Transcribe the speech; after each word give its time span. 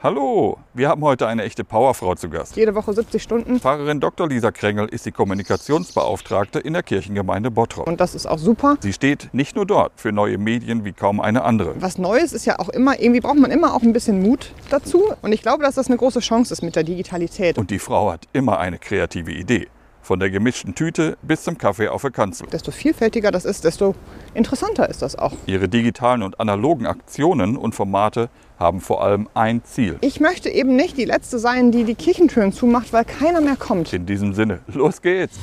Hallo, 0.00 0.58
wir 0.74 0.90
haben 0.90 1.02
heute 1.02 1.26
eine 1.26 1.42
echte 1.42 1.64
Powerfrau 1.64 2.14
zu 2.14 2.30
Gast. 2.30 2.54
Jede 2.54 2.76
Woche 2.76 2.92
70 2.92 3.20
Stunden. 3.20 3.58
Pfarrerin 3.58 3.98
Dr. 3.98 4.28
Lisa 4.28 4.52
Krengel 4.52 4.86
ist 4.86 5.06
die 5.06 5.10
Kommunikationsbeauftragte 5.10 6.60
in 6.60 6.74
der 6.74 6.84
Kirchengemeinde 6.84 7.50
Bottrop. 7.50 7.88
Und 7.88 8.00
das 8.00 8.14
ist 8.14 8.26
auch 8.26 8.38
super. 8.38 8.76
Sie 8.78 8.92
steht 8.92 9.30
nicht 9.32 9.56
nur 9.56 9.66
dort 9.66 9.90
für 9.96 10.12
neue 10.12 10.38
Medien 10.38 10.84
wie 10.84 10.92
kaum 10.92 11.18
eine 11.18 11.42
andere. 11.42 11.74
Was 11.82 11.98
Neues 11.98 12.32
ist 12.32 12.44
ja 12.44 12.60
auch 12.60 12.68
immer, 12.68 13.00
irgendwie 13.00 13.18
braucht 13.18 13.40
man 13.40 13.50
immer 13.50 13.74
auch 13.74 13.82
ein 13.82 13.92
bisschen 13.92 14.22
Mut 14.22 14.52
dazu. 14.70 15.02
Und 15.20 15.32
ich 15.32 15.42
glaube, 15.42 15.64
dass 15.64 15.74
das 15.74 15.88
eine 15.88 15.96
große 15.96 16.20
Chance 16.20 16.52
ist 16.52 16.62
mit 16.62 16.76
der 16.76 16.84
Digitalität. 16.84 17.58
Und 17.58 17.72
die 17.72 17.80
Frau 17.80 18.12
hat 18.12 18.28
immer 18.32 18.60
eine 18.60 18.78
kreative 18.78 19.32
Idee. 19.32 19.66
Von 20.00 20.20
der 20.20 20.30
gemischten 20.30 20.76
Tüte 20.76 21.18
bis 21.22 21.42
zum 21.42 21.58
Kaffee 21.58 21.88
auf 21.88 22.02
der 22.02 22.12
Kanzel. 22.12 22.46
desto 22.52 22.70
vielfältiger 22.70 23.32
das 23.32 23.44
ist, 23.44 23.64
desto 23.64 23.96
interessanter 24.32 24.88
ist 24.88 25.02
das 25.02 25.16
auch. 25.16 25.32
Ihre 25.46 25.68
digitalen 25.68 26.22
und 26.22 26.38
analogen 26.38 26.86
Aktionen 26.86 27.56
und 27.56 27.74
Formate 27.74 28.30
haben 28.58 28.80
vor 28.80 29.02
allem 29.02 29.28
ein 29.34 29.62
Ziel. 29.64 29.96
Ich 30.00 30.20
möchte 30.20 30.48
eben 30.48 30.74
nicht 30.76 30.96
die 30.96 31.04
Letzte 31.04 31.38
sein, 31.38 31.70
die 31.70 31.84
die 31.84 31.94
Kirchentüren 31.94 32.52
zumacht, 32.52 32.92
weil 32.92 33.04
keiner 33.04 33.40
mehr 33.40 33.56
kommt. 33.56 33.92
In 33.92 34.06
diesem 34.06 34.34
Sinne, 34.34 34.60
los 34.66 35.00
geht's! 35.00 35.38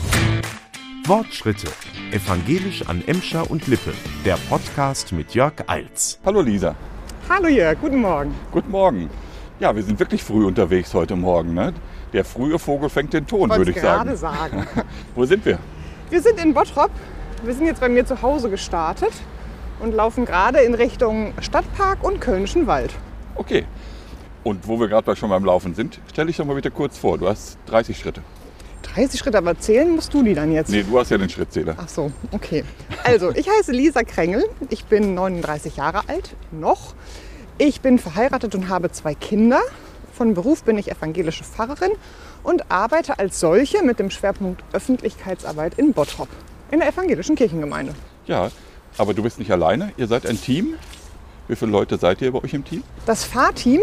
Wortschritte. 1.06 1.68
Evangelisch 2.12 2.88
an 2.88 3.04
Emscher 3.06 3.50
und 3.50 3.68
Lippe. 3.68 3.94
Der 4.26 4.38
Podcast 4.50 5.12
mit 5.12 5.36
Jörg 5.36 5.54
Eils. 5.68 6.20
Hallo 6.26 6.42
Lisa, 6.42 6.76
Hallo 7.30 7.48
Jörg, 7.48 7.80
guten 7.80 8.02
Morgen. 8.02 8.34
guten 8.52 8.72
Morgen. 8.72 9.09
Ja, 9.59 9.76
wir 9.76 9.84
sind 9.84 10.00
wirklich 10.00 10.23
früh 10.23 10.45
unterwegs 10.45 10.94
heute 10.94 11.16
Morgen. 11.16 11.54
Ne? 11.54 11.73
Der 12.12 12.26
frühe 12.26 12.59
Vogel 12.59 12.90
fängt 12.90 13.14
den 13.14 13.26
Ton, 13.26 13.50
würde 13.50 13.72
ich 13.72 13.78
gerade 13.78 14.18
sagen. 14.18 14.66
sagen. 14.73 14.88
Wo 15.16 15.26
sind 15.26 15.45
wir? 15.45 15.59
Wir 16.09 16.22
sind 16.22 16.44
in 16.44 16.54
Bottrop. 16.54 16.92
Wir 17.44 17.54
sind 17.54 17.66
jetzt 17.68 17.80
bei 17.80 17.90
mir 17.90 18.06
zu 18.06 18.22
Hause 18.22 18.50
gestartet 18.50 19.14
und 19.80 19.94
laufen 19.94 20.26
gerade 20.26 20.60
in 20.60 20.74
Richtung 20.74 21.34
Stadtpark 21.42 22.04
und 22.04 22.22
Kölnischen 22.22 22.68
Wald. 22.68 22.94
Okay. 23.36 23.66
Und 24.44 24.68
wo 24.68 24.80
wir 24.80 24.88
gerade 24.88 25.16
schon 25.16 25.30
beim 25.30 25.44
Laufen 25.44 25.74
sind, 25.74 26.00
stell 26.12 26.28
dich 26.28 26.38
doch 26.38 26.46
mal 26.46 26.56
bitte 26.56 26.72
kurz 26.72 26.98
vor. 26.98 27.18
Du 27.18 27.28
hast 27.28 27.58
30 27.66 27.98
Schritte. 27.98 28.22
30 28.84 29.20
Schritte, 29.20 29.38
aber 29.40 29.58
zählen 29.58 29.90
musst 29.90 30.14
du 30.14 30.23
die 30.23 30.34
dann 30.34 30.52
jetzt? 30.52 30.70
Nee, 30.70 30.84
du 30.84 31.00
hast 31.00 31.09
ja 31.09 31.17
den 31.17 31.30
Schrittzähler. 31.30 31.76
Ach 31.78 31.90
so, 31.90 32.12
okay. 32.32 32.64
Also, 33.04 33.32
ich 33.32 33.50
heiße 33.50 33.72
Lisa 33.72 34.04
Krengel. 34.04 34.45
Ich 34.70 34.86
bin 34.86 35.16
39 35.16 35.78
Jahre 35.78 36.08
alt, 36.08 36.36
noch. 36.52 36.94
Ich 37.58 37.82
bin 37.82 37.98
verheiratet 37.98 38.54
und 38.54 38.70
habe 38.70 38.92
zwei 38.92 39.16
Kinder. 39.16 39.60
Von 40.14 40.34
Beruf 40.34 40.64
bin 40.64 40.78
ich 40.78 40.92
evangelische 40.92 41.44
Pfarrerin 41.44 41.92
und 42.44 42.72
arbeite 42.72 43.20
als 43.20 43.39
solche 43.39 43.84
mit 43.84 44.00
dem 44.00 44.12
Schwerpunkt 44.12 44.64
Öffentlichkeitsarbeit 44.72 45.78
in 45.78 45.94
Bottrop, 45.94 46.30
in 46.72 46.80
der 46.80 46.89
evangelischen 46.89 47.36
Kirchengemeinde. 47.36 47.94
Ja, 48.28 48.50
aber 48.98 49.14
du 49.14 49.24
bist 49.24 49.40
nicht 49.40 49.52
alleine. 49.52 49.92
Ihr 49.98 50.08
seid 50.08 50.26
ein 50.26 50.40
Team. 50.40 50.76
Wie 51.48 51.56
viele 51.56 51.72
Leute 51.72 51.98
seid 51.98 52.22
ihr 52.22 52.32
bei 52.32 52.44
euch 52.44 52.54
im 52.54 52.66
Team? 52.66 52.84
Das 53.06 53.24
Fahrteam, 53.24 53.82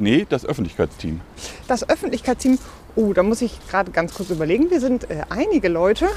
Nee, 0.00 0.26
das 0.28 0.44
Öffentlichkeitsteam. 0.46 1.20
das 1.66 1.88
Öffentlichkeitsteam, 1.88 2.58
oh, 2.94 3.12
da 3.12 3.22
muss 3.24 3.40
ich 3.42 3.58
gerade 3.68 3.90
ganz 3.90 4.14
kurz 4.14 4.30
überlegen. 4.30 4.70
Wir 4.70 4.80
sind 4.80 5.10
äh, 5.10 5.22
einige 5.28 5.68
Leute. 5.68 6.08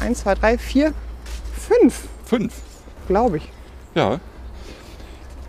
Eins, 0.00 0.20
zwei, 0.20 0.34
drei, 0.36 0.58
vier, 0.58 0.92
fünf, 1.56 2.04
Fünf. 2.24 2.52
glaube 3.08 3.38
ich. 3.38 3.48
Ja. 3.96 4.20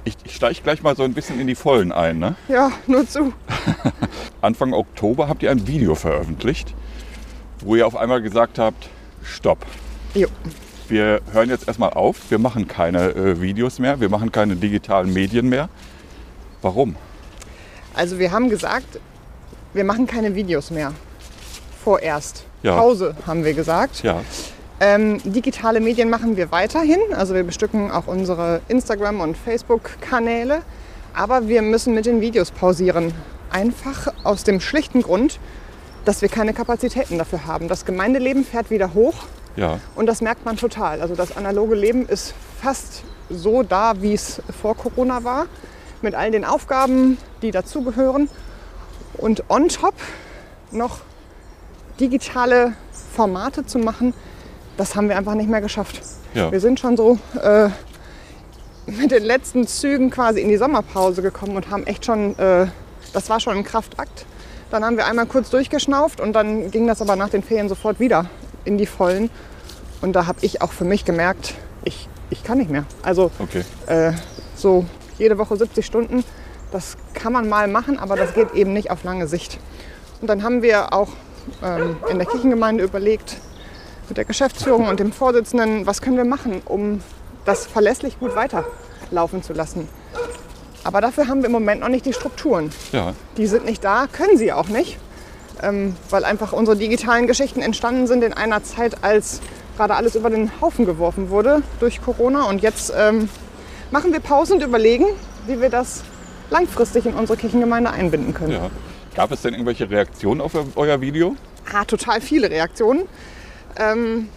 Ich, 0.05 0.15
ich 0.25 0.35
steige 0.35 0.59
gleich 0.63 0.81
mal 0.83 0.95
so 0.95 1.03
ein 1.03 1.13
bisschen 1.13 1.39
in 1.39 1.45
die 1.47 1.55
Vollen 1.55 1.91
ein. 1.91 2.17
Ne? 2.19 2.35
Ja, 2.47 2.71
nur 2.87 3.07
zu. 3.07 3.31
Anfang 4.41 4.73
Oktober 4.73 5.27
habt 5.29 5.43
ihr 5.43 5.51
ein 5.51 5.67
Video 5.67 5.95
veröffentlicht, 5.95 6.73
wo 7.61 7.75
ihr 7.75 7.85
auf 7.87 7.95
einmal 7.95 8.21
gesagt 8.21 8.57
habt, 8.59 8.89
stopp. 9.23 9.59
Jo. 10.15 10.27
Wir 10.89 11.21
hören 11.31 11.49
jetzt 11.49 11.67
erstmal 11.67 11.91
auf, 11.91 12.29
wir 12.29 12.39
machen 12.39 12.67
keine 12.67 13.09
äh, 13.15 13.41
Videos 13.41 13.79
mehr, 13.79 13.99
wir 13.99 14.09
machen 14.09 14.31
keine 14.31 14.55
digitalen 14.55 15.13
Medien 15.13 15.47
mehr. 15.47 15.69
Warum? 16.61 16.95
Also 17.93 18.19
wir 18.19 18.31
haben 18.31 18.49
gesagt, 18.49 18.99
wir 19.73 19.83
machen 19.83 20.07
keine 20.07 20.35
Videos 20.35 20.71
mehr. 20.71 20.93
Vorerst. 21.83 22.45
Ja. 22.63 22.77
Pause 22.77 23.15
haben 23.25 23.43
wir 23.43 23.53
gesagt. 23.53 24.03
Ja, 24.03 24.21
Ähm, 24.79 25.21
digitale 25.23 25.79
Medien 25.79 26.09
machen 26.09 26.35
wir 26.35 26.51
weiterhin. 26.51 26.99
Also 27.15 27.33
wir 27.33 27.43
bestücken 27.43 27.91
auch 27.91 28.07
unsere 28.07 28.61
Instagram- 28.67 29.21
und 29.21 29.37
Facebook-Kanäle. 29.37 30.61
Aber 31.13 31.47
wir 31.47 31.61
müssen 31.61 31.93
mit 31.93 32.05
den 32.05 32.21
Videos 32.21 32.51
pausieren. 32.51 33.13
Einfach 33.51 34.11
aus 34.23 34.43
dem 34.43 34.59
schlichten 34.59 35.01
Grund, 35.01 35.39
dass 36.05 36.21
wir 36.21 36.29
keine 36.29 36.53
Kapazitäten 36.53 37.17
dafür 37.17 37.45
haben. 37.45 37.67
Das 37.67 37.85
Gemeindeleben 37.85 38.43
fährt 38.43 38.71
wieder 38.71 38.93
hoch 38.93 39.13
ja, 39.55 39.79
und 39.95 40.05
das 40.07 40.21
merkt 40.21 40.45
man 40.45 40.57
total. 40.57 41.01
Also 41.01 41.15
das 41.15 41.35
analoge 41.37 41.75
Leben 41.75 42.07
ist 42.07 42.33
fast 42.61 43.03
so 43.29 43.63
da, 43.63 44.01
wie 44.01 44.13
es 44.13 44.41
vor 44.61 44.75
Corona 44.75 45.23
war, 45.23 45.45
mit 46.01 46.15
all 46.15 46.31
den 46.31 46.45
Aufgaben, 46.45 47.17
die 47.41 47.51
dazugehören. 47.51 48.29
Und 49.17 49.49
on 49.49 49.69
top 49.69 49.95
noch 50.71 50.99
digitale 51.99 52.73
Formate 53.15 53.65
zu 53.65 53.77
machen, 53.79 54.13
das 54.77 54.95
haben 54.95 55.07
wir 55.07 55.17
einfach 55.17 55.35
nicht 55.35 55.49
mehr 55.49 55.61
geschafft. 55.61 56.01
ja. 56.33 56.51
Wir 56.51 56.59
sind 56.59 56.79
schon 56.79 56.97
so 56.97 57.19
äh, 57.41 57.69
mit 58.87 59.11
den 59.11 59.23
letzten 59.23 59.67
Zügen 59.67 60.09
quasi 60.09 60.41
in 60.41 60.49
die 60.49 60.57
Sommerpause 60.57 61.21
gekommen 61.21 61.55
und 61.55 61.69
haben 61.69 61.85
echt 61.85 62.05
schon, 62.05 62.37
äh, 62.39 62.67
das 63.13 63.29
war 63.29 63.39
schon 63.39 63.57
ein 63.57 63.63
Kraftakt. 63.63 64.25
Dann 64.71 64.83
haben 64.83 64.97
wir 64.97 65.05
einmal 65.05 65.27
kurz 65.27 65.51
durchgeschnauft 65.51 66.19
und 66.19 66.33
dann 66.33 66.71
ging 66.71 66.87
das 66.87 67.01
aber 67.01 67.15
nach 67.15 67.29
den 67.29 67.43
Ferien 67.43 67.69
sofort 67.69 67.99
wieder 67.99 68.25
in 68.65 68.77
die 68.77 68.85
Vollen. 68.85 69.29
Und 70.01 70.13
da 70.13 70.25
habe 70.27 70.39
ich 70.41 70.61
auch 70.61 70.71
für 70.71 70.83
mich 70.85 71.05
gemerkt, 71.05 71.55
ich, 71.83 72.07
ich 72.29 72.43
kann 72.43 72.57
nicht 72.57 72.69
mehr. 72.69 72.85
Also 73.01 73.31
Okay. 73.39 73.63
äh, 73.87 74.13
so 74.55 74.85
jede 75.17 75.37
Woche 75.37 75.55
70 75.57 75.85
Stunden, 75.85 76.23
das 76.71 76.97
kann 77.13 77.31
man 77.33 77.47
mal 77.47 77.67
machen, 77.67 77.99
aber 77.99 78.15
das 78.15 78.33
geht 78.33 78.53
eben 78.53 78.73
nicht 78.73 78.89
auf 78.91 79.03
lange 79.03 79.27
Sicht. 79.27 79.59
Und 80.21 80.27
dann 80.27 80.43
haben 80.43 80.61
wir 80.61 80.93
auch 80.93 81.09
ähm, 81.63 81.97
in 82.09 82.17
der 82.17 82.27
Kirchengemeinde 82.27 82.83
überlegt, 82.83 83.37
mit 84.09 84.17
der 84.17 84.25
Geschäftsführung 84.25 84.87
und 84.87 84.99
dem 84.99 85.11
Vorsitzenden, 85.13 85.85
was 85.85 86.01
können 86.01 86.17
wir 86.17 86.25
machen, 86.25 86.61
um 86.65 87.01
das 87.45 87.65
verlässlich 87.65 88.19
gut 88.19 88.35
weiterlaufen 88.35 89.43
zu 89.43 89.53
lassen. 89.53 89.87
Aber 90.83 90.99
dafür 90.99 91.27
haben 91.27 91.39
wir 91.39 91.45
im 91.45 91.51
Moment 91.53 91.81
noch 91.81 91.87
nicht 91.89 92.05
die 92.05 92.11
Strukturen. 92.13 92.71
Ja, 92.91 93.13
Die 93.37 93.47
sind 93.47 93.65
nicht 93.65 93.83
da, 93.83 94.07
können 94.11 94.37
sie 94.37 94.51
auch 94.51 94.67
nicht, 94.67 94.97
ähm, 95.63 95.95
weil 96.09 96.25
einfach 96.25 96.53
unsere 96.53 96.77
digitalen 96.77 97.27
Geschichten 97.27 97.61
entstanden 97.61 98.07
sind 98.07 98.23
in 98.23 98.33
einer 98.33 98.63
Zeit, 98.63 99.03
als 99.03 99.41
gerade 99.77 99.95
alles 99.95 100.15
über 100.15 100.29
den 100.29 100.51
Haufen 100.61 100.85
geworfen 100.85 101.29
wurde 101.29 101.63
durch 101.79 102.01
Corona. 102.01 102.43
Und 102.43 102.61
jetzt 102.61 102.93
ähm, 102.95 103.29
machen 103.91 104.11
wir 104.11 104.19
Pause 104.19 104.53
und 104.53 104.63
überlegen, 104.63 105.05
wie 105.47 105.61
wir 105.61 105.69
das 105.69 106.03
langfristig 106.49 107.05
in 107.05 107.13
unsere 107.13 107.37
Kirchengemeinde 107.37 107.89
einbinden 107.91 108.33
können. 108.33 108.51
ja. 108.51 108.69
Gab 109.15 109.31
es 109.31 109.43
denn 109.43 109.53
irgendwelche 109.53 109.87
Reaktionen 109.87 110.41
auf 110.41 110.53
euer 110.75 110.99
Video? 110.99 111.35
Ah, 111.71 111.85
total 111.85 112.19
viele 112.19 112.49
Reaktionen. 112.49 113.03
Ähm, 113.77 114.27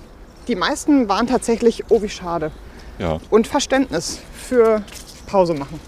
die 0.49 0.55
meisten 0.55 1.09
waren 1.09 1.27
tatsächlich, 1.27 1.85
oh 1.89 2.03
wie 2.03 2.11
schade. 2.11 2.53
Ja. 2.99 3.19
Und 3.31 3.47
Verständnis 3.47 4.21
für 4.35 4.83
Pause 5.27 5.55
machen. 5.55 5.81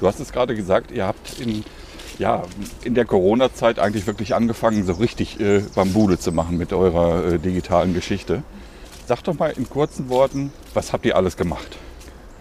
Du 0.00 0.06
hast 0.06 0.20
es 0.20 0.32
gerade 0.32 0.54
gesagt, 0.54 0.90
ihr 0.90 1.06
habt 1.06 1.38
in, 1.38 1.64
ja, 2.18 2.42
in 2.84 2.94
der 2.94 3.04
Corona-Zeit 3.04 3.78
eigentlich 3.78 4.06
wirklich 4.06 4.34
angefangen, 4.34 4.84
so 4.84 4.94
richtig 4.94 5.40
äh, 5.40 5.62
Bambule 5.74 6.18
zu 6.18 6.32
machen 6.32 6.56
mit 6.56 6.72
eurer 6.72 7.32
äh, 7.32 7.38
digitalen 7.38 7.94
Geschichte. 7.94 8.42
Sag 9.06 9.22
doch 9.24 9.38
mal 9.38 9.52
in 9.56 9.68
kurzen 9.68 10.08
Worten, 10.08 10.52
was 10.74 10.92
habt 10.92 11.06
ihr 11.06 11.16
alles 11.16 11.36
gemacht? 11.36 11.78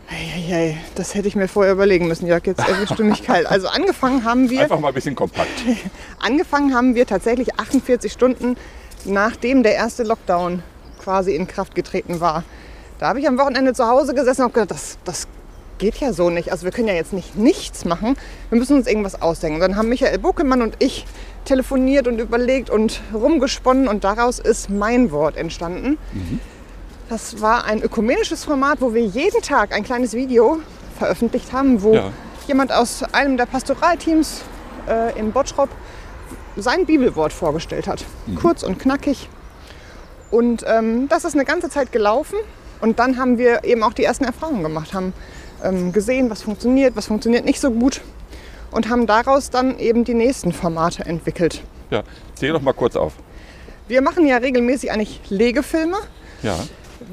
Eieiei, 0.10 0.78
das 0.96 1.16
hätte 1.16 1.28
ich 1.28 1.36
mir 1.36 1.48
vorher 1.48 1.74
überlegen 1.74 2.08
müssen, 2.08 2.28
Jörg. 2.28 2.46
Jetzt 2.46 2.68
erwischt 2.68 2.98
du 2.98 3.04
mich 3.04 3.24
kalt. 3.24 3.48
Also 3.50 3.68
angefangen 3.68 4.24
haben 4.24 4.50
wir. 4.50 4.62
Einfach 4.62 4.80
mal 4.80 4.90
ein 4.90 4.94
bisschen 4.94 5.16
kompakt. 5.16 5.50
Angefangen 6.20 6.76
haben 6.76 6.96
wir 6.96 7.06
tatsächlich 7.08 7.60
48 7.60 8.12
Stunden 8.12 8.56
nachdem 9.06 9.64
der 9.64 9.76
erste 9.76 10.04
Lockdown 10.04 10.64
quasi 11.02 11.36
in 11.36 11.48
Kraft 11.48 11.76
getreten 11.76 12.20
war. 12.20 12.44
Da 13.00 13.08
habe 13.08 13.20
ich 13.20 13.28
am 13.28 13.38
Wochenende 13.38 13.74
zu 13.74 13.88
Hause 13.88 14.14
gesessen 14.14 14.42
und 14.42 14.46
habe 14.46 14.54
gedacht, 14.54 14.72
das, 14.72 14.98
das 15.04 15.28
geht 15.78 15.96
ja 15.98 16.14
so 16.14 16.30
nicht. 16.30 16.52
Also 16.52 16.64
wir 16.66 16.72
können 16.72 16.88
ja 16.88 16.94
jetzt 16.94 17.14
nicht 17.14 17.36
nichts 17.36 17.86
machen. 17.86 18.16
Wir 18.50 18.58
müssen 18.60 18.78
uns 18.78 18.88
irgendwas 18.88 19.22
ausdenken. 19.22 19.60
Dann 19.60 19.76
haben 19.76 19.90
Michael 19.90 20.20
Buckelmann 20.20 20.62
und 20.62 20.76
ich 20.80 21.06
telefoniert 21.46 22.08
und 22.08 22.20
überlegt 22.20 22.70
und 22.70 23.02
rumgesponnen 23.14 23.88
und 23.88 24.04
daraus 24.04 24.40
ist 24.40 24.70
mein 24.70 25.12
Wort 25.12 25.38
entstanden. 25.38 25.98
Das 27.10 27.40
war 27.42 27.66
ein 27.66 27.82
ökumenisches 27.84 28.44
Format, 28.46 28.82
wo 28.82 28.94
wir 28.94 29.04
jeden 29.06 29.42
Tag 29.42 29.72
ein 29.74 29.84
kleines 29.84 30.14
Video 30.14 30.58
veröffentlicht 30.98 31.54
haben, 31.54 31.84
wo 31.84 31.94
Ja. 31.94 32.12
jemand 32.48 32.72
aus 32.74 33.04
einem 33.14 33.38
der 33.38 33.46
Pastoralteams 33.46 34.42
äh, 34.90 35.18
in 35.20 35.32
Bottrop 35.32 35.70
sein 36.58 36.86
Bibelwort 36.86 37.34
vorgestellt 37.34 37.86
hat. 37.88 38.04
Kurz 38.42 38.64
und 38.64 38.80
knackig. 38.80 39.30
Und 40.32 40.64
ähm, 40.68 41.08
das 41.10 41.26
ist 41.26 41.36
eine 41.36 41.46
ganze 41.46 41.70
Zeit 41.70 41.92
gelaufen. 41.92 42.38
Und 42.82 42.98
dann 43.00 43.18
haben 43.18 43.38
wir 43.38 43.64
eben 43.66 43.84
auch 43.84 43.94
die 43.94 44.04
ersten 44.04 44.24
Erfahrungen 44.26 44.64
gemacht, 44.64 44.94
haben 44.94 45.14
ähm, 45.66 45.92
gesehen, 45.92 46.30
was 46.30 46.42
funktioniert, 46.42 46.96
was 46.96 47.08
funktioniert 47.08 47.46
nicht 47.46 47.60
so 47.60 47.72
gut. 47.72 48.02
Und 48.72 48.90
haben 48.90 49.08
daraus 49.08 49.50
dann 49.50 49.80
eben 49.80 50.04
die 50.04 50.14
nächsten 50.14 50.52
Formate 50.52 51.06
entwickelt. 51.06 51.62
Ja, 51.92 52.04
zähl 52.36 52.52
doch 52.52 52.62
mal 52.62 52.74
kurz 52.74 52.96
auf. 52.96 53.14
Wir 53.88 54.02
machen 54.02 54.26
ja 54.26 54.38
regelmäßig 54.38 54.92
eigentlich 54.92 55.22
Legefilme. 55.30 55.98
Ja, 56.42 56.58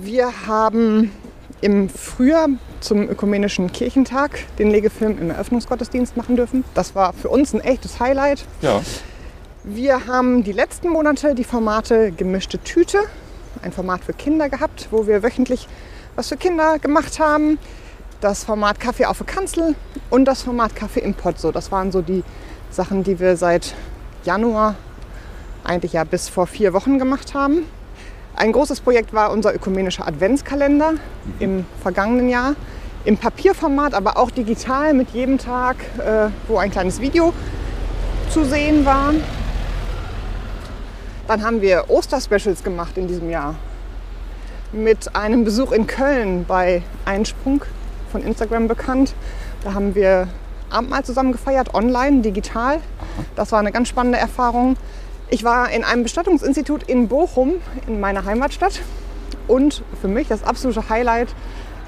Wir 0.01 0.47
haben 0.47 1.13
im 1.61 1.89
Frühjahr 1.89 2.49
zum 2.81 3.09
Ökumenischen 3.09 3.71
Kirchentag 3.71 4.41
den 4.59 4.71
Legefilm 4.71 5.19
im 5.19 5.31
Eröffnungsgottesdienst 5.31 6.17
machen 6.17 6.37
dürfen. 6.37 6.65
Das 6.75 6.95
war 6.95 7.13
für 7.13 7.29
uns 7.29 7.55
ein 7.55 7.61
echtes 7.61 8.01
Highlight. 8.01 8.45
Ja, 8.63 8.81
Wir 9.63 10.07
haben 10.07 10.43
die 10.43 10.53
letzten 10.53 10.89
Monate 10.89 11.35
die 11.37 11.45
Formate 11.45 12.11
Gemischte 12.11 12.59
Tüte, 12.59 12.99
ein 13.63 13.71
Format 13.71 14.03
für 14.03 14.13
Kinder 14.13 14.49
gehabt, 14.49 14.89
wo 14.91 15.07
wir 15.07 15.23
wöchentlich 15.23 15.69
was 16.17 16.29
für 16.29 16.37
Kinder 16.37 16.79
gemacht 16.79 17.21
haben. 17.21 17.59
Das 18.23 18.45
Format 18.45 18.79
Kaffee 18.79 19.07
auf 19.07 19.19
der 19.19 19.27
Kanzel 19.27 19.75
und 20.09 20.27
das 20.27 20.43
Format 20.43 20.77
Kaffee 20.77 21.01
im 21.01 21.13
Pozzo. 21.13 21.51
Das 21.51 21.73
waren 21.73 21.91
so 21.91 22.03
die 22.03 22.23
Sachen, 22.71 23.03
die 23.03 23.19
wir 23.19 23.37
seit 23.37 23.75
Januar, 24.23 24.77
eigentlich 25.65 25.95
ja 25.95 26.05
bis 26.05 26.29
vor 26.29 26.47
vier 26.47 26.73
Wochen 26.73 27.01
gemacht 27.01 27.35
haben. 27.35 27.65
Ein 28.37 28.53
großes 28.53 28.81
Projekt 28.81 29.13
war 29.13 29.33
unser 29.33 29.53
ökumenischer 29.53 30.07
Adventskalender 30.07 30.93
im 31.41 31.67
vergangenen 31.83 32.29
Jahr. 32.29 32.55
Im 33.05 33.17
Papierformat, 33.17 33.93
aber 33.93 34.17
auch 34.17 34.31
digital 34.31 34.95
mit 34.95 35.11
jedem 35.11 35.39
Tag, 35.39 35.79
äh, 35.99 36.29
wo 36.47 36.59
ein 36.59 36.71
kleines 36.71 37.01
Video 37.01 37.33
zu 38.31 38.45
sehen 38.45 38.85
war. 38.85 39.15
Dann 41.27 41.43
haben 41.43 41.61
wir 41.61 41.87
Osterspecials 41.89 42.63
gemacht 42.63 42.97
in 42.97 43.09
diesem 43.09 43.29
Jahr. 43.31 43.57
Mit 44.71 45.17
einem 45.17 45.43
Besuch 45.43 45.73
in 45.73 45.89
Köln 45.89 46.45
bei 46.47 46.85
Einsprung 47.05 47.65
von 48.13 48.23
Instagram 48.23 48.69
bekannt. 48.69 49.15
Da 49.65 49.75
haben 49.75 49.95
wir 49.97 50.29
Abendmahl 50.71 51.05
zusammen 51.05 51.33
gefeiert, 51.33 51.75
online, 51.75 52.21
digital. 52.23 52.79
Das 53.37 53.51
war 53.53 53.59
eine 53.59 53.73
ganz 53.73 53.89
spannende 53.89 54.19
Erfahrung. 54.19 54.77
Ich 55.29 55.43
war 55.45 55.71
in 55.71 55.83
einem 55.83 56.03
Bestattungsinstitut 56.05 56.85
in 56.85 57.09
Bochum, 57.09 57.55
in 57.87 57.99
meiner 58.01 58.25
Heimatstadt. 58.25 58.81
Und 59.49 59.83
für 60.01 60.09
mich 60.09 60.29
das 60.29 60.45
absolute 60.45 60.89
Highlight 60.89 61.35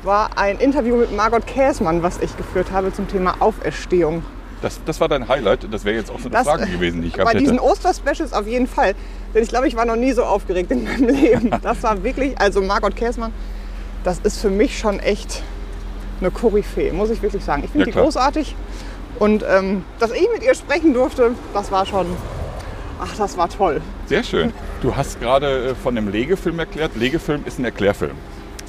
war 0.02 0.36
ein 0.36 0.58
Interview 0.58 0.96
mit 0.96 1.14
Margot 1.16 1.46
Käßmann, 1.46 2.02
was 2.02 2.18
ich 2.20 2.36
geführt 2.36 2.72
habe 2.72 2.92
zum 2.92 3.06
Thema 3.08 3.36
Auferstehung. 3.40 4.22
das, 4.60 4.80
das 4.84 5.00
war 5.00 5.08
dein 5.08 5.28
Highlight. 5.28 5.66
Das 5.72 5.84
wäre 5.84 5.96
jetzt 5.96 6.10
auch 6.10 6.18
so 6.18 6.26
eine 6.28 6.32
Das- 6.36 6.46
Frage 6.46 6.66
gewesen, 6.66 7.00
die 7.02 7.08
ich 7.08 7.14
gehabt 7.14 7.32
Bei 7.32 7.38
diesen. 7.38 7.58
Osterspecials 7.60 8.32
auf 8.32 8.46
jeden 8.46 8.66
Fall. 8.66 8.94
Denn 9.34 9.42
ich 9.42 9.48
glaube, 9.48 9.66
ich 9.68 9.76
war 9.76 9.84
noch 9.84 9.96
nie 9.96 10.12
so 10.12 10.24
aufgeregt 10.24 10.70
in 10.70 10.84
meinem 10.84 11.08
Leben. 11.08 11.50
Das 11.62 11.82
war 11.82 12.02
wirklich, 12.02 12.38
also 12.40 12.60
Margot 12.60 12.96
Käßmann, 12.96 13.32
das 14.04 14.18
ist 14.20 14.38
für 14.40 14.50
mich 14.50 14.78
schon 14.78 15.00
echt 15.00 15.42
eine 16.20 16.30
Koryphäe, 16.30 16.92
muss 16.92 17.10
ich 17.10 17.22
wirklich 17.22 17.44
sagen. 17.44 17.62
Ich 17.64 17.70
finde 17.70 17.80
Ja, 17.80 17.86
die 17.86 17.92
klar. 17.92 18.04
großartig. 18.04 18.54
Und 19.18 19.44
ähm, 19.48 19.84
dass 19.98 20.10
ich 20.10 20.26
mit 20.32 20.42
ihr 20.42 20.54
sprechen 20.54 20.92
durfte, 20.94 21.32
das 21.52 21.70
war 21.70 21.86
schon, 21.86 22.06
ach, 23.00 23.16
das 23.16 23.36
war 23.36 23.48
toll. 23.48 23.80
Sehr 24.06 24.22
schön. 24.24 24.52
Du 24.82 24.94
hast 24.96 25.20
gerade 25.20 25.68
äh, 25.70 25.74
von 25.74 25.94
dem 25.94 26.08
Legefilm 26.08 26.58
erklärt. 26.58 26.96
Legefilm 26.96 27.42
ist 27.46 27.58
ein 27.58 27.64
Erklärfilm. 27.64 28.16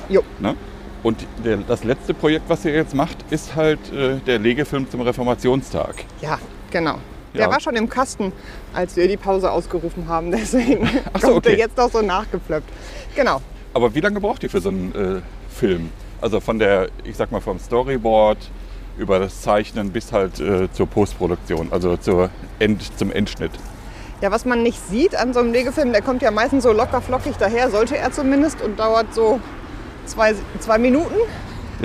Jo, 0.09 0.21
Ne? 0.39 0.55
Und 1.03 1.25
der, 1.43 1.57
das 1.57 1.83
letzte 1.83 2.13
Projekt, 2.15 2.45
was 2.47 2.65
ihr 2.65 2.73
jetzt 2.73 2.95
macht, 2.95 3.17
ist 3.29 3.55
halt 3.55 3.79
äh, 3.93 4.15
der 4.25 4.39
Legefilm 4.39 4.89
zum 4.89 5.01
Reformationstag. 5.01 6.03
ja, 6.21 6.39
genau. 6.71 6.97
Der 7.35 7.41
Ja. 7.47 7.51
war 7.51 7.59
schon 7.59 7.75
im 7.75 7.89
Kasten, 7.89 8.31
als 8.73 8.95
wir 8.95 9.07
die 9.09 9.17
Pause 9.17 9.51
ausgerufen 9.51 10.07
haben. 10.07 10.31
Deswegen 10.31 10.87
Ach 11.13 11.19
so, 11.21 11.31
kommt 11.33 11.45
der 11.45 11.51
okay. 11.53 11.61
jetzt 11.61 11.77
noch 11.77 11.91
so 11.91 12.01
nachgeplöppt. 12.01 12.69
Genau. 13.15 13.41
Aber 13.73 13.93
wie 13.93 13.99
lange 13.99 14.19
braucht 14.21 14.41
ihr 14.43 14.49
für 14.49 14.61
so 14.61 14.69
einen 14.69 14.95
äh, 14.95 15.21
Film? 15.53 15.89
Also 16.25 16.39
von 16.39 16.57
der, 16.57 16.89
ich 17.03 17.17
sag 17.17 17.31
mal, 17.31 17.39
vom 17.39 17.59
Storyboard 17.59 18.39
über 18.97 19.19
das 19.19 19.43
Zeichnen 19.43 19.91
bis 19.91 20.11
halt 20.11 20.39
äh, 20.39 20.71
zur 20.71 20.87
Postproduktion, 20.87 21.67
also 21.69 21.97
zur 21.97 22.31
End, 22.57 22.97
zum 22.97 23.11
Endschnitt. 23.11 23.51
Ja, 24.21 24.31
was 24.31 24.43
man 24.43 24.63
nicht 24.63 24.79
sieht 24.89 25.15
an 25.15 25.35
so 25.35 25.39
einem 25.39 25.53
Legefilm, 25.53 25.91
der 25.91 26.01
kommt 26.01 26.23
ja 26.23 26.31
meistens 26.31 26.63
so 26.63 26.71
locker 26.71 26.99
flockig 26.99 27.35
daher, 27.37 27.69
sollte 27.69 27.95
er 27.95 28.11
zumindest, 28.11 28.59
und 28.63 28.79
dauert 28.79 29.13
so 29.13 29.39
zwei, 30.07 30.33
zwei 30.61 30.79
Minuten. 30.79 31.13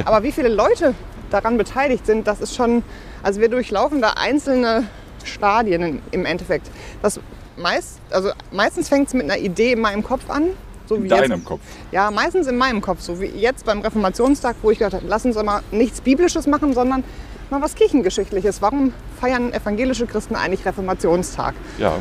Aber 0.06 0.22
wie 0.22 0.32
viele 0.32 0.48
Leute 0.48 0.94
daran 1.28 1.58
beteiligt 1.58 2.06
sind, 2.06 2.26
das 2.26 2.40
ist 2.40 2.56
schon, 2.56 2.82
also 3.22 3.42
wir 3.42 3.50
durchlaufen 3.50 4.00
da 4.00 4.14
einzelne 4.16 4.84
Stadien 5.22 6.00
im 6.12 6.24
Endeffekt. 6.24 6.70
Das 7.02 7.20
meist, 7.58 8.00
also 8.10 8.30
meistens 8.52 8.88
fängt 8.88 9.08
es 9.08 9.12
mit 9.12 9.24
einer 9.24 9.36
Idee 9.36 9.72
in 9.72 9.82
meinem 9.82 10.02
Kopf 10.02 10.30
an. 10.30 10.44
So 10.90 10.96
In 10.96 11.08
deinem 11.08 11.38
jetzt, 11.38 11.44
Kopf. 11.44 11.60
Ja, 11.92 12.10
meistens 12.10 12.48
in 12.48 12.58
meinem 12.58 12.80
Kopf, 12.80 13.00
so 13.00 13.20
wie 13.20 13.26
jetzt 13.26 13.64
beim 13.64 13.80
Reformationstag, 13.80 14.56
wo 14.60 14.72
ich 14.72 14.78
gedacht 14.80 14.94
habe, 14.94 15.04
lass 15.06 15.24
uns 15.24 15.40
mal 15.40 15.60
nichts 15.70 16.00
Biblisches 16.00 16.48
machen, 16.48 16.74
sondern 16.74 17.04
mal 17.48 17.62
was 17.62 17.76
Kirchengeschichtliches. 17.76 18.60
Warum 18.60 18.92
feiern 19.20 19.52
evangelische 19.52 20.06
Christen 20.06 20.34
eigentlich 20.34 20.66
Reformationstag? 20.66 21.54
Ja. 21.78 21.92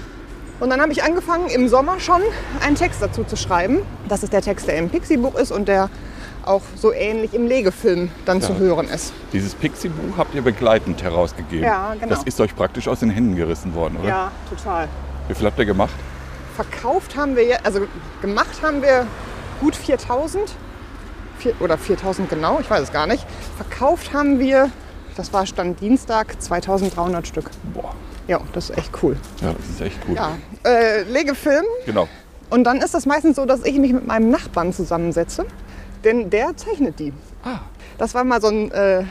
Und 0.60 0.72
dann 0.72 0.82
habe 0.82 0.92
ich 0.92 1.04
angefangen, 1.04 1.50
im 1.52 1.68
Sommer 1.68 2.00
schon 2.00 2.24
einen 2.66 2.76
Text 2.78 3.00
dazu 3.00 3.24
zu 3.24 3.36
schreiben. 3.36 3.84
Das 4.08 4.24
ist 4.24 4.34
der 4.34 4.42
Text, 4.42 4.68
der 4.68 4.78
im 4.78 4.90
Pixie-Buch 4.90 5.36
ist 5.36 5.52
und 5.52 5.68
der 5.68 5.92
auch 6.44 6.64
so 6.76 6.92
ähnlich 6.92 7.36
im 7.36 7.46
Legefilm 7.46 8.10
dann 8.26 8.42
zu 8.42 8.54
Ja. 8.54 8.58
hören 8.58 8.90
ist. 8.90 9.14
Dieses 9.34 9.54
Pixie-Buch 9.54 10.18
habt 10.18 10.34
ihr 10.34 10.42
begleitend 10.42 11.04
herausgegeben. 11.04 11.64
Ja, 11.64 11.94
genau. 11.94 12.08
Das 12.08 12.24
ist 12.24 12.42
euch 12.42 12.56
praktisch 12.56 12.88
aus 12.88 13.02
den 13.02 13.12
Händen 13.12 13.36
gerissen 13.36 13.76
worden, 13.76 13.98
oder? 14.00 14.10
Ja, 14.10 14.32
total. 14.50 14.88
Wie 15.28 15.36
viel 15.36 15.46
habt 15.46 15.60
ihr 15.60 15.66
gemacht? 15.66 15.94
Verkauft 16.60 17.16
haben 17.16 17.38
wir, 17.38 17.66
also 17.66 17.88
gemacht 18.22 18.62
haben 18.62 18.82
wir 18.82 19.08
gut 19.62 19.78
4000. 19.78 20.52
Vier, 21.38 21.54
oder 21.62 21.78
4000 21.78 22.30
genau, 22.30 22.60
ich 22.60 22.70
weiß 22.70 22.82
es 22.82 22.92
gar 22.92 23.08
nicht. 23.08 23.26
Verkauft 23.56 24.12
haben 24.12 24.40
wir, 24.40 24.70
das 25.16 25.32
war 25.32 25.46
Stand 25.46 25.80
Dienstag, 25.80 26.42
2300 26.42 27.26
Stück. 27.26 27.50
Boah, 27.74 27.96
Ja, 28.28 28.42
das 28.52 28.72
ist 28.72 28.78
echt 28.78 28.92
cool. 29.02 29.16
ja, 29.42 29.54
das 29.54 29.70
ist 29.70 29.80
echt 29.80 30.06
gut. 30.06 30.18
Ja, 30.18 30.38
äh, 30.66 31.04
Legefilm. 31.04 31.64
Genau. 31.86 32.10
Und 32.50 32.66
dann 32.66 32.82
ist 32.82 32.94
das 32.94 33.06
meistens 33.06 33.38
so, 33.38 33.46
dass 33.46 33.64
ich 33.64 33.78
mich 33.78 33.94
mit 33.94 34.06
meinem 34.06 34.30
Nachbarn 34.30 34.74
zusammensetze, 34.74 35.46
denn 36.04 36.30
der 36.30 36.58
zeichnet 36.58 37.00
die. 37.00 37.14
Ah. 37.46 37.60
Das 37.98 38.14
war 38.14 38.26
mal 38.26 38.42
so 38.42 38.48
ein 38.50 38.70
äh, 38.72 39.06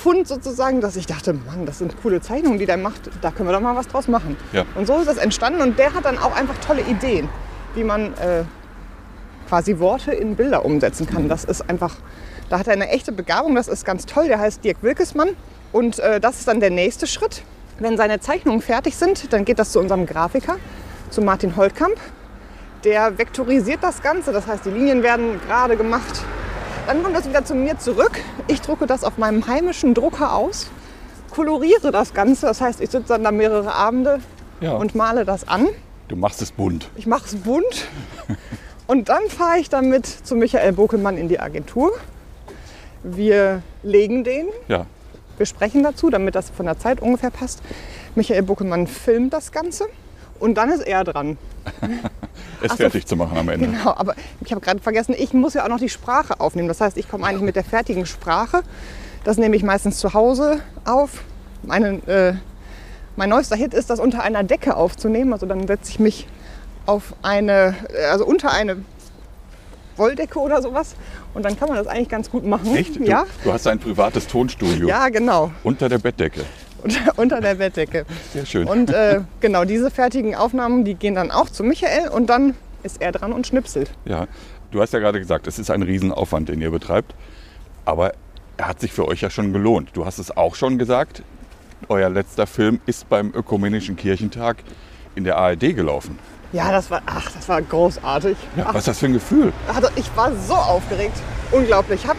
Zufallsfund 0.00 0.26
sozusagen, 0.28 0.80
dass 0.80 0.96
ich 0.96 1.06
dachte, 1.06 1.32
Mann, 1.32 1.66
das 1.66 1.78
sind 1.78 2.00
coole 2.02 2.20
Zeichnungen, 2.20 2.58
die 2.58 2.66
der 2.66 2.76
macht, 2.76 3.10
da 3.20 3.30
können 3.30 3.48
wir 3.48 3.52
doch 3.52 3.60
mal 3.60 3.76
was 3.76 3.88
draus 3.88 4.08
machen. 4.08 4.36
Ja. 4.52 4.64
Und 4.74 4.86
so 4.86 4.98
ist 4.98 5.08
das 5.08 5.18
entstanden 5.18 5.60
und 5.60 5.78
der 5.78 5.94
hat 5.94 6.04
dann 6.04 6.18
auch 6.18 6.34
einfach 6.34 6.56
tolle 6.58 6.82
Ideen, 6.82 7.28
wie 7.74 7.84
man 7.84 8.14
äh, 8.14 8.44
quasi 9.48 9.78
Worte 9.78 10.12
in 10.12 10.36
Bilder 10.36 10.64
umsetzen 10.64 11.06
kann. 11.06 11.28
Das 11.28 11.44
ist 11.44 11.68
einfach, 11.68 11.96
da 12.48 12.58
hat 12.58 12.66
er 12.66 12.74
eine 12.74 12.88
echte 12.88 13.12
Begabung, 13.12 13.54
das 13.54 13.68
ist 13.68 13.84
ganz 13.84 14.06
toll. 14.06 14.28
Der 14.28 14.38
heißt 14.38 14.64
Dirk 14.64 14.78
Wilkesmann 14.82 15.30
und 15.72 15.98
äh, 15.98 16.20
das 16.20 16.38
ist 16.38 16.48
dann 16.48 16.60
der 16.60 16.70
nächste 16.70 17.06
Schritt. 17.06 17.42
Wenn 17.78 17.96
seine 17.96 18.20
Zeichnungen 18.20 18.60
fertig 18.60 18.96
sind, 18.96 19.32
dann 19.32 19.44
geht 19.44 19.58
das 19.58 19.72
zu 19.72 19.80
unserem 19.80 20.06
Grafiker, 20.06 20.56
zu 21.10 21.22
Martin 21.22 21.56
Holtkamp. 21.56 21.96
Der 22.84 23.18
vektorisiert 23.18 23.82
das 23.82 24.02
Ganze, 24.02 24.32
das 24.32 24.46
heißt, 24.46 24.64
die 24.64 24.70
Linien 24.70 25.02
werden 25.02 25.40
gerade 25.46 25.76
gemacht. 25.76 26.24
Dann 26.90 27.04
kommt 27.04 27.14
das 27.14 27.28
wieder 27.28 27.44
zu 27.44 27.54
mir 27.54 27.78
zurück. 27.78 28.20
Ich 28.48 28.62
drucke 28.62 28.84
das 28.88 29.04
auf 29.04 29.16
meinem 29.16 29.46
heimischen 29.46 29.94
Drucker 29.94 30.34
aus, 30.34 30.66
koloriere 31.30 31.92
das 31.92 32.14
Ganze. 32.14 32.46
Das 32.46 32.60
heißt, 32.60 32.80
ich 32.80 32.90
sitze 32.90 33.06
dann 33.06 33.22
da 33.22 33.30
mehrere 33.30 33.72
Abende 33.72 34.18
Ja. 34.60 34.72
und 34.72 34.96
male 34.96 35.24
das 35.24 35.46
an. 35.46 35.68
Du 36.08 36.16
machst 36.16 36.42
es 36.42 36.50
bunt. 36.50 36.88
Ich 36.96 37.06
mache 37.06 37.26
es 37.26 37.36
bunt. 37.36 37.86
Und 38.88 39.08
dann 39.08 39.22
fahre 39.28 39.60
ich 39.60 39.68
damit 39.68 40.04
zu 40.04 40.34
Michael 40.34 40.72
Bokelmann 40.72 41.16
in 41.16 41.28
die 41.28 41.38
Agentur. 41.38 41.92
Wir 43.04 43.62
legen 43.84 44.24
den, 44.24 44.48
Ja. 44.66 44.86
wir 45.36 45.46
sprechen 45.46 45.84
dazu, 45.84 46.10
damit 46.10 46.34
das 46.34 46.50
von 46.50 46.66
der 46.66 46.80
Zeit 46.80 47.00
ungefähr 47.00 47.30
passt. 47.30 47.60
Michael 48.16 48.42
Bokelmann 48.42 48.88
filmt 48.88 49.32
das 49.32 49.52
Ganze 49.52 49.86
und 50.40 50.56
dann 50.56 50.70
ist 50.70 50.84
er 50.84 51.04
dran. 51.04 51.38
Es 52.62 52.72
Ach 52.72 52.76
so. 52.76 52.82
fertig 52.82 53.06
zu 53.06 53.16
machen 53.16 53.36
am 53.38 53.48
Ende. 53.48 53.66
Genau, 53.68 53.94
aber 53.96 54.14
ich 54.40 54.50
habe 54.52 54.60
gerade 54.60 54.80
vergessen, 54.80 55.14
ich 55.18 55.32
muss 55.32 55.54
ja 55.54 55.64
auch 55.64 55.68
noch 55.68 55.78
die 55.78 55.88
Sprache 55.88 56.40
aufnehmen. 56.40 56.68
Das 56.68 56.80
heißt, 56.80 56.96
ich 56.96 57.08
komme 57.08 57.26
eigentlich 57.26 57.42
mit 57.42 57.56
der 57.56 57.64
fertigen 57.64 58.06
Sprache. 58.06 58.62
Das 59.24 59.36
nehme 59.36 59.56
ich 59.56 59.62
meistens 59.62 59.98
zu 59.98 60.14
Hause 60.14 60.60
auf. 60.84 61.22
Meine, 61.62 61.88
äh, 62.06 62.34
mein 63.16 63.28
neuester 63.28 63.56
Hit 63.56 63.74
ist, 63.74 63.90
das 63.90 64.00
unter 64.00 64.22
einer 64.22 64.42
Decke 64.44 64.76
aufzunehmen. 64.76 65.32
Also 65.32 65.46
dann 65.46 65.66
setze 65.66 65.90
ich 65.90 65.98
mich 65.98 66.26
auf 66.86 67.14
eine, 67.22 67.74
äh, 67.94 68.04
also 68.06 68.24
unter 68.26 68.50
eine 68.52 68.78
Wolldecke 69.96 70.38
oder 70.38 70.62
sowas. 70.62 70.94
Und 71.34 71.44
dann 71.44 71.58
kann 71.58 71.68
man 71.68 71.76
das 71.76 71.86
eigentlich 71.86 72.08
ganz 72.08 72.30
gut 72.30 72.44
machen. 72.44 72.74
Echt? 72.74 72.96
Du, 72.96 73.04
Ja, 73.04 73.24
du 73.44 73.52
hast 73.52 73.66
ein 73.66 73.78
privates 73.78 74.26
Tonstudio 74.26 74.88
ja 74.88 75.08
genau. 75.10 75.52
unter 75.62 75.88
der 75.88 75.98
Bettdecke. 75.98 76.44
Unter, 76.82 77.00
unter 77.18 77.40
der 77.40 77.54
Bettdecke. 77.56 78.04
Sehr 78.32 78.46
schön. 78.46 78.66
Und 78.66 78.90
äh, 78.90 79.20
genau, 79.40 79.64
diese 79.64 79.90
fertigen 79.90 80.34
Aufnahmen, 80.34 80.84
die 80.84 80.94
gehen 80.94 81.14
dann 81.14 81.30
auch 81.30 81.48
zu 81.48 81.62
Michael 81.64 82.08
und 82.08 82.26
dann 82.28 82.54
ist 82.82 83.00
er 83.00 83.12
dran 83.12 83.32
und 83.32 83.46
schnipselt. 83.46 83.90
Ja, 84.04 84.26
du 84.70 84.80
hast 84.80 84.92
ja 84.92 84.98
gerade 84.98 85.18
gesagt, 85.18 85.46
es 85.46 85.58
ist 85.58 85.70
ein 85.70 85.82
Riesenaufwand, 85.82 86.48
den 86.48 86.60
ihr 86.60 86.70
betreibt. 86.70 87.14
Aber 87.84 88.12
er 88.56 88.68
hat 88.68 88.80
sich 88.80 88.92
für 88.92 89.06
euch 89.08 89.20
ja 89.20 89.30
schon 89.30 89.52
gelohnt. 89.52 89.90
Du 89.94 90.04
hast 90.06 90.18
es 90.18 90.36
auch 90.36 90.54
schon 90.54 90.78
gesagt, 90.78 91.22
euer 91.88 92.08
letzter 92.10 92.46
Film 92.46 92.80
ist 92.86 93.08
beim 93.08 93.32
Ökumenischen 93.34 93.96
Kirchentag 93.96 94.58
in 95.14 95.24
der 95.24 95.36
ARD 95.38 95.74
gelaufen. 95.74 96.18
Ja, 96.52 96.72
das 96.72 96.90
war, 96.90 97.00
ach, 97.06 97.30
das 97.32 97.48
war 97.48 97.62
großartig. 97.62 98.36
Ja, 98.56 98.64
Ach, 98.68 98.74
was 98.74 98.80
ist 98.80 98.88
das 98.88 98.98
für 98.98 99.06
ein 99.06 99.12
Gefühl? 99.12 99.52
also 99.72 99.88
ich 99.94 100.10
war 100.16 100.32
so 100.34 100.54
aufgeregt. 100.54 101.16
Unglaublich. 101.52 102.02
Ich 102.02 102.08
habe 102.08 102.18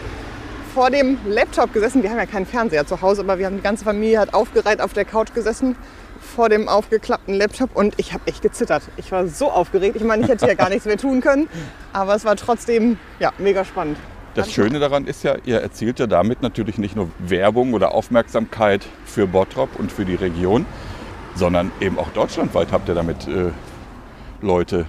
vor 0.74 0.90
dem 0.90 1.18
Laptop 1.26 1.72
gesessen. 1.72 2.02
Wir 2.02 2.10
haben 2.10 2.18
ja 2.18 2.26
keinen 2.26 2.46
Fernseher 2.46 2.86
zu 2.86 3.00
Hause, 3.02 3.22
aber 3.22 3.38
wir 3.38 3.46
haben 3.46 3.56
die 3.56 3.62
ganze 3.62 3.84
Familie 3.84 4.18
hat 4.18 4.34
aufgereiht 4.34 4.80
auf 4.80 4.92
der 4.92 5.04
Couch 5.04 5.34
gesessen 5.34 5.76
vor 6.20 6.48
dem 6.48 6.68
aufgeklappten 6.68 7.34
Laptop 7.34 7.76
und 7.76 7.94
ich 7.98 8.12
habe 8.12 8.26
echt 8.26 8.42
gezittert. 8.42 8.82
Ich 8.96 9.12
war 9.12 9.26
so 9.26 9.50
aufgeregt. 9.50 9.96
Ich 9.96 10.04
meine, 10.04 10.22
ich 10.22 10.30
hätte 10.30 10.46
ja 10.46 10.54
gar 10.54 10.68
nichts 10.68 10.86
mehr 10.86 10.96
tun 10.96 11.20
können, 11.20 11.48
aber 11.92 12.14
es 12.14 12.24
war 12.24 12.36
trotzdem 12.36 12.96
ja, 13.18 13.32
mega 13.38 13.64
spannend. 13.64 13.98
Das 14.34 14.50
Schöne 14.50 14.78
daran 14.78 15.06
ist 15.06 15.24
ja, 15.24 15.36
ihr 15.44 15.60
erzielt 15.60 15.98
ja 15.98 16.06
damit 16.06 16.40
natürlich 16.40 16.78
nicht 16.78 16.96
nur 16.96 17.10
Werbung 17.18 17.74
oder 17.74 17.92
Aufmerksamkeit 17.92 18.86
für 19.04 19.26
Bottrop 19.26 19.78
und 19.78 19.92
für 19.92 20.06
die 20.06 20.14
Region, 20.14 20.64
sondern 21.34 21.70
eben 21.80 21.98
auch 21.98 22.08
deutschlandweit 22.10 22.72
habt 22.72 22.88
ihr 22.88 22.94
damit 22.94 23.28
äh, 23.28 23.50
Leute 24.40 24.86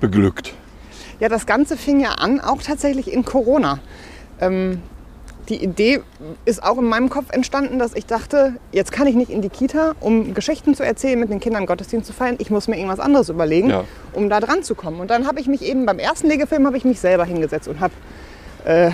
beglückt. 0.00 0.52
Ja, 1.18 1.30
das 1.30 1.46
Ganze 1.46 1.78
fing 1.78 2.00
ja 2.00 2.10
an, 2.12 2.40
auch 2.40 2.62
tatsächlich 2.62 3.10
in 3.10 3.24
Corona. 3.24 3.78
Ähm, 4.42 4.82
die 5.48 5.62
Idee 5.62 6.00
ist 6.44 6.62
auch 6.62 6.78
in 6.78 6.84
meinem 6.84 7.08
Kopf 7.08 7.26
entstanden, 7.32 7.78
dass 7.80 7.94
ich 7.94 8.06
dachte, 8.06 8.54
jetzt 8.70 8.92
kann 8.92 9.06
ich 9.08 9.16
nicht 9.16 9.30
in 9.30 9.42
die 9.42 9.48
Kita, 9.48 9.92
um 9.98 10.34
Geschichten 10.34 10.74
zu 10.76 10.84
erzählen, 10.84 11.18
mit 11.18 11.30
den 11.30 11.40
Kindern 11.40 11.66
Gottesdienst 11.66 12.06
zu 12.06 12.12
feiern. 12.12 12.36
Ich 12.38 12.48
muss 12.50 12.68
mir 12.68 12.76
irgendwas 12.76 13.00
anderes 13.00 13.28
überlegen, 13.28 13.70
Ja. 13.70 13.84
um 14.12 14.28
da 14.28 14.38
dran 14.38 14.62
zu 14.62 14.74
kommen. 14.76 15.00
Und 15.00 15.10
dann 15.10 15.26
habe 15.26 15.40
ich 15.40 15.48
mich 15.48 15.62
eben 15.62 15.84
beim 15.84 15.98
ersten 15.98 16.28
Legefilm 16.28 16.64
habe 16.66 16.76
ich 16.76 16.84
mich 16.84 17.00
selber 17.00 17.24
hingesetzt 17.24 17.66
und 17.66 17.80
habe 17.80 17.92
äh, 18.64 18.90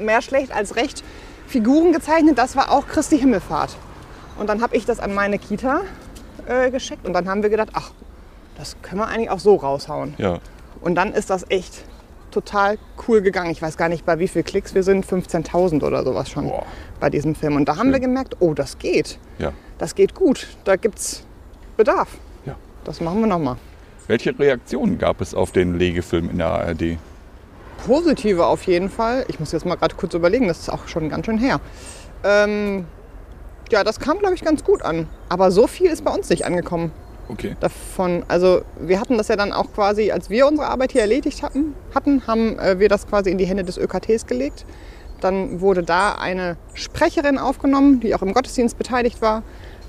mehr 0.00 0.22
schlecht 0.22 0.50
als 0.52 0.74
recht 0.74 1.04
Figuren 1.46 1.92
gezeichnet. 1.92 2.36
Das 2.36 2.56
war 2.56 2.72
auch 2.72 2.88
Christi 2.88 3.16
Himmelfahrt. 3.18 3.76
Und 4.38 4.48
dann 4.48 4.60
habe 4.60 4.76
ich 4.76 4.84
das 4.86 4.98
an 4.98 5.14
meine 5.14 5.38
Kita 5.38 5.82
äh, 6.46 6.70
geschickt 6.72 7.06
und 7.06 7.12
dann 7.12 7.28
haben 7.28 7.42
wir 7.44 7.50
gedacht, 7.50 7.68
ach, 7.74 7.92
das 8.58 8.76
können 8.82 9.00
wir 9.00 9.06
eigentlich 9.06 9.30
auch 9.30 9.38
so 9.38 9.54
raushauen. 9.54 10.14
Ja, 10.18 10.38
Und 10.80 10.96
dann 10.96 11.12
ist 11.12 11.30
das 11.30 11.44
echt 11.48 11.84
total 12.34 12.78
cool 13.08 13.22
gegangen. 13.22 13.50
Ich 13.50 13.62
weiß 13.62 13.76
gar 13.76 13.88
nicht, 13.88 14.04
bei 14.04 14.18
wie 14.18 14.28
viel 14.28 14.42
Klicks 14.42 14.74
wir 14.74 14.82
sind. 14.82 15.06
15.000 15.06 15.82
oder 15.84 16.04
sowas 16.04 16.28
schon 16.28 16.48
Boah. 16.48 16.66
bei 17.00 17.08
diesem 17.10 17.34
Film. 17.34 17.56
Und 17.56 17.66
da 17.68 17.76
haben 17.76 17.86
Schön. 17.86 17.92
wir 17.92 18.00
gemerkt, 18.00 18.36
oh, 18.40 18.52
das 18.54 18.78
geht. 18.78 19.18
ja, 19.38 19.52
Das 19.78 19.94
geht 19.94 20.14
gut. 20.14 20.48
Da 20.64 20.76
gibt 20.76 20.98
es 20.98 21.24
Bedarf. 21.76 22.08
ja. 22.44 22.54
Das 22.84 23.00
machen 23.00 23.20
wir 23.20 23.26
nochmal. 23.26 23.56
Welche 24.06 24.38
Reaktionen 24.38 24.98
gab 24.98 25.20
es 25.22 25.34
auf 25.34 25.50
den 25.52 25.78
Legefilm 25.78 26.28
in 26.28 26.38
der 26.38 26.48
ARD? 26.48 26.98
Positive 27.86 28.44
auf 28.46 28.62
jeden 28.64 28.90
Fall. 28.90 29.24
Ich 29.28 29.40
muss 29.40 29.52
jetzt 29.52 29.64
mal 29.66 29.76
gerade 29.76 29.94
kurz 29.94 30.14
überlegen, 30.14 30.48
das 30.48 30.58
ist 30.60 30.68
auch 30.70 30.86
schon 30.88 31.08
ganz 31.08 31.26
schön 31.26 31.38
her. 31.38 31.60
Ähm, 32.22 32.86
ja, 33.70 33.82
das 33.84 33.98
kam, 34.00 34.18
glaube 34.18 34.34
ich, 34.34 34.44
ganz 34.44 34.62
gut 34.64 34.82
an. 34.82 35.08
Aber 35.28 35.50
so 35.50 35.66
viel 35.66 35.86
ist 35.90 36.04
bei 36.04 36.10
uns 36.12 36.28
nicht 36.28 36.44
angekommen. 36.44 36.92
Okay. 37.28 37.56
davon, 37.60 38.22
also 38.28 38.62
wir 38.78 39.00
hatten 39.00 39.16
das 39.16 39.28
ja 39.28 39.36
dann 39.36 39.52
auch 39.52 39.72
quasi, 39.72 40.10
als 40.10 40.28
wir 40.30 40.46
unsere 40.46 40.68
Arbeit 40.68 40.92
hier 40.92 41.00
erledigt 41.00 41.42
hatten, 41.42 41.74
hatten 41.94 42.26
haben 42.26 42.58
äh, 42.58 42.78
wir 42.78 42.88
das 42.88 43.06
quasi 43.06 43.30
in 43.30 43.38
die 43.38 43.46
Hände 43.46 43.64
des 43.64 43.78
ÖKTs 43.78 44.26
gelegt. 44.26 44.66
Dann 45.20 45.60
wurde 45.60 45.82
da 45.82 46.16
eine 46.16 46.56
Sprecherin 46.74 47.38
aufgenommen, 47.38 48.00
die 48.00 48.14
auch 48.14 48.22
im 48.22 48.34
Gottesdienst 48.34 48.76
beteiligt 48.76 49.22
war. 49.22 49.42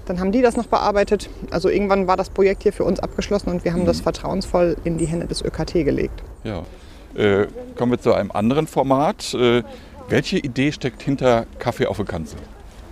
Dann 0.06 0.20
haben 0.20 0.32
die 0.32 0.42
das 0.42 0.56
noch 0.56 0.68
bearbeitet. 0.68 1.30
Also 1.51 1.68
irgendwann 1.70 2.08
war 2.08 2.15
das 2.15 2.30
Projekt 2.30 2.63
hier 2.63 2.72
für 2.72 2.84
uns 2.84 3.00
abgeschlossen 3.00 3.50
und 3.50 3.65
wir 3.65 3.74
haben 3.74 3.86
das 3.86 4.01
vertrauensvoll 4.01 4.77
in 4.84 4.98
die 4.98 5.08
Hände 5.08 5.25
des 5.25 5.42
ÖKT 5.42 5.74
gelegt. 5.74 6.24
Ja. 6.44 6.63
Äh, 7.15 7.48
kommen 7.75 7.92
wir 7.92 8.00
zu 8.00 8.13
einem 8.13 8.32
anderen 8.32 8.68
Format. 8.68 9.34
Äh, 9.34 9.63
welche 10.08 10.38
Idee 10.38 10.72
steckt 10.72 11.01
hinter 11.01 11.48
Kaffee 11.58 11.88
auf 11.88 11.98
der 11.98 12.06
Kanzel? 12.06 12.39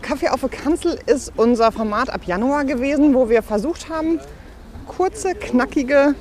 Kaffee 0.03 0.29
auf 0.29 0.41
der 0.41 0.49
Kanzel 0.49 0.99
ist 1.07 1.33
unser 1.35 1.71
Format 1.71 2.11
ab 2.11 2.25
Januar 2.25 2.65
gewesen, 2.65 3.15
wo 3.15 3.29
wir 3.29 3.41
versucht 3.41 3.89
haben, 3.89 4.19
kurze, 4.85 5.33
knackige 5.33 6.13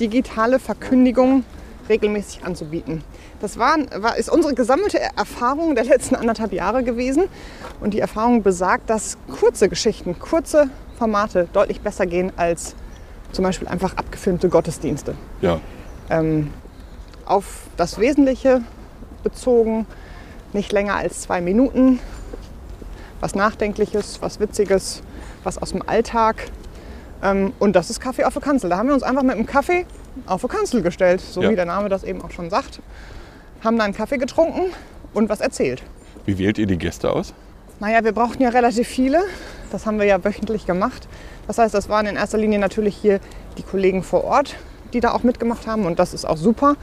digitale 0.00 0.58
Verkündigung 0.58 1.44
regelmäßig 1.88 2.44
anzubieten. 2.44 3.04
Das 3.40 3.58
war, 3.58 3.76
war, 3.96 4.16
ist 4.16 4.28
unsere 4.30 4.54
gesammelte 4.54 4.98
Erfahrung 4.98 5.74
der 5.74 5.84
letzten 5.84 6.16
anderthalb 6.16 6.52
Jahre 6.52 6.82
gewesen. 6.82 7.24
Und 7.80 7.94
die 7.94 8.00
Erfahrung 8.00 8.42
besagt, 8.42 8.90
dass 8.90 9.18
kurze 9.38 9.68
Geschichten, 9.68 10.18
kurze 10.18 10.70
Formate 10.98 11.46
deutlich 11.52 11.80
besser 11.80 12.06
gehen 12.06 12.32
als 12.36 12.74
zum 13.32 13.44
Beispiel 13.44 13.68
einfach 13.68 13.96
abgefilmte 13.96 14.48
Gottesdienste. 14.48 15.14
Ja, 15.40 15.60
Ähm, 16.08 16.52
auf 17.26 17.44
das 17.76 17.98
Wesentliche 17.98 18.62
bezogen, 19.22 19.86
nicht 20.52 20.72
länger 20.72 20.94
als 20.94 21.20
zwei 21.22 21.40
Minuten. 21.40 21.98
Was 23.20 23.34
Nachdenkliches, 23.34 24.20
was 24.20 24.40
Witziges, 24.40 25.02
was 25.44 25.58
aus 25.58 25.70
dem 25.72 25.82
Alltag. 25.88 26.50
Ähm, 27.22 27.52
und 27.58 27.74
das 27.74 27.90
ist 27.90 28.00
Kaffee 28.00 28.24
auf 28.24 28.34
der 28.34 28.42
Kanzel. 28.42 28.70
Da 28.70 28.76
haben 28.76 28.88
wir 28.88 28.94
uns 28.94 29.02
einfach 29.02 29.22
mit 29.22 29.36
dem 29.36 29.46
Kaffee 29.46 29.86
auf 30.26 30.42
die 30.42 30.48
Kanzel 30.48 30.82
gestellt, 30.82 31.20
so 31.20 31.42
Ja. 31.42 31.50
wie 31.50 31.56
der 31.56 31.64
Name 31.64 31.88
das 31.88 32.04
eben 32.04 32.20
auch 32.22 32.30
schon 32.30 32.50
sagt. 32.50 32.80
Haben 33.64 33.78
dann 33.78 33.94
Kaffee 33.94 34.18
getrunken 34.18 34.72
und 35.14 35.28
was 35.28 35.40
erzählt. 35.40 35.82
wie 36.26 36.38
wählt 36.38 36.58
ihr 36.58 36.66
die 36.66 36.76
Gäste 36.78 37.10
aus? 37.12 37.32
Naja, 37.78 38.02
wir 38.02 38.12
brauchten 38.12 38.42
ja 38.42 38.48
relativ 38.48 38.88
viele. 38.88 39.22
Das 39.70 39.86
haben 39.86 39.98
wir 39.98 40.06
ja 40.06 40.24
wöchentlich 40.24 40.66
gemacht. 40.66 41.06
Das 41.46 41.58
heißt, 41.58 41.72
das 41.74 41.88
waren 41.88 42.06
in 42.06 42.16
erster 42.16 42.36
Linie 42.38 42.58
natürlich 42.58 42.96
hier 42.96 43.20
die 43.58 43.62
Kollegen 43.62 44.02
vor 44.02 44.24
Ort, 44.24 44.56
die 44.92 45.00
da 45.00 45.12
auch 45.12 45.22
mitgemacht 45.22 45.66
haben. 45.66 45.86
Und 45.86 45.98
das 45.98 46.12
ist 46.14 46.24
auch 46.24 46.36
super. 46.36 46.74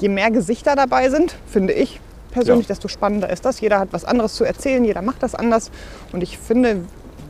Je 0.00 0.08
mehr 0.08 0.30
Gesichter 0.30 0.74
dabei 0.76 1.10
sind, 1.10 1.36
finde 1.46 1.72
ich 1.74 2.00
persönlich, 2.36 2.66
Ja. 2.66 2.74
desto 2.74 2.88
spannender 2.88 3.30
ist 3.30 3.44
das. 3.44 3.60
Jeder 3.60 3.78
hat 3.80 3.88
was 3.92 4.04
anderes 4.04 4.34
zu 4.34 4.44
erzählen, 4.44 4.84
jeder 4.84 5.02
macht 5.02 5.22
das 5.22 5.34
anders. 5.34 5.70
Und 6.12 6.22
ich 6.22 6.38
finde, 6.38 6.82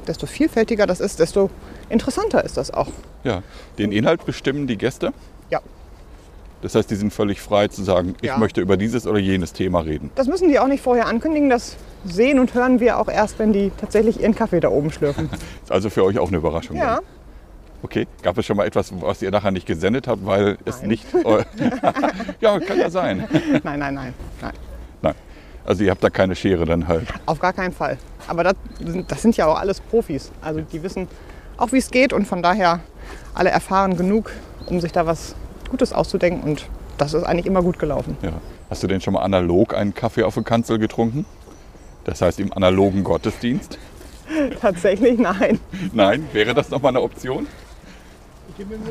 desto 0.06 0.26
vielfältiger 0.26 0.86
das 0.86 1.00
ist, 1.00 1.18
desto 1.20 1.50
interessanter 1.88 2.44
ist 2.44 2.56
das 2.56 2.70
auch. 2.72 2.88
Ja, 3.24 3.42
den 3.78 3.92
Inhalt 3.92 4.24
bestimmen 4.26 4.66
die 4.66 4.76
Gäste. 4.76 5.12
Ja, 5.50 5.60
Das 6.62 6.74
heißt, 6.74 6.90
die 6.90 6.96
sind 6.96 7.12
völlig 7.12 7.40
frei 7.40 7.68
zu 7.68 7.82
sagen, 7.84 8.14
ich 8.20 8.28
Ja. 8.28 8.38
möchte 8.38 8.60
über 8.60 8.76
dieses 8.76 9.06
oder 9.06 9.18
jenes 9.18 9.52
Thema 9.52 9.80
reden. 9.80 10.10
das 10.16 10.26
müssen 10.26 10.48
die 10.48 10.58
auch 10.58 10.66
nicht 10.68 10.82
vorher 10.82 11.06
ankündigen. 11.06 11.48
Das 11.50 11.76
sehen 12.04 12.38
und 12.40 12.54
hören 12.54 12.80
wir 12.80 12.98
auch 12.98 13.08
erst, 13.08 13.38
wenn 13.38 13.52
die 13.52 13.70
tatsächlich 13.80 14.20
ihren 14.20 14.34
Kaffee 14.34 14.60
da 14.60 14.68
oben 14.68 14.90
schlürfen. 14.90 15.28
Ist 15.62 15.70
also 15.72 15.90
für 15.90 16.02
euch 16.04 16.18
auch 16.18 16.28
eine 16.28 16.36
Überraschung. 16.38 16.76
Ja, 16.76 16.96
dann. 16.96 17.04
Okay. 17.82 18.06
Gab 18.22 18.38
es 18.38 18.46
schon 18.46 18.56
mal 18.56 18.66
etwas, 18.66 18.90
was 19.00 19.22
ihr 19.22 19.30
nachher 19.30 19.50
nicht 19.50 19.66
gesendet 19.66 20.08
habt, 20.08 20.24
weil 20.24 20.56
es 20.64 20.80
Nein. 20.80 20.88
nicht. 20.88 21.04
eu- 21.24 21.42
ja, 22.40 22.58
kann 22.60 22.78
ja 22.78 22.90
sein. 22.90 23.24
nein, 23.62 23.78
nein, 23.78 23.94
nein, 23.94 24.14
nein. 24.40 24.52
Also 25.66 25.82
ihr 25.84 25.90
habt 25.90 26.02
da 26.04 26.10
keine 26.10 26.34
Schere 26.36 26.64
dann 26.64 26.86
halt. 26.88 27.08
Auf 27.26 27.38
gar 27.40 27.52
keinen 27.52 27.72
Fall. 27.72 27.98
Aber 28.28 28.44
das, 28.44 28.54
sind- 28.84 29.10
das 29.10 29.22
sind 29.22 29.36
ja 29.36 29.46
auch 29.46 29.58
alles 29.58 29.80
Profis. 29.80 30.30
Also 30.40 30.60
die 30.60 30.82
wissen 30.82 31.08
auch, 31.56 31.72
wie 31.72 31.78
es 31.78 31.90
geht 31.90 32.12
und 32.12 32.26
von 32.26 32.42
daher 32.42 32.80
alle 33.34 33.50
erfahren 33.50 33.96
genug, 33.96 34.30
um 34.66 34.80
sich 34.80 34.92
da 34.92 35.06
was 35.06 35.34
Gutes 35.70 35.92
auszudenken. 35.92 36.42
Und 36.48 36.66
das 36.98 37.14
ist 37.14 37.24
eigentlich 37.24 37.46
immer 37.46 37.62
gut 37.62 37.78
gelaufen. 37.78 38.16
Ja. 38.22 38.32
Hast 38.70 38.82
du 38.82 38.86
denn 38.86 39.00
schon 39.00 39.14
mal 39.14 39.22
analog 39.22 39.74
einen 39.74 39.94
Kaffee 39.94 40.22
auf 40.22 40.34
der 40.34 40.42
Kanzel 40.44 40.78
getrunken? 40.78 41.24
Das 42.04 42.20
heißt 42.22 42.38
im 42.40 42.52
analogen 42.52 43.02
Gottesdienst? 43.04 43.78
Tatsächlich 44.60 45.18
nein. 45.18 45.58
Nein, 45.92 46.28
wäre 46.32 46.54
das 46.54 46.70
nochmal 46.70 46.90
eine 46.90 47.00
Option? 47.02 47.46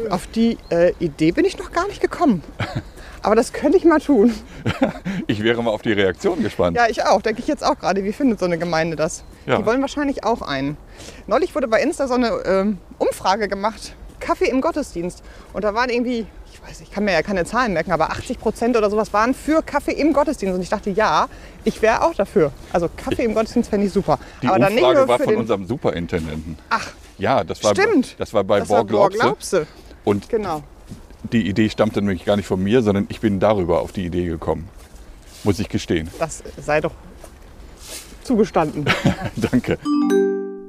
Auf 0.10 0.28
die 0.28 0.58
äh, 0.70 0.94
Idee 1.00 1.32
bin 1.32 1.44
ich 1.46 1.58
noch 1.58 1.72
gar 1.72 1.88
nicht 1.88 2.02
gekommen. 2.02 2.44
Aber 3.26 3.34
das 3.36 3.54
könnte 3.54 3.76
ich 3.76 3.86
mal 3.86 4.00
tun. 4.00 4.34
Ich 5.28 5.42
wäre 5.42 5.64
mal 5.64 5.72
auf 5.72 5.82
die 5.82 5.92
Reaktion 5.92 6.44
gespannt. 6.44 6.78
Ja, 6.78 6.88
ich 6.88 7.04
auch. 7.04 7.20
Denke 7.24 7.42
ich 7.42 7.48
jetzt 7.48 7.64
auch 7.66 7.80
gerade. 7.80 8.04
Wie 8.04 8.14
findet 8.14 8.38
so 8.38 8.46
eine 8.46 8.60
Gemeinde 8.60 8.96
das? 8.96 9.24
Ja. 9.48 9.58
Die 9.58 9.66
wollen 9.66 9.82
wahrscheinlich 9.82 10.24
auch 10.24 10.44
einen. 10.44 10.78
Neulich 11.26 11.56
wurde 11.56 11.68
bei 11.68 11.82
Insta 11.82 12.08
so 12.08 12.14
eine 12.14 12.28
ähm, 12.46 12.78
Umfrage 13.00 13.48
gemacht. 13.48 13.96
Kaffee 14.20 14.46
im 14.46 14.62
Gottesdienst. 14.62 15.24
Und 15.54 15.64
da 15.64 15.74
waren 15.74 15.90
irgendwie, 15.90 16.28
ich 16.54 16.62
weiß, 16.62 16.82
ich 16.82 16.92
kann 16.92 17.06
mir 17.06 17.14
ja 17.14 17.24
keine 17.24 17.44
Zahlen 17.46 17.74
merken, 17.74 17.92
aber 17.92 18.12
80 18.12 18.38
Prozent 18.40 18.78
oder 18.78 18.92
sowas 18.92 19.14
waren 19.14 19.34
für 19.34 19.64
Kaffee 19.64 19.94
im 19.94 20.14
Gottesdienst. 20.14 20.56
Und 20.56 20.62
ich 20.62 20.70
dachte, 20.70 20.92
ja, 20.92 21.28
ich 21.64 21.82
wäre 21.82 22.04
auch 22.04 22.14
dafür. 22.14 22.52
Also 22.72 22.88
Kaffee 22.96 23.24
im 23.24 23.34
Gottesdienst 23.34 23.72
fände 23.72 23.88
ich 23.88 23.94
super. 23.94 24.20
Die 24.44 24.48
aber 24.48 24.60
dann 24.60 24.76
nicht 24.76 24.84
Umfrage 24.84 25.00
nur 25.00 25.08
war 25.08 25.20
von 25.20 25.36
unserem 25.38 25.66
Superintendenten. 25.66 26.60
Ach, 26.70 26.90
Ja, 27.18 27.44
das 27.44 27.64
war, 27.64 27.72
stimmt. 27.72 28.16
Das 28.20 28.32
war 28.32 28.44
bei 28.44 28.62
Borg. 28.62 28.90
Borglaubse. 28.90 29.66
Und 30.04 30.30
Genau. 30.30 30.62
Die 31.32 31.48
Idee 31.48 31.70
stammte 31.70 32.02
nämlich 32.02 32.26
gar 32.26 32.36
nicht 32.36 32.48
von 32.48 32.62
mir, 32.62 32.82
sondern 32.82 33.06
ich 33.10 33.20
bin 33.20 33.40
darüber 33.40 33.82
auf 33.82 33.92
die 33.92 34.06
Idee 34.06 34.26
gekommen. 34.26 34.68
Muss 35.44 35.60
ich 35.60 35.70
gestehen. 35.70 36.10
Das 36.20 36.44
sei 36.64 36.82
doch 36.82 36.92
zugestanden. 38.24 38.86
Danke. 39.36 39.78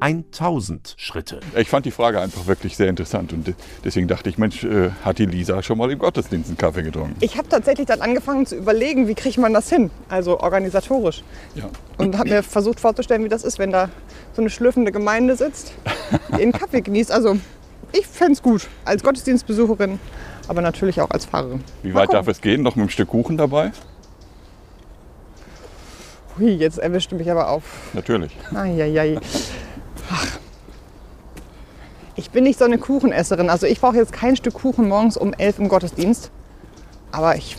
1000 0.01 0.95
Schritte. 0.99 1.41
Ich 1.57 1.69
fand 1.71 1.87
die 1.87 1.91
Frage 1.91 2.21
einfach 2.21 2.47
wirklich 2.47 2.77
sehr 2.77 2.89
interessant 2.89 3.33
und 3.33 3.47
de- 3.47 3.55
deswegen 3.83 4.07
dachte 4.07 4.29
ich, 4.29 4.37
Mensch, 4.37 4.63
äh, 4.63 4.91
hat 5.03 5.19
die 5.19 5.25
Lisa 5.25 5.63
schon 5.63 5.79
mal 5.79 5.91
im 5.91 5.99
Gottesdienst 5.99 6.49
einen 6.51 6.59
Kaffee 6.59 6.83
getrunken? 6.83 7.17
Ich 7.21 7.39
habe 7.39 7.49
tatsächlich 7.49 7.87
dann 7.87 8.03
angefangen 8.03 8.45
zu 8.45 8.57
überlegen, 8.57 9.09
wie 9.09 9.15
kriegt 9.15 9.39
man 9.39 9.55
das 9.55 9.71
hin, 9.71 9.91
also 10.11 10.39
organisatorisch. 10.41 11.25
Ja. 11.55 11.71
Und 11.97 12.19
habe 12.19 12.29
mir 12.29 12.43
versucht 12.43 12.79
vorzustellen, 12.79 13.25
wie 13.25 13.31
das 13.31 13.43
ist, 13.43 13.59
wenn 13.59 13.71
da 13.73 13.89
so 14.35 14.43
eine 14.43 14.51
schlürfende 14.51 14.93
Gemeinde 14.93 15.35
sitzt, 15.35 15.73
die 16.37 16.43
einen 16.43 16.53
Kaffee 16.53 16.83
genießt. 16.83 17.11
Also 17.11 17.39
ich 17.93 18.07
fände 18.07 18.35
es 18.35 18.43
gut, 18.43 18.69
als 18.85 19.03
Gottesdienstbesucherin, 19.03 19.99
aber 20.49 20.62
natürlich 20.62 21.00
auch 21.00 21.11
als 21.11 21.25
Fahrerin. 21.25 21.62
Wie 21.83 21.95
weit 21.95 22.12
darf 22.12 22.29
es 22.29 22.41
gehen? 22.41 22.62
Noch 22.62 22.76
mit 22.76 22.83
einem 22.83 22.91
Stück 22.91 23.09
Kuchen 23.09 23.37
dabei? 23.37 23.73
Hui, 26.38 26.50
jetzt 26.50 26.79
erwischte 26.79 27.15
mich 27.15 27.31
aber 27.31 27.49
auf. 27.49 27.62
Natürlich. 27.95 28.37
Eieiei. 28.55 29.19
Ach. 30.11 30.38
Ich 32.15 32.31
bin 32.31 32.45
nicht 32.45 32.59
so 32.59 32.65
eine 32.65 32.79
Kuchenesserin. 32.79 33.50
Also 33.50 33.67
ich 33.67 33.81
brauche 33.81 33.97
jetzt 33.97 34.12
kein 34.12 34.37
Stück 34.37 34.55
Kuchen 34.55 34.88
morgens 34.88 35.17
um 35.17 35.33
elf 35.35 35.59
im 35.59 35.69
Gottesdienst. 35.69 36.31
Aber 37.12 37.37
ich, 37.37 37.57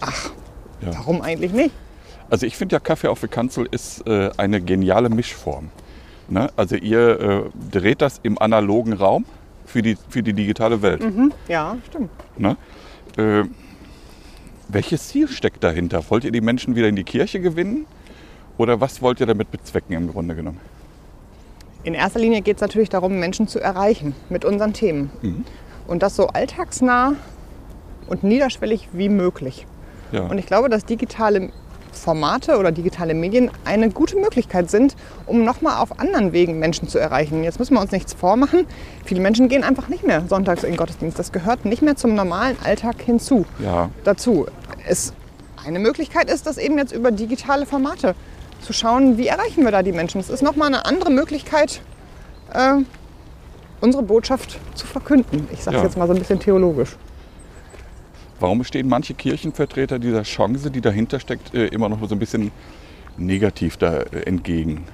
ach, 0.00 0.30
Ja. 0.80 0.88
warum 0.94 1.22
eigentlich 1.22 1.52
nicht? 1.52 1.74
Also 2.30 2.46
ich 2.46 2.56
finde 2.56 2.76
ja 2.76 2.80
Kaffee 2.80 3.08
auf 3.08 3.20
der 3.20 3.28
Kanzel 3.28 3.68
ist 3.70 4.06
äh, 4.06 4.30
eine 4.36 4.60
geniale 4.60 5.08
Mischform. 5.08 5.70
Ne? 6.28 6.50
Also 6.56 6.76
ihr 6.76 7.20
äh, 7.20 7.42
dreht 7.70 8.00
das 8.02 8.18
im 8.22 8.38
analogen 8.38 8.94
Raum 8.94 9.24
für 9.64 9.82
die, 9.82 9.96
für 10.08 10.22
die 10.22 10.32
digitale 10.32 10.82
Welt. 10.82 11.02
Ja, 11.48 11.76
stimmt. 11.88 12.10
Ne? 12.36 12.56
Äh, 13.16 13.44
welches 14.68 15.08
Ziel 15.08 15.28
steckt 15.28 15.62
dahinter? 15.62 16.02
Wollt 16.08 16.24
ihr 16.24 16.32
die 16.32 16.40
Menschen 16.40 16.74
wieder 16.74 16.88
in 16.88 16.96
die 16.96 17.04
Kirche 17.04 17.40
gewinnen? 17.40 17.86
Oder 18.56 18.80
was 18.80 19.02
wollt 19.02 19.20
ihr 19.20 19.26
damit 19.26 19.50
bezwecken 19.50 19.94
im 19.94 20.10
Grunde 20.10 20.34
genommen? 20.34 20.60
In 21.82 21.94
erster 21.94 22.18
Linie 22.18 22.40
geht 22.40 22.56
es 22.56 22.60
natürlich 22.62 22.88
darum, 22.88 23.18
Menschen 23.18 23.46
zu 23.46 23.60
erreichen 23.60 24.14
mit 24.30 24.44
unseren 24.44 24.72
Themen. 24.72 25.10
Und 25.86 26.02
das 26.02 26.16
so 26.16 26.28
alltagsnah 26.28 27.14
und 28.06 28.24
niederschwellig 28.24 28.88
wie 28.92 29.08
möglich. 29.08 29.66
Ja. 30.12 30.22
Und 30.22 30.38
ich 30.38 30.46
glaube, 30.46 30.68
dass 30.68 30.84
digitale 30.84 31.50
Formate 31.94 32.58
oder 32.58 32.72
digitale 32.72 33.14
Medien 33.14 33.50
eine 33.64 33.90
gute 33.90 34.16
Möglichkeit 34.16 34.70
sind, 34.70 34.96
um 35.26 35.44
nochmal 35.44 35.80
auf 35.80 35.98
anderen 36.00 36.32
Wegen 36.32 36.58
Menschen 36.58 36.88
zu 36.88 36.98
erreichen. 36.98 37.44
Jetzt 37.44 37.58
müssen 37.58 37.74
wir 37.74 37.80
uns 37.80 37.92
nichts 37.92 38.12
vormachen. 38.14 38.66
Viele 39.04 39.20
Menschen 39.20 39.48
gehen 39.48 39.64
einfach 39.64 39.88
nicht 39.88 40.04
mehr 40.06 40.22
sonntags 40.28 40.64
in 40.64 40.70
den 40.72 40.76
Gottesdienst. 40.76 41.18
Das 41.18 41.32
gehört 41.32 41.64
nicht 41.64 41.82
mehr 41.82 41.96
zum 41.96 42.14
normalen 42.14 42.56
Alltag 42.64 42.96
hinzu. 43.00 43.46
ja, 43.58 43.90
Dazu. 44.04 44.46
Es, 44.86 45.12
eine 45.66 45.78
Möglichkeit 45.78 46.30
ist, 46.30 46.46
das 46.46 46.58
eben 46.58 46.76
jetzt 46.76 46.92
über 46.92 47.10
digitale 47.10 47.64
Formate 47.66 48.14
zu 48.60 48.72
schauen, 48.72 49.16
wie 49.18 49.26
erreichen 49.28 49.64
wir 49.64 49.70
da 49.70 49.82
die 49.82 49.92
Menschen. 49.92 50.20
Es 50.20 50.28
ist 50.28 50.42
nochmal 50.42 50.68
eine 50.68 50.84
andere 50.84 51.10
Möglichkeit, 51.10 51.80
äh, 52.52 52.76
unsere 53.80 54.02
Botschaft 54.02 54.58
zu 54.74 54.86
verkünden. 54.86 55.46
Ich 55.52 55.62
sage 55.62 55.76
es 55.76 55.82
Ja. 55.82 55.86
jetzt 55.88 55.96
mal 55.98 56.06
so 56.06 56.12
ein 56.14 56.18
bisschen 56.18 56.40
theologisch. 56.40 56.96
Warum 58.40 58.64
stehen 58.64 58.88
manche 58.88 59.14
Kirchenvertreter 59.14 59.98
dieser 59.98 60.22
Chance, 60.22 60.70
die 60.70 60.80
dahinter 60.80 61.20
steckt, 61.20 61.54
äh, 61.54 61.66
immer 61.66 61.88
noch 61.88 62.06
so 62.08 62.14
ein 62.14 62.18
bisschen 62.18 62.50
negativ 63.16 63.76
da 63.76 63.98
äh, 63.98 64.22
entgegen? 64.26 64.84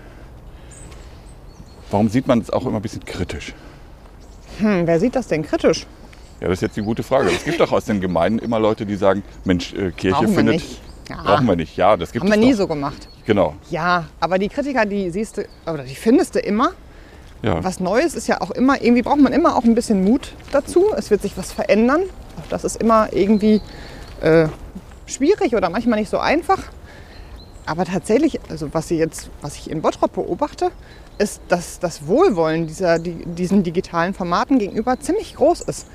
Warum 1.90 2.08
sieht 2.08 2.28
man 2.28 2.40
es 2.40 2.50
auch 2.50 2.66
immer 2.66 2.76
ein 2.76 2.82
bisschen 2.82 3.04
kritisch? 3.04 3.54
Hm, 4.58 4.86
wer 4.86 5.00
sieht 5.00 5.16
das 5.16 5.26
denn 5.26 5.42
kritisch? 5.42 5.86
Ja, 6.40 6.48
das 6.48 6.58
ist 6.58 6.62
jetzt 6.62 6.76
die 6.76 6.82
gute 6.82 7.02
Frage. 7.02 7.30
Es 7.30 7.44
gibt 7.44 7.60
doch 7.60 7.72
aus 7.72 7.84
den 7.84 8.00
Gemeinden 8.00 8.38
immer 8.38 8.58
Leute, 8.60 8.86
die 8.86 8.96
sagen, 8.96 9.22
Mensch, 9.44 9.72
äh, 9.74 9.90
Kirche 9.90 10.14
Brauchen 10.16 10.28
wir 10.28 10.34
findet... 10.34 10.54
nicht. 10.56 10.80
Ja. 11.08 11.22
Brauchen 11.22 11.46
wir 11.46 11.56
nicht. 11.56 11.76
Ja, 11.76 11.96
das 11.96 12.12
gibt 12.12 12.22
Haben 12.22 12.30
wir 12.30 12.38
es 12.38 12.44
nie 12.44 12.52
doch. 12.52 12.58
so 12.58 12.66
gemacht. 12.68 13.08
Genau. 13.26 13.54
Ja, 13.68 14.04
aber 14.20 14.38
die 14.38 14.48
Kritiker, 14.48 14.86
die 14.86 15.10
siehst 15.10 15.38
du, 15.38 15.44
oder 15.66 15.82
die 15.82 15.96
findest 15.96 16.36
du 16.36 16.38
immer. 16.38 16.72
Ja. 17.42 17.64
Was 17.64 17.80
Neues 17.80 18.14
ist 18.14 18.28
ja 18.28 18.40
auch 18.40 18.50
immer, 18.52 18.80
irgendwie 18.80 19.02
braucht 19.02 19.20
man 19.20 19.32
immer 19.32 19.56
auch 19.56 19.64
ein 19.64 19.74
bisschen 19.74 20.04
Mut 20.04 20.34
dazu. 20.52 20.92
Es 20.96 21.10
wird 21.10 21.22
sich 21.22 21.36
was 21.36 21.52
verändern. 21.52 22.02
Auch 22.38 22.48
das 22.48 22.64
ist 22.64 22.76
immer 22.76 23.12
irgendwie 23.12 23.60
äh, 24.20 24.48
schwierig 25.06 25.54
oder 25.54 25.70
manchmal 25.70 25.98
nicht 25.98 26.10
so 26.10 26.18
einfach. 26.18 26.62
Aber 27.66 27.84
tatsächlich, 27.84 28.40
also 28.48 28.72
was 28.72 28.90
ich 28.90 28.98
jetzt, 28.98 29.30
was 29.42 29.56
ich 29.56 29.70
in 29.70 29.82
Bottrop 29.82 30.12
beobachte, 30.14 30.70
ist, 31.18 31.40
dass 31.48 31.78
das 31.78 32.06
Wohlwollen 32.06 32.66
dieser, 32.66 32.98
die, 32.98 33.24
diesen 33.26 33.62
digitalen 33.62 34.14
Formaten 34.14 34.58
gegenüber 34.58 34.98
ziemlich 34.98 35.34
groß 35.36 35.60
ist. 35.62 35.86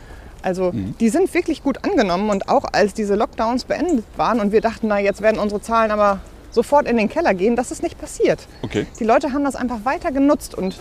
Also 0.41 0.71
die 0.99 1.09
sind 1.09 1.33
wirklich 1.33 1.63
gut 1.63 1.83
angenommen 1.83 2.29
und 2.29 2.49
auch 2.49 2.65
als 2.71 2.93
diese 2.93 3.15
Lockdowns 3.15 3.63
beendet 3.63 4.05
waren 4.15 4.39
und 4.39 4.51
wir 4.51 4.61
dachten, 4.61 4.87
na 4.87 4.99
jetzt 4.99 5.23
werden 5.23 5.39
unsere 5.39 5.59
Zahlen 5.59 5.89
aber 5.89 6.19
sofort 6.51 6.87
in 6.87 6.97
den 6.97 7.09
Keller 7.09 7.33
gehen, 7.33 7.55
das 7.55 7.71
ist 7.71 7.81
nicht 7.81 7.99
passiert. 7.99 8.47
Okay. 8.61 8.85
Die 8.99 9.03
Leute 9.03 9.33
haben 9.33 9.43
das 9.43 9.55
einfach 9.55 9.85
weiter 9.85 10.11
genutzt 10.11 10.53
und 10.53 10.77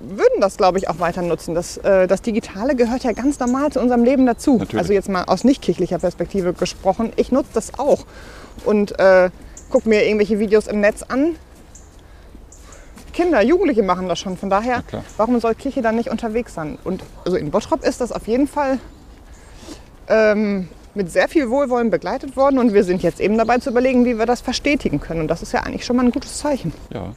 würden 0.00 0.40
das, 0.40 0.56
glaube 0.56 0.78
ich, 0.78 0.88
auch 0.88 0.98
weiter 0.98 1.22
nutzen. 1.22 1.54
Das, 1.54 1.76
äh, 1.78 2.06
das 2.06 2.22
Digitale 2.22 2.74
gehört 2.74 3.04
ja 3.04 3.12
ganz 3.12 3.38
normal 3.38 3.70
zu 3.70 3.80
unserem 3.80 4.04
Leben 4.04 4.26
dazu. 4.26 4.56
Natürlich. 4.58 4.78
Also 4.78 4.92
jetzt 4.92 5.08
mal 5.08 5.24
aus 5.24 5.44
nicht 5.44 5.62
kirchlicher 5.62 5.98
Perspektive 5.98 6.52
gesprochen. 6.52 7.12
Ich 7.16 7.30
nutze 7.30 7.50
das 7.54 7.78
auch 7.78 8.06
und 8.64 8.98
äh, 8.98 9.30
gucke 9.68 9.88
mir 9.88 10.04
irgendwelche 10.04 10.38
Videos 10.38 10.66
im 10.66 10.80
Netz 10.80 11.02
an. 11.02 11.36
Kinder, 13.12 13.42
Jugendliche 13.42 13.82
machen 13.82 14.08
das 14.08 14.18
schon. 14.18 14.36
Von 14.36 14.50
daher, 14.50 14.82
warum 15.16 15.40
soll 15.40 15.54
Kirche 15.54 15.82
dann 15.82 15.96
nicht 15.96 16.10
unterwegs 16.10 16.54
sein? 16.54 16.78
Und 16.84 17.02
also 17.24 17.36
in 17.36 17.50
Bottrop 17.50 17.84
ist 17.84 18.00
das 18.00 18.12
auf 18.12 18.26
jeden 18.26 18.46
Fall 18.46 18.78
ähm, 20.08 20.68
mit 20.94 21.10
sehr 21.10 21.28
viel 21.28 21.50
Wohlwollen 21.50 21.90
begleitet 21.90 22.36
worden. 22.36 22.58
Und 22.58 22.72
wir 22.72 22.84
sind 22.84 23.02
jetzt 23.02 23.20
eben 23.20 23.36
dabei 23.36 23.58
zu 23.58 23.70
überlegen, 23.70 24.04
wie 24.04 24.18
wir 24.18 24.26
das 24.26 24.40
verstetigen 24.40 25.00
können. 25.00 25.20
Und 25.20 25.28
das 25.28 25.42
ist 25.42 25.52
ja 25.52 25.60
eigentlich 25.60 25.84
schon 25.84 25.96
mal 25.96 26.04
ein 26.04 26.12
gutes 26.12 26.38
Zeichen. 26.38 26.72
Ja. 26.92 27.12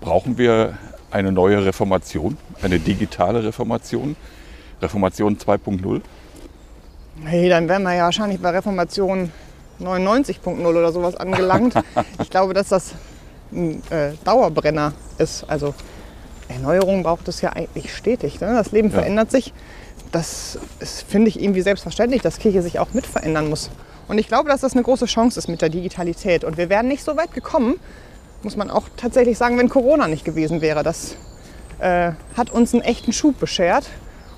Brauchen 0.00 0.38
wir 0.38 0.78
eine 1.10 1.32
neue 1.32 1.64
Reformation, 1.64 2.36
eine 2.62 2.78
digitale 2.78 3.42
Reformation, 3.44 4.16
Reformation 4.82 5.36
2.0? 5.38 6.00
Hey, 7.24 7.48
dann 7.48 7.68
wären 7.68 7.82
wir 7.82 7.94
ja 7.94 8.04
wahrscheinlich 8.04 8.40
bei 8.40 8.50
Reformation 8.50 9.32
99.0 9.80 10.64
oder 10.66 10.92
sowas 10.92 11.16
angelangt. 11.16 11.74
ich 12.22 12.30
glaube, 12.30 12.54
dass 12.54 12.68
das 12.68 12.94
ein 13.52 13.82
äh, 13.90 14.12
Dauerbrenner 14.24 14.92
ist. 15.18 15.44
Also 15.48 15.74
Erneuerung 16.48 17.02
braucht 17.02 17.28
es 17.28 17.40
ja 17.40 17.52
eigentlich 17.52 17.94
stetig. 17.94 18.40
Ne? 18.40 18.52
Das 18.54 18.72
Leben 18.72 18.88
Ja. 18.88 18.94
verändert 18.98 19.30
sich. 19.30 19.52
Das 20.12 20.58
finde 21.08 21.28
ich, 21.28 21.42
irgendwie 21.42 21.60
selbstverständlich, 21.60 22.22
dass 22.22 22.38
Kirche 22.38 22.62
sich 22.62 22.78
auch 22.78 22.94
mit 22.94 23.06
verändern 23.06 23.48
muss. 23.48 23.70
Und 24.06 24.16
ich 24.18 24.28
glaube, 24.28 24.48
dass 24.48 24.62
das 24.62 24.72
eine 24.72 24.82
große 24.82 25.04
Chance 25.04 25.38
ist 25.38 25.48
mit 25.48 25.60
der 25.60 25.68
Digitalität. 25.68 26.44
Und 26.44 26.56
wir 26.56 26.70
wären 26.70 26.88
nicht 26.88 27.04
so 27.04 27.16
weit 27.16 27.32
gekommen, 27.34 27.74
muss 28.42 28.56
man 28.56 28.70
auch 28.70 28.84
tatsächlich 28.96 29.38
sagen, 29.38 29.58
wenn 29.58 29.68
Corona 29.68 30.08
nicht 30.08 30.24
gewesen 30.24 30.60
wäre. 30.60 30.82
Das 30.82 31.16
äh, 31.78 32.12
hat 32.36 32.50
uns 32.50 32.72
einen 32.72 32.82
echten 32.82 33.12
Schub 33.12 33.38
beschert. 33.38 33.88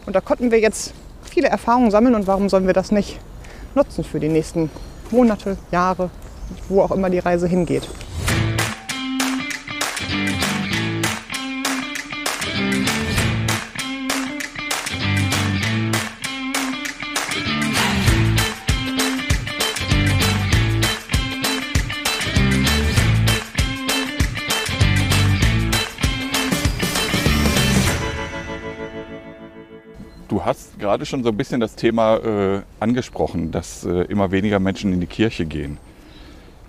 Und 0.07 0.17
da 0.17 0.21
konnten 0.21 0.51
wir 0.51 0.61
jetzt 0.61 0.95
viele 1.23 1.49
Erfahrungen 1.49 1.91
sammeln. 1.91 2.15
Und 2.15 2.27
warum 2.27 2.49
sollen 2.49 2.67
wir 2.67 2.75
das 2.75 2.91
nicht 2.91 3.19
nutzen 3.75 4.05
für 4.05 4.21
die 4.21 4.29
nächsten 4.29 4.71
Monate, 5.11 5.57
Jahre, 5.71 6.11
wo 6.69 6.83
auch 6.83 6.91
immer 6.91 7.11
die 7.11 7.19
Reise 7.19 7.47
hingeht? 7.47 7.89
Hast 30.51 30.79
gerade 30.81 31.07
schon 31.07 31.23
so 31.23 31.31
ein 31.31 31.37
bisschen 31.37 31.61
das 31.61 31.77
Thema 31.77 32.17
äh, 32.17 32.63
angesprochen, 32.81 33.53
dass 33.53 33.85
äh, 33.85 34.03
immer 34.03 34.33
weniger 34.33 34.59
Menschen 34.59 34.93
in 34.93 35.01
die 35.01 35.07
Kirche 35.07 35.47
gehen. 35.47 35.79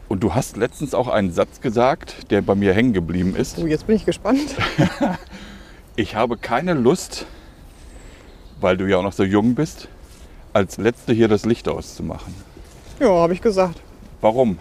Und 0.08 0.22
du 0.22 0.36
hast 0.36 0.56
letztens 0.56 0.94
auch 0.94 1.08
einen 1.08 1.32
Satz 1.32 1.62
gesagt, 1.62 2.32
der 2.32 2.42
bei 2.42 2.54
mir 2.54 2.74
hängen 2.74 2.94
geblieben 2.94 3.36
ist. 3.36 3.56
So, 3.56 3.66
jetzt 3.66 3.88
bin 3.88 3.96
ich 3.96 4.06
gespannt. 4.06 4.56
Ich 5.98 6.16
habe 6.16 6.38
keine 6.38 6.74
Lust, 6.74 7.26
weil 8.62 8.78
du 8.78 8.90
ja 8.90 8.98
auch 8.98 9.04
noch 9.04 9.12
so 9.12 9.26
jung 9.26 9.56
bist, 9.56 9.90
als 10.54 10.78
Letzte 10.78 11.12
hier 11.12 11.28
das 11.28 11.46
Licht 11.46 11.68
auszumachen. 11.68 12.34
Ja, 13.00 13.10
habe 13.10 13.34
ich 13.34 13.42
gesagt. 13.42 13.82
Warum? 14.22 14.58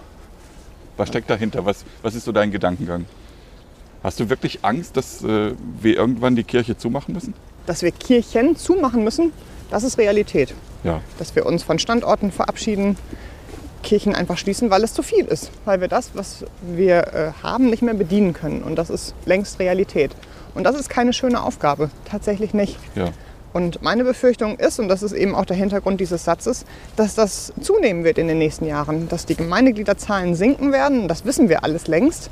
Was 0.96 1.08
steckt 1.08 1.30
dahinter? 1.30 1.64
Was, 1.64 1.84
was 2.02 2.16
ist 2.16 2.24
so 2.24 2.32
dein 2.32 2.50
Gedankengang? 2.50 3.06
Hast 4.02 4.18
du 4.18 4.28
wirklich 4.28 4.64
Angst, 4.64 4.96
dass 4.96 5.22
äh, 5.22 5.52
wir 5.80 5.96
irgendwann 5.96 6.34
die 6.34 6.44
Kirche 6.44 6.76
zumachen 6.76 7.14
müssen? 7.14 7.32
Dass 7.66 7.82
wir 7.82 7.90
Kirchen 7.90 8.56
zumachen 8.56 9.04
müssen, 9.04 9.32
das 9.70 9.84
ist 9.84 9.98
Realität. 9.98 10.54
Ja, 10.82 11.00
Dass 11.18 11.36
wir 11.36 11.46
uns 11.46 11.62
von 11.62 11.78
Standorten 11.78 12.32
verabschieden, 12.32 12.96
Kirchen 13.82 14.14
einfach 14.14 14.38
schließen, 14.38 14.70
weil 14.70 14.84
es 14.84 14.94
zu 14.94 15.02
viel 15.02 15.24
ist. 15.24 15.50
Weil 15.64 15.80
wir 15.80 15.88
das, 15.88 16.10
was 16.14 16.44
wir 16.62 16.98
äh, 17.14 17.32
haben, 17.42 17.70
nicht 17.70 17.82
mehr 17.82 17.94
bedienen 17.94 18.32
können. 18.32 18.62
Und 18.62 18.76
das 18.76 18.90
ist 18.90 19.14
längst 19.26 19.58
Realität. 19.58 20.12
Und 20.54 20.64
das 20.64 20.76
ist 20.76 20.88
keine 20.88 21.12
schöne 21.12 21.42
Aufgabe. 21.42 21.90
Tatsächlich 22.04 22.54
nicht. 22.54 22.78
ja, 22.94 23.10
Und 23.52 23.82
meine 23.82 24.04
Befürchtung 24.04 24.58
ist, 24.58 24.80
und 24.80 24.88
das 24.88 25.02
ist 25.02 25.12
eben 25.12 25.34
auch 25.34 25.44
der 25.44 25.56
Hintergrund 25.56 26.00
dieses 26.00 26.24
Satzes, 26.24 26.64
dass 26.96 27.14
das 27.14 27.52
zunehmen 27.60 28.04
wird 28.04 28.18
in 28.18 28.28
den 28.28 28.38
nächsten 28.38 28.66
Jahren, 28.66 29.08
dass 29.08 29.26
die 29.26 29.36
Gemeindegliederzahlen 29.36 30.34
sinken 30.34 30.72
werden. 30.72 31.08
Das 31.08 31.24
wissen 31.24 31.48
wir 31.48 31.64
alles 31.64 31.86
längst. 31.86 32.30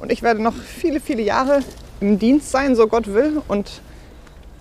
Und 0.00 0.10
ich 0.10 0.22
werde 0.22 0.42
noch 0.42 0.54
viele, 0.54 1.00
viele 1.00 1.22
Jahre 1.22 1.60
im 2.00 2.18
Dienst 2.18 2.50
sein, 2.50 2.74
so 2.76 2.86
Gott 2.86 3.12
will. 3.12 3.42
Und 3.48 3.82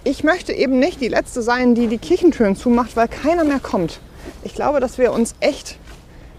ich 0.04 0.24
möchte 0.24 0.54
eben 0.54 0.80
nicht 0.80 1.02
die 1.02 1.08
Letzte 1.08 1.42
sein, 1.42 1.76
die 1.76 1.88
die 1.88 1.98
Kirchentüren 1.98 2.56
zumacht, 2.56 2.96
weil 2.96 3.08
keiner 3.08 3.44
mehr 3.44 3.60
kommt. 3.60 4.00
Ich 4.44 4.54
glaube, 4.56 4.80
dass 4.80 4.98
wir 4.98 5.12
uns 5.12 5.36
echt 5.40 5.78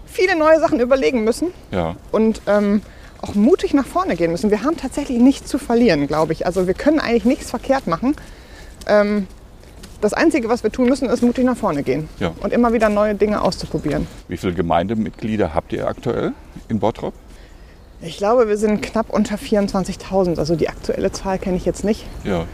viele 0.05 0.35
neue 0.37 0.59
Sachen 0.59 0.79
überlegen 0.79 1.23
müssen 1.23 1.47
ja. 1.71 1.95
und 2.11 2.41
ähm, 2.47 2.81
auch 3.21 3.35
mutig 3.35 3.73
nach 3.73 3.85
vorne 3.85 4.15
gehen 4.15 4.31
müssen. 4.31 4.49
Wir 4.51 4.63
haben 4.63 4.77
tatsächlich 4.77 5.19
nichts 5.19 5.49
zu 5.49 5.57
verlieren, 5.57 6.07
glaube 6.07 6.33
ich. 6.33 6.45
Also 6.45 6.67
wir 6.67 6.73
können 6.73 6.99
eigentlich 6.99 7.25
nichts 7.25 7.49
verkehrt 7.49 7.87
machen. 7.87 8.15
Ähm, 8.87 9.27
das 10.01 10.13
Einzige, 10.13 10.49
was 10.49 10.63
wir 10.63 10.71
tun 10.71 10.89
müssen, 10.89 11.07
ist 11.09 11.21
mutig 11.21 11.45
nach 11.45 11.55
vorne 11.55 11.83
gehen 11.83 12.09
Ja. 12.19 12.33
und 12.41 12.51
immer 12.51 12.73
wieder 12.73 12.89
neue 12.89 13.13
Dinge 13.13 13.41
auszuprobieren. 13.41 14.07
Wie 14.27 14.37
viele 14.37 14.53
Gemeindemitglieder 14.53 15.53
habt 15.53 15.71
ihr 15.73 15.87
aktuell 15.87 16.33
in 16.67 16.79
Bottrop? 16.79 17.13
Ich 18.01 18.17
glaube, 18.17 18.47
wir 18.47 18.57
sind 18.57 18.81
knapp 18.81 19.11
unter 19.11 19.35
24.000. 19.35 20.39
Also 20.39 20.55
die 20.55 20.69
aktuelle 20.69 21.11
Zahl 21.11 21.37
kenne 21.37 21.57
ich 21.57 21.65
jetzt 21.65 21.83
nicht, 21.83 22.05
Ja, 22.23 22.45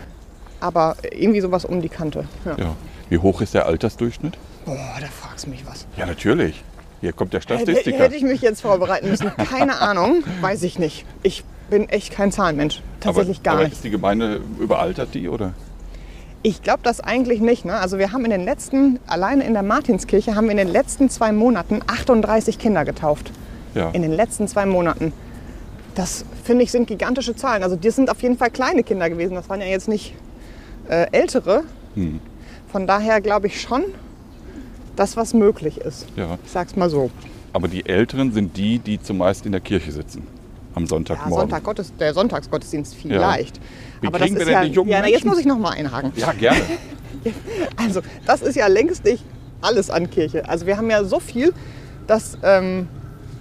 aber 0.60 0.96
irgendwie 1.12 1.42
sowas 1.42 1.66
um 1.66 1.82
die 1.82 1.90
Kante. 1.90 2.26
Ja. 2.46 2.56
ja. 2.58 2.76
Wie 3.10 3.18
hoch 3.18 3.42
ist 3.42 3.54
der 3.54 3.66
Altersdurchschnitt? 3.66 4.38
Boah, 4.66 4.98
da 5.00 5.08
fragst 5.08 5.46
du 5.46 5.50
mich 5.50 5.66
was. 5.66 5.88
Ja, 5.96 6.06
natürlich. 6.06 6.64
Hier 7.00 7.14
kommt 7.14 7.34
der 7.34 7.42
Hätte, 7.42 7.62
Statistiker. 7.62 8.00
hätte 8.00 8.16
ich 8.16 8.24
mich 8.24 8.42
jetzt 8.42 8.62
vorbereiten 8.62 9.10
müssen. 9.10 9.32
Keine 9.50 9.80
Ahnung, 9.80 10.24
weiß 10.42 10.64
ich 10.64 10.80
nicht. 10.80 11.06
Ich 11.24 11.44
bin 11.70 11.90
echt 11.90 12.14
kein 12.14 12.32
Zahlenmensch. 12.32 12.82
Tatsächlich 13.00 13.38
aber, 13.38 13.44
gar 13.44 13.54
aber 13.56 13.64
nicht. 13.66 13.74
ist 13.74 13.84
die 13.84 13.90
Gemeinde 13.90 14.42
überaltert, 14.60 15.14
die, 15.14 15.30
oder? 15.30 15.54
Ich 16.44 16.62
glaube 16.62 16.80
das 16.84 17.02
eigentlich 17.02 17.42
nicht. 17.42 17.66
Ne? 17.66 17.76
Also 17.76 17.98
wir 17.98 18.14
haben 18.14 18.24
in 18.24 18.32
den 18.32 18.46
letzten, 18.46 19.00
alleine 19.08 19.44
in 19.44 19.54
der 19.54 19.64
Martinskirche, 19.64 20.36
haben 20.36 20.46
wir 20.46 20.52
in 20.52 20.58
den 20.58 20.70
letzten 20.70 21.10
zwei 21.10 21.32
Monaten 21.32 21.82
38 21.86 22.58
Kinder 22.58 22.86
getauft. 22.86 23.32
Ja. 23.76 23.90
In 23.92 24.02
den 24.02 24.14
letzten 24.14 24.48
zwei 24.48 24.66
Monaten. 24.66 25.14
Das 25.96 26.26
finde 26.44 26.64
ich 26.64 26.72
sind 26.72 26.88
gigantische 26.88 27.36
Zahlen. 27.36 27.64
Also 27.64 27.76
das 27.76 27.96
sind 27.96 28.10
auf 28.10 28.22
jeden 28.22 28.38
Fall 28.38 28.50
kleine 28.50 28.84
Kinder 28.84 29.10
gewesen. 29.10 29.36
Das 29.36 29.50
waren 29.50 29.62
ja 29.62 29.68
jetzt 29.68 29.88
nicht 29.88 30.14
äh, 30.90 31.08
ältere. 31.12 31.64
Hm. 31.96 32.20
Von 32.72 32.88
daher 32.88 33.22
glaube 33.22 33.48
ich 33.48 33.62
schon, 33.62 33.84
dass 34.96 35.16
was 35.18 35.34
möglich 35.34 35.78
ist. 35.80 36.08
ja. 36.16 36.38
Ich 36.46 36.52
sag's 36.52 36.76
mal 36.76 36.90
so. 36.90 37.10
Aber 37.54 37.68
die 37.68 37.86
Älteren 37.86 38.32
sind 38.34 38.58
die, 38.58 38.80
die 38.80 39.02
zumeist 39.02 39.46
in 39.46 39.52
der 39.52 39.62
Kirche 39.62 39.92
sitzen. 39.92 40.28
Am 40.76 40.84
Ja, 40.84 40.90
Sonntagmorgen. 40.90 41.40
Sonntag 41.50 41.64
Gottes, 41.64 41.92
der 42.00 42.14
Sonntagsgottesdienst 42.14 42.94
vielleicht. 42.96 43.60
Wie 44.02 44.08
Aber 44.08 44.20
kriegen 44.20 44.36
das 44.36 44.46
wir 44.46 44.48
ist 44.48 44.48
denn 44.48 44.54
ja, 44.64 44.64
die 44.70 44.72
jungen 44.76 44.90
ja, 44.92 45.00
na, 45.02 45.08
jetzt 45.08 45.26
muss 45.26 45.40
ich 45.40 45.46
noch 45.46 45.58
mal 45.58 45.72
einhaken. 45.72 46.12
Ja, 46.16 46.32
gerne. 46.34 46.62
Also 47.76 48.02
das 48.26 48.42
ist 48.42 48.56
ja 48.56 48.68
längst 48.68 49.04
nicht 49.04 49.24
alles 49.60 49.90
an 49.90 50.10
Kirche. 50.10 50.48
Also 50.48 50.66
wir 50.66 50.78
haben 50.78 50.90
ja 50.90 51.04
so 51.04 51.20
viel, 51.20 51.52
dass 52.06 52.38
ähm, 52.44 52.88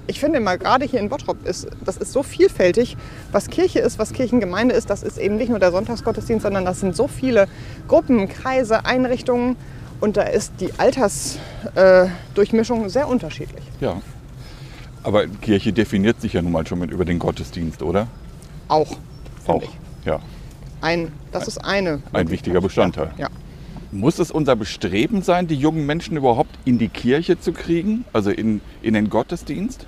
ich 0.06 0.20
finde 0.20 0.40
mal 0.40 0.58
gerade 0.58 0.84
hier 0.84 1.00
in 1.00 1.08
Bottrop 1.08 1.46
ist, 1.46 1.66
das 1.84 1.96
ist 1.96 2.12
so 2.12 2.22
vielfältig, 2.22 2.96
was 3.32 3.48
Kirche 3.48 3.80
ist, 3.80 3.98
was 3.98 4.12
Kirchengemeinde 4.12 4.74
ist. 4.74 4.90
Das 4.90 5.02
ist 5.02 5.16
eben 5.18 5.36
nicht 5.36 5.48
nur 5.48 5.58
der 5.58 5.72
Sonntagsgottesdienst, 5.72 6.44
sondern 6.44 6.64
das 6.64 6.78
sind 6.80 6.94
so 6.94 7.08
viele 7.08 7.48
Gruppen, 7.88 8.28
Kreise, 8.28 8.84
Einrichtungen 8.84 9.56
und 10.00 10.16
da 10.16 10.22
ist 10.22 10.52
die 10.60 10.70
Altersdurchmischung 10.78 12.86
äh, 12.86 12.88
sehr 12.88 13.08
unterschiedlich. 13.08 13.64
Ja. 13.80 14.00
Aber 15.02 15.26
Kirche 15.26 15.72
definiert 15.72 16.20
sich 16.20 16.34
ja 16.34 16.42
nun 16.42 16.52
mal 16.52 16.66
schon 16.66 16.80
mit 16.80 16.90
über 16.90 17.04
den 17.04 17.18
Gottesdienst, 17.18 17.82
oder? 17.82 18.06
Auch, 18.68 18.96
Auch. 19.46 19.62
ich. 19.62 19.70
Ja. 20.04 20.20
Ein, 20.80 21.12
das 21.32 21.48
ist 21.48 21.58
eine. 21.58 22.02
Ein 22.12 22.30
wichtiger 22.30 22.60
Bestandteil. 22.60 23.10
Ja. 23.16 23.28
Muss 23.92 24.18
es 24.18 24.30
unser 24.30 24.56
Bestreben 24.56 25.22
sein, 25.22 25.46
die 25.46 25.54
jungen 25.54 25.86
Menschen 25.86 26.16
überhaupt 26.16 26.50
in 26.64 26.78
die 26.78 26.88
Kirche 26.88 27.38
zu 27.38 27.52
kriegen, 27.52 28.04
also 28.12 28.30
in, 28.30 28.60
in 28.82 28.94
den 28.94 29.08
Gottesdienst? 29.08 29.86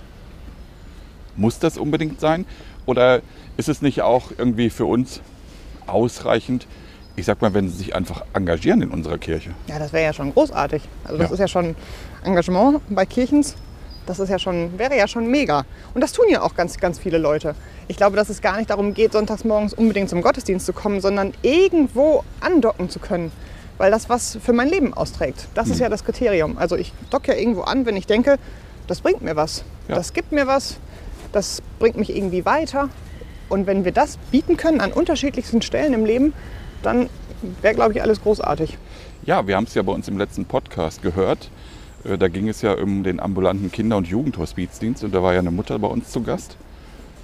Muss 1.39 1.59
das 1.59 1.79
unbedingt 1.79 2.21
sein? 2.21 2.45
Oder 2.85 3.23
ist 3.57 3.69
es 3.71 3.81
nicht 3.81 4.03
auch 4.03 4.31
irgendwie 4.37 4.69
für 4.71 4.85
uns 4.85 5.21
ausreichend, 5.87 6.67
ich 7.17 7.25
sag 7.25 7.41
mal, 7.41 7.55
wenn 7.55 7.69
sie 7.69 7.77
sich 7.77 7.95
einfach 7.95 8.23
engagieren 8.35 8.83
in 8.83 8.91
unserer 8.91 9.19
Kirche? 9.19 9.51
Ja, 9.67 9.79
das 9.79 9.93
wäre 9.93 10.05
ja 10.05 10.13
schon 10.13 10.33
großartig. 10.35 10.83
Also 11.05 11.17
das 11.19 11.29
Ja. 11.29 11.35
ist 11.35 11.41
ja 11.41 11.49
schon 11.49 11.75
Engagement 12.25 12.81
bei 12.91 13.07
Kirchens. 13.07 13.55
Das 14.07 14.19
ist 14.19 14.31
ja 14.31 14.39
schon, 14.39 14.79
wäre 14.79 14.97
ja 14.97 15.07
schon 15.07 15.31
mega. 15.31 15.65
Und 15.95 16.01
das 16.01 16.13
tun 16.13 16.27
ja 16.31 16.41
auch 16.43 16.55
ganz, 16.55 16.79
ganz 16.79 16.99
viele 16.99 17.19
Leute. 17.19 17.55
Ich 17.89 17.97
glaube, 17.99 18.17
dass 18.17 18.31
es 18.31 18.41
gar 18.41 18.57
nicht 18.57 18.71
darum 18.71 18.95
geht, 18.95 19.13
sonntags 19.13 19.45
morgens 19.45 19.75
unbedingt 19.75 20.09
zum 20.09 20.23
Gottesdienst 20.23 20.65
zu 20.65 20.73
kommen, 20.73 21.01
sondern 21.01 21.35
irgendwo 21.43 22.25
andocken 22.41 22.89
zu 22.89 23.01
können. 23.01 23.31
Weil 23.77 23.91
das 23.91 24.09
was 24.09 24.39
für 24.43 24.53
mein 24.55 24.69
Leben 24.69 24.95
austrägt. 24.95 25.47
Das 25.55 25.69
ist 25.69 25.79
ja 25.79 25.89
das 25.89 26.05
Kriterium. 26.05 26.57
Also 26.59 26.75
ich 26.77 26.93
docke 27.11 27.33
ja 27.33 27.39
irgendwo 27.39 27.61
an, 27.63 27.85
wenn 27.87 27.97
ich 27.97 28.07
denke, 28.07 28.39
das 28.87 29.03
bringt 29.03 29.21
mir 29.23 29.37
was. 29.37 29.63
Ja. 29.89 29.95
Das 29.97 30.13
gibt 30.15 30.33
mir 30.33 30.47
was. 30.47 30.79
Das 31.33 31.63
bringt 31.79 31.97
mich 31.97 32.15
irgendwie 32.15 32.45
weiter. 32.45 32.89
Und 33.49 33.67
wenn 33.67 33.85
wir 33.85 33.93
das 33.93 34.19
bieten 34.31 34.57
können 34.57 34.81
an 34.81 34.93
unterschiedlichsten 34.93 35.63
Stellen 35.63 35.95
im 35.95 36.05
Leben, 36.05 36.33
dann 36.83 37.09
wäre, 37.63 37.75
glaube 37.75 37.93
ich, 37.93 38.03
alles 38.03 38.21
großartig. 38.23 38.77
Ja, 39.25 39.47
wir 39.47 39.57
haben 39.57 39.65
es 39.65 39.75
ja 39.75 39.83
bei 39.83 39.93
uns 39.93 40.09
im 40.09 40.19
letzten 40.19 40.45
Podcast 40.45 41.03
gehört. 41.03 41.51
Äh, 42.05 42.19
Da 42.19 42.29
ging 42.29 42.49
es 42.49 42.63
ja 42.63 42.73
um 42.75 43.03
den 43.03 43.21
ambulanten 43.21 43.71
Kinder- 43.73 43.97
und 43.97 44.07
Jugendhospizdienst 44.07 45.05
und 45.05 45.15
da 45.15 45.23
war 45.23 45.33
ja 45.35 45.41
eine 45.41 45.51
Mutter 45.51 45.79
bei 45.79 45.89
uns 45.89 46.11
zu 46.11 46.23
Gast. 46.23 46.57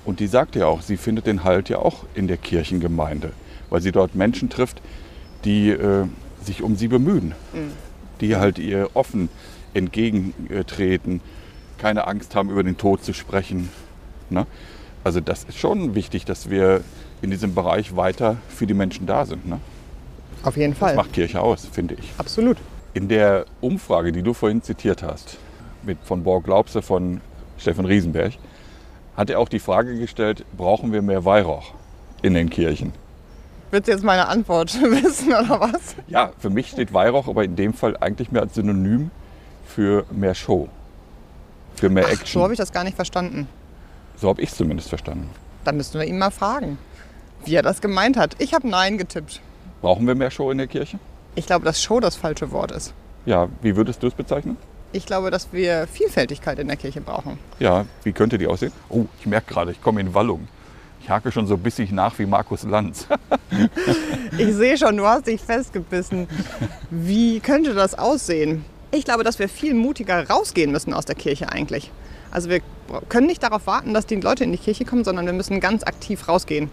Und 0.04 0.20
die 0.20 0.26
sagte 0.26 0.58
ja 0.60 0.66
auch, 0.66 0.82
sie 0.82 0.96
findet 0.98 1.26
den 1.26 1.44
Halt 1.44 1.68
ja 1.68 1.78
auch 1.78 2.04
in 2.14 2.28
der 2.28 2.36
Kirchengemeinde, 2.36 3.32
weil 3.70 3.80
sie 3.80 3.92
dort 3.92 4.14
Menschen 4.14 4.50
trifft, 4.50 4.82
die 5.44 5.70
äh, 5.70 6.06
sich 6.42 6.62
um 6.62 6.76
sie 6.76 6.88
bemühen, 6.88 7.34
die 8.20 8.36
halt 8.36 8.58
ihr 8.58 8.90
offen 8.94 9.30
entgegentreten, 9.72 11.20
keine 11.78 12.06
Angst 12.06 12.34
haben, 12.34 12.50
über 12.50 12.62
den 12.62 12.76
Tod 12.76 13.02
zu 13.02 13.12
sprechen. 13.14 13.70
Ne? 14.30 14.46
Also 15.02 15.20
das 15.20 15.44
ist 15.44 15.58
schon 15.58 15.94
wichtig, 15.94 16.24
dass 16.24 16.48
wir 16.50 16.80
in 17.22 17.30
diesem 17.30 17.54
Bereich 17.54 17.94
weiter 17.96 18.37
für 18.48 18.66
die 18.66 18.74
Menschen 18.74 19.06
da 19.06 19.24
sind. 19.26 19.46
Ne? 19.46 19.60
Auf 20.42 20.56
jeden 20.56 20.72
Das 20.72 20.78
Fall. 20.78 20.94
macht 20.96 21.12
Kirche 21.12 21.40
aus, 21.40 21.66
finde 21.70 21.94
ich. 21.94 22.12
Absolut. 22.18 22.56
In 22.94 23.08
der 23.08 23.44
Umfrage, 23.60 24.12
die 24.12 24.22
du 24.22 24.34
vorhin 24.34 24.62
zitiert 24.62 25.02
hast, 25.02 25.37
mit 25.82 25.98
von 26.04 26.22
Borg 26.22 26.44
Glaubse 26.44 26.80
von 26.82 27.20
Steffen 27.58 27.84
Riesenberg, 27.84 28.32
hat 29.16 29.30
er 29.30 29.38
auch 29.38 29.48
die 29.48 29.58
Frage 29.58 29.98
gestellt, 29.98 30.44
brauchen 30.56 30.92
wir 30.92 31.02
mehr 31.02 31.24
Weihrauch 31.24 31.72
in 32.22 32.34
den 32.34 32.50
Kirchen? 32.50 32.92
Willst 33.70 33.88
du 33.88 33.92
jetzt 33.92 34.04
meine 34.04 34.28
Antwort 34.28 34.72
wissen 34.82 35.28
oder 35.28 35.60
was? 35.60 35.96
Ja, 36.08 36.32
für 36.38 36.50
mich 36.50 36.68
steht 36.68 36.92
Weihrauch 36.92 37.28
aber 37.28 37.44
in 37.44 37.56
dem 37.56 37.74
Fall 37.74 37.96
eigentlich 37.98 38.30
mehr 38.30 38.42
als 38.42 38.54
Synonym 38.54 39.10
für 39.66 40.04
mehr 40.10 40.34
Show, 40.34 40.68
für 41.76 41.88
mehr 41.88 42.04
Ach, 42.06 42.12
Action. 42.12 42.40
so 42.40 42.42
habe 42.42 42.52
ich 42.52 42.58
das 42.58 42.72
gar 42.72 42.84
nicht 42.84 42.96
verstanden. 42.96 43.48
So 44.24 44.30
habe 44.30 44.40
ich 44.40 44.48
es 44.48 44.56
zumindest 44.56 44.88
verstanden. 44.88 45.28
Dann 45.64 45.76
müssten 45.76 45.98
wir 45.98 46.06
ihn 46.06 46.16
mal 46.16 46.30
fragen, 46.30 46.78
wie 47.44 47.56
er 47.56 47.62
das 47.62 47.82
gemeint 47.82 48.16
hat. 48.16 48.37
Ich 48.38 48.54
habe 48.54 48.66
Nein 48.66 48.96
getippt. 48.96 49.42
Brauchen 49.82 50.06
wir 50.06 50.14
mehr 50.14 50.30
Show 50.30 50.50
in 50.50 50.56
der 50.56 50.66
Kirche? 50.66 50.98
Ich 51.34 51.44
glaube, 51.44 51.66
dass 51.66 51.82
Show 51.82 52.00
das 52.00 52.16
falsche 52.16 52.50
Wort 52.50 52.72
ist. 52.72 52.94
Ja, 53.26 53.48
wie 53.60 53.76
würdest 53.76 54.02
du 54.02 54.06
es 54.06 54.14
bezeichnen? 54.14 54.56
Ich 54.92 55.04
glaube, 55.04 55.30
dass 55.30 55.52
wir 55.52 55.87
Vielfältigkeit 55.87 56.58
in 56.58 56.68
der 56.68 56.78
Kirche 56.78 57.02
brauchen. 57.02 57.38
Ja, 57.58 57.84
wie 58.02 58.12
könnte 58.12 58.38
die 58.38 58.46
aussehen? 58.46 58.72
Oh, 58.88 59.04
ich 59.20 59.26
merke 59.26 59.52
gerade, 59.52 59.72
ich 59.72 59.82
komme 59.82 60.00
in 60.00 60.14
Wallung. 60.14 60.48
Ich 61.02 61.10
hake 61.10 61.30
schon 61.30 61.46
so 61.46 61.58
bissig 61.58 61.92
nach 61.92 62.18
wie 62.18 62.24
Markus 62.24 62.62
Lanz. 62.62 63.06
Ich 64.38 64.52
sehe 64.54 64.76
schon, 64.76 64.96
du 64.96 65.06
hast 65.06 65.26
dich 65.28 65.40
festgebissen. 65.40 66.26
Wie 66.90 67.38
könnte 67.40 67.72
das 67.74 67.96
aussehen? 67.96 68.64
Ich 68.90 69.04
glaube, 69.04 69.22
dass 69.22 69.38
wir 69.38 69.48
viel 69.48 69.74
mutiger 69.74 70.28
rausgehen 70.28 70.72
müssen 70.72 70.92
aus 70.92 71.04
der 71.04 71.14
Kirche 71.14 71.52
eigentlich. 71.52 71.92
Also 72.34 72.50
wir 72.50 72.60
können 73.08 73.26
nicht 73.26 73.42
darauf 73.42 73.66
warten, 73.66 73.94
dass 73.94 74.04
die 74.04 74.16
Leute 74.16 74.44
in 74.44 74.52
die 74.52 74.58
Kirche 74.58 74.84
kommen, 74.84 75.04
sondern 75.04 75.24
wir 75.24 75.32
müssen 75.32 75.60
ganz 75.60 75.82
aktiv 75.84 76.28
rausgehen. 76.28 76.68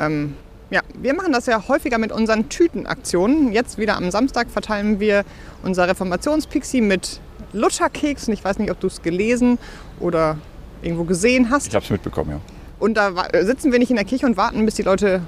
Ähm, 0.00 0.34
ja, 0.70 0.80
wir 1.00 1.14
machen 1.14 1.32
das 1.32 1.46
ja 1.46 1.68
häufiger 1.68 1.98
mit 1.98 2.12
unseren 2.12 2.48
Tütenaktionen. 2.48 3.52
Jetzt 3.52 3.78
wieder 3.78 3.96
am 3.96 4.10
Samstag 4.10 4.50
verteilen 4.50 5.00
wir 5.00 5.24
unser 5.62 5.86
Reformationspixie 5.88 6.80
mit 6.80 7.20
Lutscherkeksen. 7.52 8.32
Ich 8.34 8.44
weiß 8.44 8.58
nicht, 8.58 8.70
ob 8.70 8.80
du 8.80 8.86
es 8.88 9.02
gelesen 9.02 9.58
oder 10.00 10.36
irgendwo 10.82 11.04
gesehen 11.04 11.50
hast. 11.50 11.68
Ich 11.68 11.74
habe 11.74 11.84
es 11.84 11.90
mitbekommen, 11.90 12.30
ja. 12.30 12.40
Und 12.78 12.94
da 12.94 13.14
wa- 13.14 13.28
sitzen 13.44 13.70
wir 13.70 13.78
nicht 13.78 13.90
in 13.90 13.96
der 13.96 14.04
Kirche 14.04 14.26
und 14.26 14.36
warten, 14.36 14.64
bis 14.64 14.74
die 14.74 14.82
Leute 14.82 15.22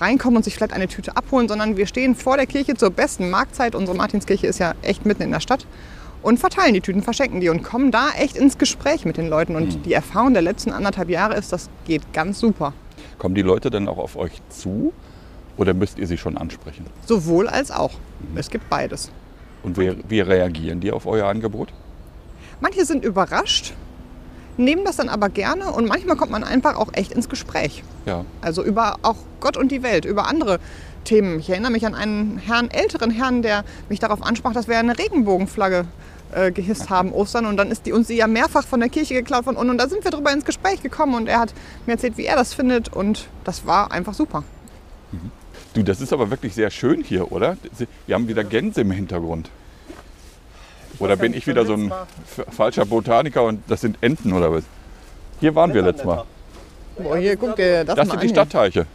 reinkommen 0.00 0.36
und 0.36 0.44
sich 0.44 0.54
vielleicht 0.54 0.72
eine 0.72 0.86
Tüte 0.86 1.16
abholen, 1.16 1.48
sondern 1.48 1.76
wir 1.76 1.86
stehen 1.86 2.14
vor 2.14 2.36
der 2.36 2.46
Kirche 2.46 2.74
zur 2.74 2.90
besten 2.90 3.28
Marktzeit. 3.30 3.74
Unsere 3.74 3.96
Martinskirche 3.96 4.46
ist 4.46 4.60
ja 4.60 4.74
echt 4.82 5.04
mitten 5.04 5.22
in 5.22 5.32
der 5.32 5.40
Stadt. 5.40 5.66
Und 6.22 6.38
verteilen 6.38 6.74
die 6.74 6.80
Tüten, 6.80 7.02
verschenken 7.02 7.40
die 7.40 7.48
und 7.48 7.62
kommen 7.62 7.90
da 7.90 8.10
echt 8.18 8.36
ins 8.36 8.58
Gespräch 8.58 9.04
mit 9.04 9.16
den 9.16 9.28
Leuten. 9.28 9.56
Und 9.56 9.86
die 9.86 9.94
Erfahrung 9.94 10.32
der 10.34 10.42
letzten 10.42 10.70
anderthalb 10.70 11.08
Jahre 11.08 11.34
ist, 11.34 11.52
das 11.52 11.70
geht 11.86 12.12
ganz 12.12 12.38
super. 12.38 12.74
Kommen 13.18 13.34
die 13.34 13.42
Leute 13.42 13.70
dann 13.70 13.88
auch 13.88 13.98
auf 13.98 14.16
euch 14.16 14.32
zu 14.50 14.92
oder 15.56 15.72
müsst 15.74 15.98
ihr 15.98 16.06
sie 16.06 16.18
schon 16.18 16.36
ansprechen? 16.36 16.86
Sowohl 17.06 17.48
als 17.48 17.70
auch. 17.70 17.92
Es 18.34 18.50
gibt 18.50 18.68
beides. 18.68 19.10
Und 19.62 19.78
wie, 19.78 19.96
wie 20.08 20.20
reagieren 20.20 20.80
die 20.80 20.92
auf 20.92 21.06
euer 21.06 21.26
Angebot? 21.26 21.72
Manche 22.60 22.84
sind 22.84 23.04
überrascht, 23.04 23.72
nehmen 24.56 24.84
das 24.84 24.96
dann 24.96 25.08
aber 25.08 25.28
gerne 25.30 25.70
und 25.72 25.86
manchmal 25.86 26.16
kommt 26.16 26.30
man 26.30 26.44
einfach 26.44 26.76
auch 26.76 26.88
echt 26.92 27.12
ins 27.12 27.28
Gespräch. 27.28 27.82
Ja, 28.06 28.24
Also 28.42 28.62
über 28.64 28.96
auch 29.02 29.16
Gott 29.40 29.56
und 29.56 29.72
die 29.72 29.82
Welt, 29.82 30.04
über 30.04 30.26
andere 30.28 30.58
Themen. 31.04 31.40
Ich 31.40 31.50
erinnere 31.50 31.70
mich 31.72 31.86
an 31.86 31.94
einen 31.94 32.38
Herrn, 32.38 32.70
älteren 32.70 33.10
Herrn, 33.10 33.42
der 33.42 33.64
mich 33.88 33.98
darauf 33.98 34.22
ansprach, 34.22 34.52
dass 34.52 34.68
wir 34.68 34.78
eine 34.78 34.98
Regenbogenflagge 34.98 35.86
äh, 36.32 36.52
gehisst 36.52 36.90
haben 36.90 37.12
Ostern 37.12 37.46
und 37.46 37.56
dann 37.56 37.70
ist 37.70 37.86
die 37.86 37.92
uns 37.92 38.06
die 38.06 38.14
ja 38.14 38.26
mehrfach 38.26 38.64
von 38.66 38.80
der 38.80 38.88
Kirche 38.88 39.14
geklaut 39.14 39.46
worden 39.46 39.56
und 39.56 39.78
da 39.78 39.88
sind 39.88 40.04
wir 40.04 40.10
drüber 40.10 40.32
ins 40.32 40.44
Gespräch 40.44 40.82
gekommen 40.82 41.14
und 41.14 41.28
er 41.28 41.40
hat 41.40 41.52
mir 41.86 41.94
erzählt, 41.94 42.16
wie 42.16 42.24
er 42.26 42.36
das 42.36 42.54
findet 42.54 42.92
und 42.92 43.26
das 43.44 43.66
war 43.66 43.90
einfach 43.90 44.14
super. 44.14 44.44
du, 45.74 45.82
das 45.82 46.00
ist 46.00 46.12
aber 46.12 46.30
wirklich 46.30 46.54
sehr 46.54 46.70
schön 46.70 47.02
hier, 47.02 47.32
oder? 47.32 47.56
Wir 48.06 48.14
haben 48.14 48.28
wieder 48.28 48.44
Gänse 48.44 48.82
im 48.82 48.90
Hintergrund. 48.92 49.50
Oder 51.00 51.16
bin 51.16 51.32
ich 51.32 51.46
wieder 51.46 51.64
so 51.64 51.72
ein 51.74 51.90
falscher 52.50 52.84
Botaniker 52.84 53.42
und 53.44 53.62
das 53.68 53.80
sind 53.80 53.96
Enten 54.02 54.32
oder 54.32 54.52
was? 54.52 54.64
Hier 55.40 55.54
waren 55.54 55.72
wir 55.72 55.80
letztes 55.82 56.04
Mal. 56.04 56.24
Boah, 56.98 57.16
hier 57.16 57.36
guck 57.36 57.56
dir 57.56 57.84
das, 57.84 57.96
Das 57.96 58.06
mal 58.06 58.12
sind 58.12 58.20
an. 58.20 58.26
die 58.26 58.28
Stadtteiche. 58.28 58.86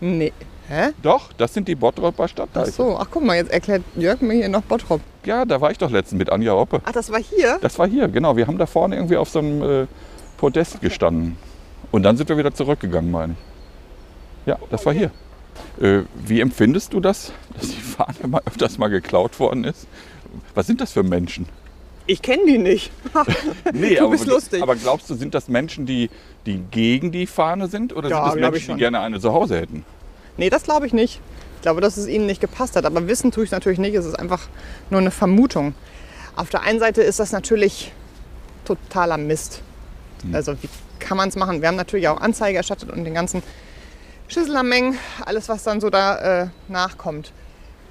Nee. 0.00 0.32
Hä? 0.68 0.90
Doch, 1.02 1.32
das 1.34 1.52
sind 1.52 1.68
die 1.68 1.74
Bottroper 1.74 2.24
Ach 2.24 2.28
Stadtteiche. 2.28 2.70
so, 2.72 2.96
ach 2.98 3.06
guck 3.10 3.22
mal, 3.24 3.36
jetzt 3.36 3.50
erklärt 3.52 3.82
Jörg 3.96 4.20
mir 4.22 4.34
hier 4.34 4.48
noch 4.48 4.62
Bottrop. 4.62 5.00
Ja, 5.24 5.44
da 5.44 5.60
war 5.60 5.70
ich 5.70 5.78
doch 5.78 5.90
letztens 5.90 6.18
mit 6.18 6.30
Anja 6.30 6.54
Oppe. 6.54 6.80
Ach, 6.84 6.92
das 6.92 7.10
war 7.10 7.20
hier? 7.20 7.58
Das 7.60 7.78
war 7.78 7.86
hier, 7.86 8.08
genau. 8.08 8.36
Wir 8.36 8.46
haben 8.46 8.56
da 8.58 8.66
vorne 8.66 8.96
irgendwie 8.96 9.16
auf 9.16 9.28
so 9.28 9.40
einem 9.40 9.62
äh, 9.82 9.86
Podest 10.38 10.80
gestanden. 10.80 11.36
Und 11.90 12.02
dann 12.02 12.16
sind 12.16 12.28
wir 12.28 12.38
wieder 12.38 12.54
zurückgegangen, 12.54 13.10
meine 13.10 13.34
ich. 13.34 13.38
Ja, 14.46 14.58
das 14.70 14.84
war 14.86 14.92
hier. 14.92 15.10
Äh, 15.80 16.02
wie 16.26 16.40
empfindest 16.40 16.92
du 16.92 17.00
das, 17.00 17.32
dass 17.56 17.68
die 17.68 17.80
Fahne 17.80 18.26
mal 18.26 18.42
öfters 18.46 18.78
mal 18.78 18.88
geklaut 18.88 19.38
worden 19.38 19.64
ist? 19.64 19.86
Was 20.54 20.66
sind 20.66 20.80
das 20.80 20.92
für 20.92 21.02
Menschen? 21.02 21.46
Ich 22.06 22.20
kenne 22.20 22.42
die 22.46 22.58
nicht. 22.58 22.90
Nee, 23.72 23.94
du 23.96 24.02
aber, 24.04 24.10
bist 24.12 24.26
lustig. 24.26 24.62
aber 24.62 24.76
glaubst 24.76 25.08
du, 25.08 25.14
sind 25.14 25.34
das 25.34 25.48
Menschen, 25.48 25.86
die, 25.86 26.10
die 26.46 26.58
gegen 26.70 27.12
die 27.12 27.26
Fahne 27.26 27.68
sind? 27.68 27.94
Oder 27.94 28.08
Ja, 28.10 28.30
sind 28.30 28.42
das 28.42 28.50
Menschen, 28.50 28.74
die 28.76 28.80
gerne 28.80 29.00
eine 29.00 29.20
zu 29.20 29.32
Hause 29.32 29.58
hätten? 29.58 29.84
Nee, 30.36 30.50
das 30.50 30.64
glaube 30.64 30.86
ich 30.86 30.92
nicht. 30.92 31.20
Ich 31.56 31.62
glaube, 31.62 31.80
dass 31.80 31.96
es 31.96 32.06
ihnen 32.06 32.26
nicht 32.26 32.40
gepasst 32.40 32.76
hat. 32.76 32.84
Aber 32.84 33.06
wissen 33.06 33.30
tue 33.30 33.44
ich 33.44 33.48
es 33.48 33.52
natürlich 33.52 33.78
nicht. 33.78 33.94
Es 33.94 34.04
ist 34.04 34.18
einfach 34.18 34.48
nur 34.90 35.00
eine 35.00 35.10
Vermutung. 35.10 35.74
Auf 36.36 36.50
der 36.50 36.62
einen 36.62 36.78
Seite 36.78 37.02
ist 37.02 37.20
das 37.20 37.32
natürlich 37.32 37.92
totaler 38.64 39.18
Mist. 39.18 39.62
Also 40.32 40.54
wie 40.62 40.68
kann 40.98 41.16
man 41.16 41.28
es 41.28 41.36
machen? 41.36 41.60
Wir 41.60 41.68
haben 41.68 41.76
natürlich 41.76 42.08
auch 42.08 42.20
Anzeige 42.20 42.56
erstattet 42.56 42.90
und 42.90 43.04
den 43.04 43.14
ganzen 43.14 43.42
Schisselermengen, 44.28 44.98
alles 45.24 45.48
was 45.48 45.62
dann 45.64 45.80
so 45.80 45.90
da 45.90 46.42
äh, 46.42 46.46
nachkommt. 46.68 47.32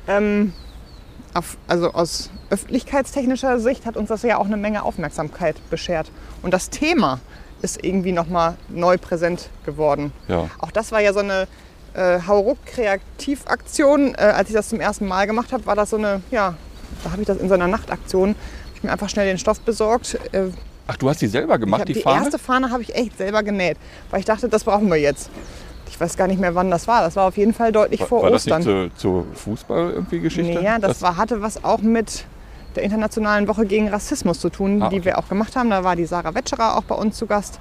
Ähm, 0.07 0.53
auf, 1.33 1.57
also 1.67 1.91
aus 1.93 2.31
öffentlichkeitstechnischer 2.49 3.59
Sicht 3.59 3.85
hat 3.85 3.97
uns 3.97 4.09
das 4.09 4.23
ja 4.23 4.37
auch 4.37 4.45
eine 4.45 4.57
Menge 4.57 4.83
Aufmerksamkeit 4.83 5.55
beschert. 5.69 6.11
Und 6.41 6.53
das 6.53 6.69
Thema 6.69 7.19
ist 7.61 7.83
irgendwie 7.83 8.11
nochmal 8.11 8.57
neu 8.69 8.97
präsent 8.97 9.49
geworden. 9.65 10.11
Ja. 10.27 10.49
Auch 10.59 10.71
das 10.71 10.91
war 10.91 10.99
ja 10.99 11.13
so 11.13 11.19
eine 11.19 11.47
äh, 11.93 12.19
Hauruck-Kreativaktion. 12.27 14.15
Äh, 14.15 14.21
als 14.21 14.49
ich 14.49 14.55
das 14.55 14.69
zum 14.69 14.79
ersten 14.79 15.07
Mal 15.07 15.27
gemacht 15.27 15.51
habe, 15.53 15.65
war 15.65 15.75
das 15.75 15.89
so 15.91 15.97
eine, 15.97 16.21
ja, 16.31 16.55
da 17.03 17.11
habe 17.11 17.21
ich 17.21 17.27
das 17.27 17.37
in 17.37 17.47
so 17.47 17.53
einer 17.53 17.67
Nachtaktion, 17.67 18.29
hab 18.29 18.75
ich 18.75 18.83
mir 18.83 18.91
einfach 18.91 19.09
schnell 19.09 19.27
den 19.27 19.37
Stoff 19.37 19.59
besorgt. 19.61 20.17
Äh, 20.31 20.45
Ach, 20.87 20.97
du 20.97 21.09
hast 21.09 21.21
die 21.21 21.27
selber 21.27 21.57
gemacht, 21.57 21.87
die, 21.87 21.93
die 21.93 22.01
Fahne? 22.01 22.23
erste 22.25 22.37
Fahne 22.39 22.69
habe 22.71 22.81
ich 22.81 22.93
echt 22.95 23.17
selber 23.17 23.41
genäht, 23.43 23.77
weil 24.11 24.19
ich 24.19 24.25
dachte, 24.25 24.49
das 24.49 24.63
brauchen 24.65 24.89
wir 24.89 24.97
jetzt. 24.97 25.29
Ich 25.89 25.99
weiß 25.99 26.17
gar 26.17 26.27
nicht 26.27 26.41
mehr, 26.41 26.55
wann 26.55 26.71
das 26.71 26.87
war. 26.87 27.01
Das 27.03 27.15
war 27.15 27.25
auf 27.27 27.37
jeden 27.37 27.53
Fall 27.53 27.71
deutlich 27.71 27.99
war, 28.01 28.07
vor 28.07 28.23
war 28.23 28.31
das 28.31 28.45
Ostern. 28.47 28.59
nicht 28.83 28.99
zur, 28.99 29.23
zur 29.25 29.35
Fußball 29.35 29.91
irgendwie 29.91 30.19
Geschichte? 30.19 30.57
Nee, 30.59 30.65
ja, 30.65 30.79
das, 30.79 31.01
war, 31.03 31.17
hatte 31.17 31.41
was 31.41 31.63
auch 31.63 31.79
mit 31.81 32.25
der 32.75 32.81
Internationalen 32.83 33.47
Woche 33.47 33.65
gegen 33.67 33.87
Rassismus 33.89 34.39
zu 34.39 34.49
tun, 34.49 34.81
Ah, 34.81 34.89
die 34.89 34.95
okay. 34.97 35.05
wir 35.05 35.19
auch 35.19 35.29
gemacht 35.29 35.55
haben. 35.55 35.69
Da 35.69 35.83
war 35.83 35.95
die 35.95 36.05
Sarah 36.05 36.33
Wetscherer 36.33 36.75
auch 36.77 36.83
bei 36.83 36.95
uns 36.95 37.15
zu 37.17 37.27
Gast. 37.27 37.59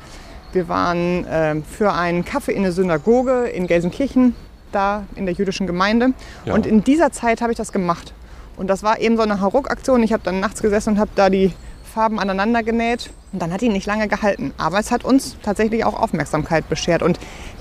Wir 0.52 0.68
waren 0.68 1.26
ähm, 1.28 1.64
für 1.64 1.92
einen 1.92 2.24
Kaffee 2.24 2.52
in 2.52 2.62
der 2.62 2.72
Synagoge 2.72 3.44
in 3.46 3.66
Gelsenkirchen, 3.66 4.34
da 4.70 5.04
in 5.16 5.26
der 5.26 5.34
jüdischen 5.34 5.66
Gemeinde. 5.66 6.12
Ja. 6.44 6.54
Und 6.54 6.66
in 6.66 6.84
dieser 6.84 7.10
Zeit 7.12 7.40
habe 7.40 7.52
ich 7.52 7.58
das 7.58 7.72
gemacht. 7.72 8.12
Und 8.56 8.68
das 8.68 8.82
war 8.82 9.00
eben 9.00 9.16
so 9.16 9.22
eine 9.22 9.40
Hauruck-Aktion. 9.40 10.02
Ich 10.02 10.12
habe 10.12 10.22
dann 10.22 10.40
nachts 10.40 10.62
gesessen 10.62 10.90
und 10.90 10.98
habe 10.98 11.10
da 11.14 11.30
die 11.30 11.52
Farben 11.82 12.18
aneinander 12.18 12.62
genäht. 12.62 13.10
Und 13.32 13.40
dann 13.40 13.52
hat 13.52 13.62
die 13.62 13.68
nicht 13.70 13.86
lange 13.86 14.08
gehalten. 14.08 14.52
Aber 14.58 14.78
es 14.78 14.90
hat 14.90 15.04
uns 15.04 15.36
tatsächlich 15.42 15.84
auch 15.84 15.98
Aufmerksamkeit 15.98 16.68
beschert. 16.68 17.02
Und 17.02 17.18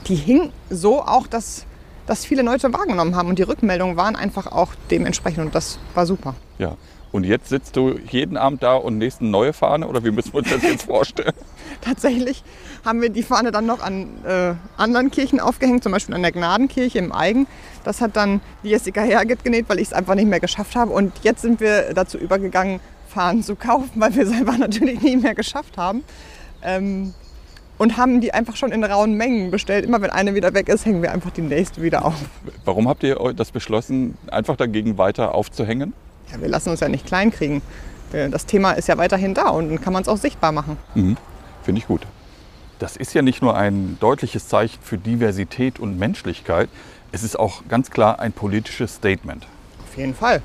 die 0.07 0.15
hing 0.15 0.51
so 0.69 1.01
auch, 1.01 1.27
dass 1.27 1.65
das 2.07 2.25
viele 2.25 2.41
Leute 2.41 2.73
wahrgenommen 2.73 3.15
haben. 3.15 3.29
Und 3.29 3.39
die 3.39 3.43
Rückmeldungen 3.43 3.95
waren 3.95 4.17
einfach 4.17 4.47
auch 4.47 4.73
dementsprechend. 4.89 5.45
Und 5.45 5.55
das 5.55 5.79
war 5.95 6.05
super. 6.05 6.35
Ja. 6.57 6.75
Und 7.11 7.25
jetzt 7.25 7.49
sitzt 7.49 7.75
du 7.75 7.97
jeden 8.09 8.37
Abend 8.37 8.63
da 8.63 8.75
und 8.75 8.97
nächst 8.97 9.19
eine 9.19 9.29
neue 9.29 9.51
Fahne? 9.51 9.87
Oder 9.87 10.03
wie 10.03 10.11
müssen 10.11 10.33
wir 10.33 10.39
uns 10.39 10.49
das 10.49 10.61
jetzt 10.63 10.83
vorstellen? 10.83 11.33
Tatsächlich 11.81 12.43
haben 12.85 13.01
wir 13.01 13.09
die 13.09 13.23
Fahne 13.23 13.51
dann 13.51 13.65
noch 13.65 13.81
an 13.81 14.07
äh, 14.25 14.53
anderen 14.77 15.11
Kirchen 15.11 15.39
aufgehängt, 15.39 15.83
zum 15.83 15.91
Beispiel 15.91 16.15
an 16.15 16.21
der 16.21 16.31
Gnadenkirche 16.31 16.99
im 16.99 17.11
Eigen. 17.11 17.47
Das 17.83 17.99
hat 17.99 18.15
dann 18.15 18.39
die 18.63 18.69
Jessica 18.69 19.01
Herget 19.01 19.43
genäht, 19.43 19.65
weil 19.67 19.79
ich 19.79 19.87
es 19.87 19.93
einfach 19.93 20.15
nicht 20.15 20.27
mehr 20.27 20.39
geschafft 20.39 20.75
habe. 20.75 20.91
Und 20.93 21.11
jetzt 21.23 21.41
sind 21.41 21.59
wir 21.59 21.93
dazu 21.93 22.17
übergegangen, 22.17 22.79
Fahnen 23.07 23.43
zu 23.43 23.55
kaufen, 23.55 23.91
weil 23.95 24.15
wir 24.15 24.23
es 24.27 24.31
einfach 24.31 24.57
natürlich 24.57 25.01
nie 25.01 25.17
mehr 25.17 25.35
geschafft 25.35 25.77
haben. 25.77 26.03
Ähm, 26.63 27.13
und 27.77 27.97
haben 27.97 28.21
die 28.21 28.31
einfach 28.31 28.55
schon 28.55 28.71
in 28.71 28.83
rauen 28.83 29.15
Mengen 29.15 29.49
bestellt. 29.49 29.85
Immer 29.85 30.01
wenn 30.01 30.11
eine 30.11 30.35
wieder 30.35 30.53
weg 30.53 30.69
ist, 30.69 30.85
hängen 30.85 31.01
wir 31.01 31.11
einfach 31.11 31.31
die 31.31 31.41
nächste 31.41 31.81
wieder 31.81 32.05
auf. 32.05 32.13
Warum 32.63 32.87
habt 32.87 33.01
ihr 33.01 33.15
das 33.35 33.51
beschlossen, 33.51 34.17
einfach 34.29 34.55
dagegen 34.55 34.99
weiter 34.99 35.33
aufzuhängen? 35.33 35.93
Ja, 36.31 36.41
wir 36.41 36.47
lassen 36.49 36.69
uns 36.69 36.79
ja 36.79 36.89
nicht 36.89 37.05
kleinkriegen. 37.05 37.61
Äh, 38.13 38.29
Das 38.29 38.45
Thema 38.45 38.71
ist 38.73 38.87
ja 38.87 38.97
weiterhin 38.97 39.33
da 39.33 39.49
und 39.49 39.69
dann 39.69 39.81
kann 39.81 39.93
man 39.93 40.01
es 40.03 40.07
auch 40.07 40.17
sichtbar 40.17 40.51
machen. 40.51 40.77
Finde 41.63 41.79
ich 41.79 41.87
gut. 41.87 42.01
Das 42.79 42.95
ist 42.97 43.13
ja 43.13 43.21
nicht 43.21 43.41
nur 43.41 43.55
ein 43.55 43.97
deutliches 43.99 44.47
Zeichen 44.47 44.79
für 44.81 44.97
Diversität 44.97 45.79
und 45.79 45.99
Menschlichkeit, 45.99 46.67
es 47.11 47.23
ist 47.23 47.37
auch 47.37 47.63
ganz 47.67 47.91
klar 47.91 48.19
ein 48.19 48.31
politisches 48.31 48.95
Statement. 48.95 49.45
Auf 49.83 49.97
jeden 49.97 50.15
Fall. 50.15 50.41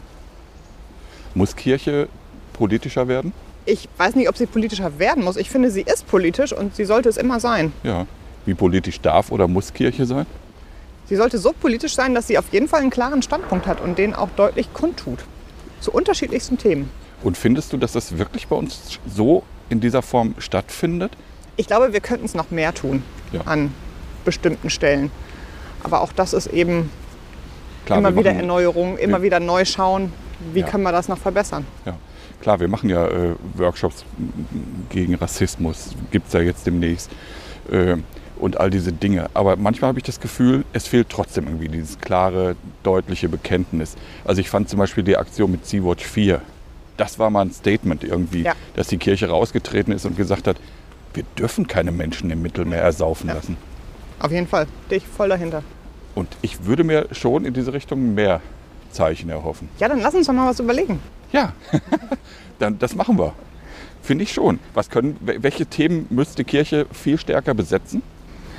Muss 1.35 1.55
Kirche 1.55 2.09
politischer 2.53 3.09
werden? 3.09 3.33
Ich 3.65 3.89
weiß 3.97 4.15
nicht, 4.17 4.29
ob 4.29 4.37
sie 4.37 4.47
politischer 4.47 4.99
werden 4.99 5.25
muss. 5.25 5.37
Ich 5.37 5.49
finde, 5.51 5.71
sie 5.71 5.83
ist 5.83 6.07
politisch 6.09 6.53
und 6.53 6.75
sie 6.75 6.85
sollte 6.85 7.09
es 7.09 7.17
immer 7.17 7.41
sein. 7.41 7.73
Ja. 7.83 8.07
Wie 8.45 8.55
politisch 8.55 9.01
darf 9.01 9.31
oder 9.33 9.49
muss 9.49 9.73
Kirche 9.73 10.07
sein? 10.07 10.27
Sie 11.09 11.17
sollte 11.17 11.39
so 11.39 11.53
politisch 11.53 11.95
sein, 11.95 12.15
dass 12.15 12.27
sie 12.27 12.37
auf 12.39 12.53
jeden 12.53 12.69
Fall 12.69 12.81
einen 12.81 12.91
klaren 12.91 13.23
Standpunkt 13.23 13.67
hat 13.67 13.81
und 13.81 13.97
den 13.99 14.15
auch 14.15 14.29
deutlich 14.37 14.73
kundtut. 14.73 15.25
Zu 15.81 15.93
unterschiedlichsten 15.93 16.59
Themen. 16.59 16.91
Und 17.23 17.37
findest 17.37 17.73
du, 17.73 17.77
dass 17.77 17.93
das 17.93 18.19
wirklich 18.19 18.47
bei 18.49 18.57
uns 18.57 18.99
so 19.07 19.43
in 19.69 19.81
dieser 19.81 20.03
Form 20.03 20.35
stattfindet? 20.39 21.13
Ich 21.57 21.67
glaube, 21.67 21.93
wir 21.93 22.01
könnten 22.01 22.25
es 22.27 22.35
noch 22.35 22.51
mehr 22.51 22.75
tun 22.75 23.03
Ja. 23.33 23.41
an 23.47 23.73
bestimmten 24.25 24.71
Stellen. 24.71 25.11
Aber 25.83 26.01
auch 26.03 26.13
das 26.13 26.33
ist 26.33 26.49
eben 26.49 26.91
Klar, 27.87 27.99
immer 27.99 28.17
wieder 28.17 28.33
Erneuerung, 28.33 28.99
immer 28.99 29.23
wieder 29.23 29.41
neu 29.41 29.65
schauen, 29.65 30.13
wie 30.53 30.61
Ja. 30.61 30.67
können 30.67 30.83
wir 30.83 30.93
das 30.93 31.09
noch 31.09 31.19
verbessern. 31.19 31.65
Ja. 31.85 31.97
Klar, 32.43 32.61
wir 32.61 32.69
machen 32.69 32.91
ja 32.91 33.07
äh, 33.07 33.35
Workshops 33.55 34.05
gegen 34.91 35.15
Rassismus, 35.15 35.91
gibt 36.11 36.27
es 36.27 36.33
ja 36.35 36.41
jetzt 36.41 36.67
demnächst. 36.67 37.11
Äh, 37.71 37.97
und 38.39 38.59
all 38.59 38.71
diese 38.71 38.93
Dinge. 38.93 39.29
Aber 39.35 39.57
manchmal 39.57 39.89
habe 39.89 39.99
ich 39.99 40.05
das 40.05 40.21
Gefühl, 40.21 40.65
es 40.73 40.87
fehlt 40.87 41.09
trotzdem 41.11 41.47
irgendwie 41.47 41.69
dieses 41.69 41.99
klare, 41.99 42.57
deutliche 42.83 43.29
Bekenntnis. 43.29 43.97
Also 44.25 44.41
ich 44.41 44.51
fand 44.51 44.69
zum 44.69 44.79
Beispiel 44.79 45.05
die 45.05 45.17
Aktion 45.17 45.51
mit 45.51 45.67
Sea-Watch 45.67 46.05
4, 46.05 46.41
das 46.97 47.19
war 47.19 47.31
mal 47.31 47.43
ein 47.43 47.53
Statement 47.53 48.05
irgendwie, 48.05 48.43
Ja. 48.43 48.53
dass 48.75 48.89
die 48.89 48.97
Kirche 48.99 49.29
rausgetreten 49.29 49.93
ist 49.93 50.07
und 50.07 50.17
gesagt 50.17 50.47
hat, 50.47 50.57
wir 51.15 51.25
dürfen 51.39 51.67
keine 51.67 51.93
Menschen 51.93 52.31
im 52.31 52.43
Mittelmeer 52.43 52.81
ersaufen 52.83 53.29
Ja. 53.29 53.35
lassen. 53.35 53.57
Auf 54.19 54.33
jeden 54.33 54.47
Fall. 54.47 54.67
Stehe 54.87 54.99
ich 55.01 55.07
voll 55.07 55.29
dahinter. 55.29 55.63
Und 56.15 56.29
ich 56.43 56.65
würde 56.65 56.85
mir 56.85 57.07
schon 57.13 57.45
in 57.45 57.53
diese 57.53 57.73
Richtung 57.75 58.15
mehr 58.15 58.41
Zeichen 58.91 59.29
erhoffen. 59.29 59.69
Ja, 59.79 59.89
dann 59.89 60.01
lass 60.01 60.15
uns 60.15 60.27
doch 60.27 60.33
mal 60.33 60.49
was 60.49 60.59
überlegen. 60.61 61.01
Ja, 61.33 61.53
dann, 62.59 62.79
das 62.79 62.95
machen 62.95 63.19
wir. 63.19 63.35
Finde 64.03 64.25
ich 64.25 64.33
schon. 64.33 64.59
Was 64.73 64.89
können, 64.89 65.19
wel- 65.25 65.43
welche 65.43 65.67
Themen 65.67 66.07
müsste 66.11 66.45
Kirche 66.45 66.87
viel 66.93 67.19
stärker 67.19 67.53
besetzen? 67.55 68.03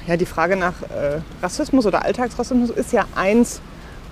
Ja, 0.07 0.15
die 0.15 0.25
Frage 0.25 0.55
nach 0.55 0.81
äh, 0.83 1.19
Rassismus 1.41 1.85
oder 1.85 2.03
Alltagsrassismus 2.05 2.69
ist 2.69 2.93
ja 2.93 3.05
eins, 3.15 3.61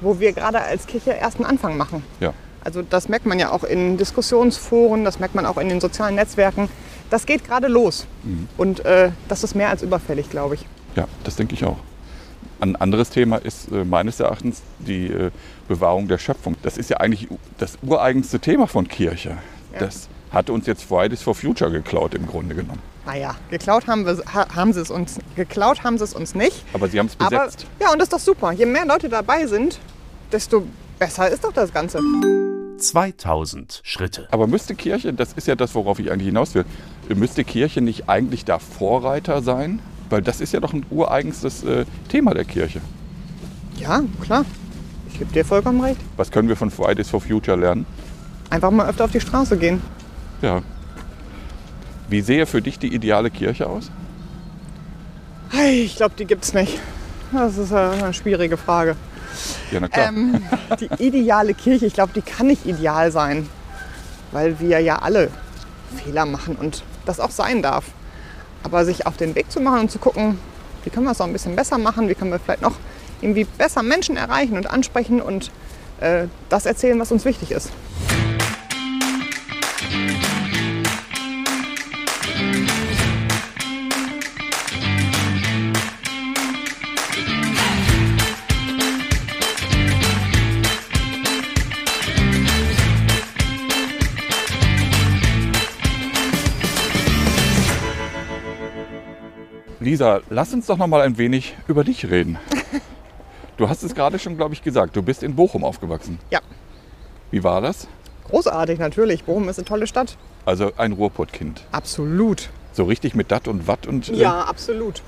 wo 0.02 0.20
wir 0.20 0.34
gerade 0.34 0.62
als 0.62 0.88
Kirche 0.88 1.12
erst 1.12 1.38
einen 1.38 1.46
Anfang 1.46 1.78
machen. 1.78 2.04
Ja. 2.20 2.34
Also 2.64 2.82
das 2.82 3.08
merkt 3.08 3.26
man 3.26 3.40
ja 3.40 3.52
auch 3.52 3.64
in 3.64 3.96
Diskussionsforen, 3.98 5.06
das 5.06 5.20
merkt 5.20 5.36
man 5.36 5.46
auch 5.46 5.58
in 5.58 5.70
den 5.70 5.80
sozialen 5.80 6.16
Netzwerken. 6.16 6.68
Das 7.10 7.26
geht 7.26 7.46
gerade 7.46 7.68
los. 7.68 8.08
Und 8.58 8.84
äh, 8.84 9.12
das 9.28 9.44
ist 9.44 9.56
mehr 9.56 9.70
als 9.70 9.84
überfällig, 9.84 10.30
glaube 10.30 10.56
ich. 10.56 10.66
Ja, 10.96 11.08
das 11.24 11.36
denke 11.36 11.54
ich 11.54 11.64
auch. 11.64 11.78
Ein 12.60 12.76
anderes 12.76 13.12
Thema 13.12 13.38
ist 13.38 13.72
äh, 13.72 13.86
meines 13.86 14.20
Erachtens 14.20 14.64
die 14.80 15.08
äh, 15.08 15.32
Bewahrung 15.68 16.08
der 16.08 16.18
Schöpfung. 16.18 16.56
Das 16.64 16.78
ist 16.78 16.90
ja 16.90 16.98
eigentlich 16.98 17.28
das 17.58 17.78
ureigenste 17.84 18.40
Thema 18.40 18.68
von 18.68 18.88
Kirche. 18.88 19.38
Ja. 19.74 19.80
Das 19.80 20.10
hat 20.32 20.50
uns 20.50 20.66
jetzt 20.66 20.84
Fridays 20.84 21.22
for 21.22 21.36
Future 21.36 21.70
geklaut 21.70 22.16
im 22.16 22.28
Grunde 22.28 22.56
genommen. 22.56 22.82
Naja, 23.06 23.36
geklaut 23.52 23.88
haben, 23.88 24.06
wir, 24.06 24.18
ha, 24.34 24.48
haben 24.56 24.74
sie 24.74 24.82
es 24.82 24.90
uns. 24.90 25.20
Geklaut 25.36 25.84
haben 25.84 25.98
sie 25.98 26.04
es 26.04 26.14
uns 26.14 26.34
nicht. 26.34 26.64
Aber 26.74 26.88
sie 26.88 26.98
haben 27.00 27.06
es 27.08 27.16
Aber 27.20 27.46
besetzt. 27.46 27.68
ja, 27.80 27.92
und 27.92 28.00
das 28.00 28.08
ist 28.08 28.14
doch 28.14 28.20
super. 28.20 28.52
Je 28.52 28.66
mehr 28.66 28.86
Leute 28.86 29.10
dabei 29.10 29.46
sind, 29.46 29.80
desto 30.32 30.66
besser 30.98 31.30
ist 31.30 31.44
doch 31.44 31.54
das 31.54 31.72
Ganze. 31.72 32.00
2000 32.78 33.82
Schritte. 33.84 34.28
Aber 34.32 34.48
müsste 34.48 34.76
Kirche, 34.76 35.14
das 35.14 35.34
ist 35.34 35.48
ja 35.48 35.56
das, 35.56 35.76
worauf 35.76 36.00
ich 36.00 36.12
eigentlich 36.12 36.28
hinaus 36.28 36.56
will, 36.56 36.66
müsste 37.14 37.44
Kirche 37.44 37.82
nicht 37.82 38.10
eigentlich 38.10 38.44
da 38.46 38.60
Vorreiter 38.60 39.42
sein? 39.42 39.80
Weil 40.10 40.22
das 40.22 40.42
ist 40.42 40.54
ja 40.54 40.60
doch 40.60 40.74
ein 40.74 40.86
ureigenstes 40.90 41.64
äh, 41.64 41.86
Thema 42.10 42.34
der 42.34 42.46
Kirche. 42.46 42.82
Ja, 43.78 44.04
klar. 44.22 44.46
Ich 45.12 45.20
gebe 45.20 45.32
dir 45.32 45.46
vollkommen 45.46 45.82
recht. 45.82 46.00
Was 46.18 46.32
können 46.32 46.50
wir 46.50 46.56
von 46.56 46.70
Fridays 46.70 47.10
for 47.10 47.22
Future 47.22 47.58
lernen? 47.58 47.86
Einfach 48.50 48.72
mal 48.72 48.88
öfter 48.88 49.06
auf 49.06 49.12
die 49.12 49.22
Straße 49.22 49.58
gehen. 49.58 49.82
Ja. 50.42 50.62
Wie 52.08 52.22
sehe 52.22 52.46
für 52.46 52.62
dich 52.62 52.80
die 52.80 52.94
ideale 52.94 53.32
Kirche 53.32 53.68
aus? 53.68 53.92
Ich 55.54 55.96
glaube, 55.96 56.16
die 56.18 56.26
gibt's 56.26 56.54
nicht. 56.54 56.80
Das 57.32 57.58
ist 57.58 57.74
eine 57.74 58.14
schwierige 58.14 58.58
Frage. 58.58 58.96
Ja, 59.72 59.80
na 59.80 59.88
klar. 59.88 60.10
Ähm, 60.10 60.42
die 60.80 60.90
ideale 61.04 61.54
Kirche, 61.54 61.86
ich 61.86 61.94
glaube, 61.94 62.14
die 62.14 62.22
kann 62.22 62.48
nicht 62.48 62.66
ideal 62.66 63.12
sein, 63.12 63.50
weil 64.32 64.60
wir 64.60 64.80
ja 64.80 65.00
alle 65.00 65.30
Fehler 66.04 66.26
machen 66.26 66.56
und 66.56 66.84
das 67.06 67.20
auch 67.20 67.32
sein 67.32 67.62
darf. 67.62 67.86
Aber 68.64 68.86
sich 68.86 69.06
auf 69.06 69.18
den 69.18 69.36
Weg 69.36 69.52
zu 69.52 69.60
machen 69.60 69.82
und 69.82 69.92
zu 69.92 70.00
gucken, 70.00 70.38
wie 70.84 70.90
können 70.90 71.06
wir 71.06 71.12
es 71.12 71.20
noch 71.20 71.28
ein 71.28 71.34
bisschen 71.34 71.56
besser 71.56 71.78
machen, 71.78 72.08
wie 72.08 72.16
können 72.16 72.32
wir 72.32 72.40
vielleicht 72.40 72.62
noch 72.62 72.76
irgendwie 73.22 73.44
besser 73.44 73.84
Menschen 73.84 74.18
erreichen 74.18 74.58
und 74.58 74.70
ansprechen 74.70 75.22
und 75.22 75.52
äh, 76.00 76.28
das 76.50 76.66
erzählen, 76.66 77.00
was 77.00 77.12
uns 77.12 77.26
wichtig 77.26 77.52
ist. 77.52 77.72
Lisa, 99.96 100.20
lass 100.30 100.54
uns 100.54 100.66
doch 100.66 100.76
noch 100.76 100.88
mal 100.88 101.00
ein 101.04 101.18
wenig 101.18 101.56
über 101.70 101.86
dich 101.86 102.10
reden. 102.10 102.38
Du 103.58 103.70
hast 103.70 103.84
es 103.84 103.96
gerade 103.96 104.20
schon, 104.20 104.36
glaube 104.36 104.54
ich, 104.54 104.62
gesagt. 104.64 104.98
Du 104.98 105.02
bist 105.02 105.24
in 105.24 105.34
Bochum 105.34 105.64
aufgewachsen. 105.64 106.20
Ja, 106.30 106.42
Wie 107.32 107.42
war 107.46 107.62
das? 107.62 107.88
großartig 108.30 108.80
natürlich. 108.80 109.24
Bochum 109.24 109.48
ist 109.48 109.58
eine 109.58 109.64
tolle 109.64 109.88
Stadt. 109.88 110.18
Also 110.46 110.74
ein 110.76 110.92
Ruhrpottkind. 110.92 111.64
Absolut. 111.72 112.50
So 112.74 112.84
richtig 112.84 113.16
mit 113.16 113.32
Dat 113.32 113.48
und 113.48 113.66
Watt 113.70 113.88
und. 113.88 114.10
äh, 114.10 114.16
Ja, 114.16 114.42
absolut. 114.42 115.02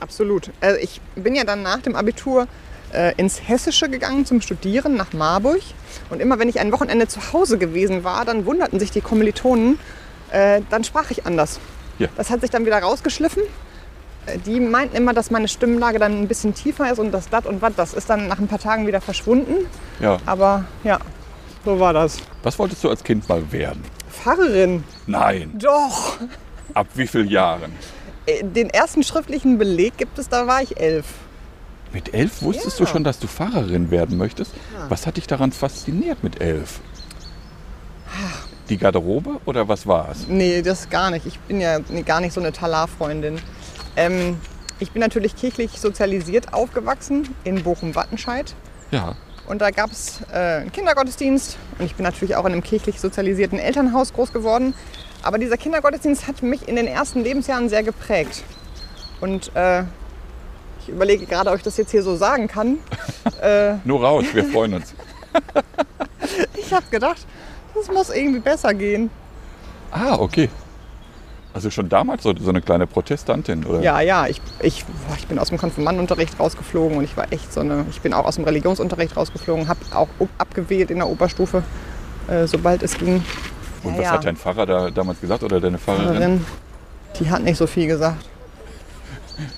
Absolut. 0.00 0.50
Also 0.60 0.80
ich 0.80 1.00
bin 1.14 1.36
ja 1.36 1.44
dann 1.44 1.62
nach 1.62 1.78
dem 1.82 1.94
Abitur 1.94 2.48
äh, 2.92 3.14
ins 3.16 3.40
Hessische 3.48 3.88
gegangen 3.88 4.26
zum 4.26 4.40
Studieren 4.40 4.96
nach 4.96 5.12
Marburg. 5.12 5.60
Und 6.10 6.18
immer 6.20 6.40
wenn 6.40 6.48
ich 6.48 6.58
ein 6.58 6.72
Wochenende 6.72 7.06
zu 7.06 7.32
Hause 7.32 7.58
gewesen 7.58 8.02
war, 8.02 8.24
dann 8.24 8.44
wunderten 8.44 8.80
sich 8.80 8.90
die 8.90 9.02
Kommilitonen, 9.02 9.78
äh, 10.32 10.62
dann 10.70 10.82
sprach 10.82 11.12
ich 11.12 11.26
anders. 11.26 11.60
Ja. 12.00 12.08
Das 12.16 12.30
hat 12.30 12.40
sich 12.40 12.50
dann 12.50 12.66
wieder 12.66 12.78
rausgeschliffen. 12.80 13.42
Äh, 14.26 14.38
Die 14.38 14.58
meinten 14.58 14.96
immer, 14.96 15.12
dass 15.14 15.30
meine 15.30 15.48
Stimmlage 15.48 15.98
dann 15.98 16.20
ein 16.22 16.28
bisschen 16.28 16.54
tiefer 16.54 16.90
ist 16.90 16.98
und 16.98 17.12
das 17.12 17.28
Dat 17.28 17.46
und 17.46 17.62
Watt, 17.62 17.74
das 17.76 17.94
ist 17.94 18.10
dann 18.10 18.26
nach 18.26 18.38
ein 18.38 18.48
paar 18.48 18.58
Tagen 18.58 18.86
wieder 18.86 19.00
verschwunden. 19.00 19.66
ja. 20.00 20.18
Aber 20.26 20.64
ja, 20.82 20.98
so 21.64 21.78
war 21.78 21.92
das. 21.92 22.18
Was 22.42 22.58
wolltest 22.58 22.82
du 22.82 22.88
als 22.90 23.04
Kind 23.04 23.28
mal 23.28 23.42
werden? 23.52 23.82
Pfarrerin. 24.10 24.82
Nein. 25.06 25.52
Doch. 25.58 26.16
Ab 26.74 26.86
wie 26.94 27.06
vielen 27.06 27.28
Jahren? 27.28 27.72
Äh, 28.26 28.42
Den 28.44 28.70
ersten 28.70 29.02
schriftlichen 29.02 29.58
Beleg 29.58 29.96
gibt 29.98 30.18
es, 30.18 30.28
da 30.28 30.46
war 30.46 30.62
ich 30.62 30.78
elf. 30.80 31.06
Mit 31.92 32.14
elf 32.14 32.42
wusstest 32.42 32.78
Ja. 32.78 32.84
du 32.86 32.90
schon, 32.90 33.04
dass 33.04 33.18
du 33.18 33.26
Pfarrerin 33.26 33.90
werden 33.90 34.16
möchtest? 34.16 34.52
Was 34.88 35.06
hat 35.06 35.16
dich 35.16 35.26
daran 35.26 35.50
fasziniert 35.52 36.22
mit 36.22 36.40
elf? 36.40 36.80
Die 38.70 38.78
Garderobe 38.78 39.40
oder 39.46 39.68
was 39.68 39.84
war 39.86 40.10
es? 40.12 40.28
Nee, 40.28 40.62
das 40.62 40.88
gar 40.88 41.10
nicht. 41.10 41.26
Ich 41.26 41.40
bin 41.40 41.60
ja 41.60 41.80
gar 42.06 42.20
nicht 42.20 42.32
so 42.32 42.40
eine 42.40 42.52
Talar-Freundin. 42.52 43.40
Ähm, 43.96 44.38
ich 44.78 44.92
bin 44.92 45.00
natürlich 45.00 45.34
kirchlich 45.34 45.72
sozialisiert 45.72 46.54
aufgewachsen 46.54 47.34
in 47.42 47.64
Bochum-Wattenscheid. 47.64 48.54
Ja. 48.92 49.16
Und 49.48 49.60
da 49.60 49.70
gab 49.70 49.90
es 49.90 50.20
äh, 50.32 50.60
einen 50.60 50.72
Kindergottesdienst. 50.72 51.58
Und 51.80 51.84
ich 51.84 51.96
bin 51.96 52.04
natürlich 52.04 52.36
auch 52.36 52.44
in 52.46 52.52
einem 52.52 52.62
kirchlich 52.62 53.00
sozialisierten 53.00 53.58
Elternhaus 53.58 54.12
groß 54.12 54.32
geworden. 54.32 54.74
Aber 55.22 55.38
dieser 55.38 55.56
Kindergottesdienst 55.56 56.28
hat 56.28 56.40
mich 56.44 56.68
in 56.68 56.76
den 56.76 56.86
ersten 56.86 57.24
Lebensjahren 57.24 57.68
sehr 57.68 57.82
geprägt. 57.82 58.44
Und 59.20 59.50
äh, 59.56 59.82
ich 60.80 60.90
überlege 60.90 61.26
gerade, 61.26 61.50
ob 61.50 61.56
ich 61.56 61.64
das 61.64 61.76
jetzt 61.76 61.90
hier 61.90 62.04
so 62.04 62.14
sagen 62.14 62.46
kann. 62.46 62.78
äh, 63.42 63.74
Nur 63.84 64.04
raus, 64.04 64.26
wir 64.32 64.44
freuen 64.44 64.74
uns. 64.74 64.94
ich 66.56 66.72
habe 66.72 66.86
gedacht, 66.92 67.26
das 67.74 67.88
muss 67.88 68.10
irgendwie 68.10 68.40
besser 68.40 68.74
gehen. 68.74 69.10
Ah, 69.90 70.16
okay. 70.18 70.48
Also 71.52 71.68
schon 71.70 71.88
damals 71.88 72.22
so, 72.22 72.32
so 72.38 72.50
eine 72.50 72.60
kleine 72.62 72.86
Protestantin, 72.86 73.64
oder? 73.64 73.80
Ja, 73.80 74.00
ja, 74.00 74.26
ich, 74.28 74.40
ich, 74.60 74.84
ich 75.18 75.26
bin 75.26 75.38
aus 75.38 75.48
dem 75.48 75.58
Konfirmandenunterricht 75.58 76.38
rausgeflogen 76.38 76.96
und 76.98 77.04
ich 77.04 77.16
war 77.16 77.32
echt 77.32 77.52
so 77.52 77.60
eine, 77.60 77.86
ich 77.90 78.00
bin 78.00 78.14
auch 78.14 78.24
aus 78.24 78.36
dem 78.36 78.44
Religionsunterricht 78.44 79.16
rausgeflogen, 79.16 79.66
habe 79.66 79.80
auch 79.92 80.06
abgewählt 80.38 80.92
in 80.92 80.98
der 80.98 81.08
Oberstufe, 81.08 81.64
äh, 82.28 82.46
sobald 82.46 82.84
es 82.84 82.96
ging. 82.96 83.24
Und 83.82 83.94
Ja, 83.94 83.98
was 83.98 84.04
ja. 84.04 84.10
hat 84.12 84.24
dein 84.26 84.36
Pfarrer 84.36 84.64
da 84.66 84.90
damals 84.90 85.20
gesagt 85.20 85.42
oder 85.42 85.60
deine 85.60 85.78
Pfarrerin? 85.78 86.06
Pfarrerin, 86.06 86.46
die 87.18 87.30
hat 87.30 87.42
nicht 87.42 87.56
so 87.56 87.66
viel 87.66 87.88
gesagt. 87.88 88.28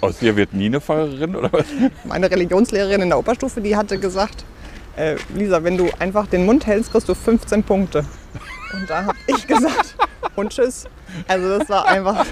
Aus 0.01 0.19
dir 0.19 0.35
wird 0.37 0.55
nie 0.55 0.67
eine 0.67 0.81
Pfarrerin 0.81 1.37
oder 1.37 1.53
was? 1.53 1.67
Meine 2.05 2.31
Religionslehrerin 2.31 3.03
in 3.03 3.09
der 3.11 3.19
Oberstufe, 3.19 3.61
die 3.61 3.77
hatte 3.77 3.99
gesagt, 3.99 4.45
äh, 4.97 5.17
Lisa, 5.35 5.63
wenn 5.65 5.77
du 5.77 5.91
einfach 5.99 6.27
den 6.27 6.45
Mund 6.47 6.67
hältst, 6.67 6.93
kriegst 6.93 7.09
du 7.09 7.15
15 7.15 7.63
Punkte. 7.63 8.05
Und 8.75 8.89
da 8.89 9.05
habe 9.07 9.19
ich 9.27 9.47
gesagt, 9.47 9.97
und 10.37 10.51
tschüss. 10.51 10.85
Also 11.29 11.59
das 11.59 11.69
war 11.69 11.87
einfach, 11.87 12.25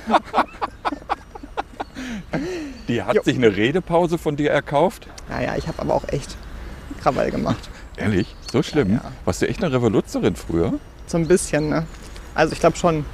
Die 2.88 3.02
hat 3.02 3.14
Jo. 3.16 3.22
sich 3.22 3.36
eine 3.36 3.56
Redepause 3.56 4.18
von 4.18 4.36
dir 4.36 4.50
erkauft? 4.50 5.06
naja, 5.28 5.54
ich 5.56 5.68
habe 5.68 5.78
aber 5.80 5.94
auch 5.94 6.08
echt 6.08 6.36
Krawall 7.02 7.30
gemacht. 7.30 7.68
Ehrlich? 7.96 8.34
So 8.50 8.62
schlimm? 8.62 8.90
Ja, 8.90 8.96
ja. 8.96 9.12
Warst 9.24 9.42
du 9.42 9.48
echt 9.48 9.62
eine 9.62 9.72
Revoluzerin 9.72 10.34
früher? 10.34 10.72
So 11.06 11.18
ein 11.18 11.28
bisschen, 11.28 11.68
ne? 11.68 11.86
Also 12.34 12.52
ich 12.52 12.60
glaube 12.60 12.76
schon, 12.76 13.04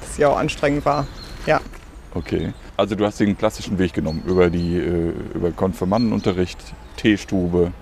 dass 0.00 0.16
sie 0.16 0.24
auch 0.26 0.36
anstrengend 0.36 0.84
war. 0.84 1.06
Ja. 1.46 1.60
Okay. 2.14 2.52
Also 2.76 2.94
du 2.96 3.04
hast 3.06 3.20
den 3.20 3.36
klassischen 3.38 3.78
Weg 3.78 3.92
genommen 3.92 4.22
über 4.26 4.50
die 4.50 4.76
äh, 4.76 5.12
über 5.34 5.50
Konfirmandenunterricht, 5.52 6.58
Teestube, 6.96 7.72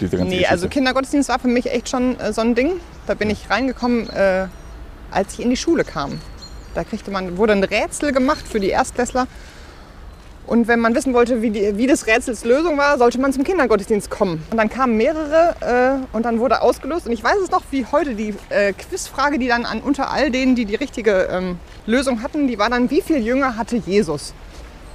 diese 0.00 0.16
ganze 0.16 0.24
Nee, 0.30 0.36
Geschichte. 0.36 0.50
also 0.52 0.68
Kindergottesdienst 0.68 1.28
war 1.28 1.38
für 1.38 1.48
mich 1.48 1.70
echt 1.70 1.88
schon 1.88 2.18
äh, 2.20 2.32
so 2.32 2.40
ein 2.40 2.54
Ding. 2.54 2.72
Da 3.06 3.14
bin 3.14 3.30
ich 3.30 3.50
reingekommen, 3.50 4.08
äh, 4.10 4.46
als 5.10 5.34
ich 5.34 5.40
in 5.40 5.50
die 5.50 5.56
Schule 5.56 5.84
kam. 5.84 6.20
Da 6.74 6.84
kriegte 6.84 7.10
man, 7.10 7.36
wurde 7.38 7.52
ein 7.54 7.64
Rätsel 7.64 8.12
gemacht 8.12 8.46
für 8.46 8.60
die 8.60 8.68
Erstklässler. 8.68 9.26
Und 10.46 10.66
wenn 10.66 10.80
man 10.80 10.94
wissen 10.94 11.12
wollte, 11.12 11.42
wie, 11.42 11.50
die, 11.50 11.76
wie 11.76 11.86
des 11.86 12.06
Rätsels 12.06 12.42
Lösung 12.44 12.78
war, 12.78 12.96
sollte 12.96 13.20
man 13.20 13.34
zum 13.34 13.44
Kindergottesdienst 13.44 14.08
kommen. 14.08 14.42
Und 14.50 14.56
dann 14.56 14.70
kamen 14.70 14.96
mehrere 14.96 15.54
äh, 15.60 16.16
und 16.16 16.24
dann 16.24 16.38
wurde 16.40 16.62
ausgelöst. 16.62 17.06
Und 17.06 17.12
ich 17.12 17.22
weiß 17.22 17.36
es 17.44 17.50
noch 17.50 17.62
wie 17.70 17.84
heute, 17.84 18.14
die 18.14 18.34
äh, 18.48 18.72
Quizfrage, 18.72 19.38
die 19.38 19.46
dann 19.48 19.66
an 19.66 19.80
unter 19.80 20.10
all 20.10 20.30
denen, 20.30 20.54
die 20.54 20.64
die 20.64 20.74
richtige 20.76 21.28
ähm, 21.30 21.58
Lösung 21.84 22.22
hatten, 22.22 22.48
die 22.48 22.58
war 22.58 22.70
dann, 22.70 22.90
wie 22.90 23.02
viel 23.02 23.18
Jünger 23.18 23.56
hatte 23.58 23.76
Jesus? 23.76 24.32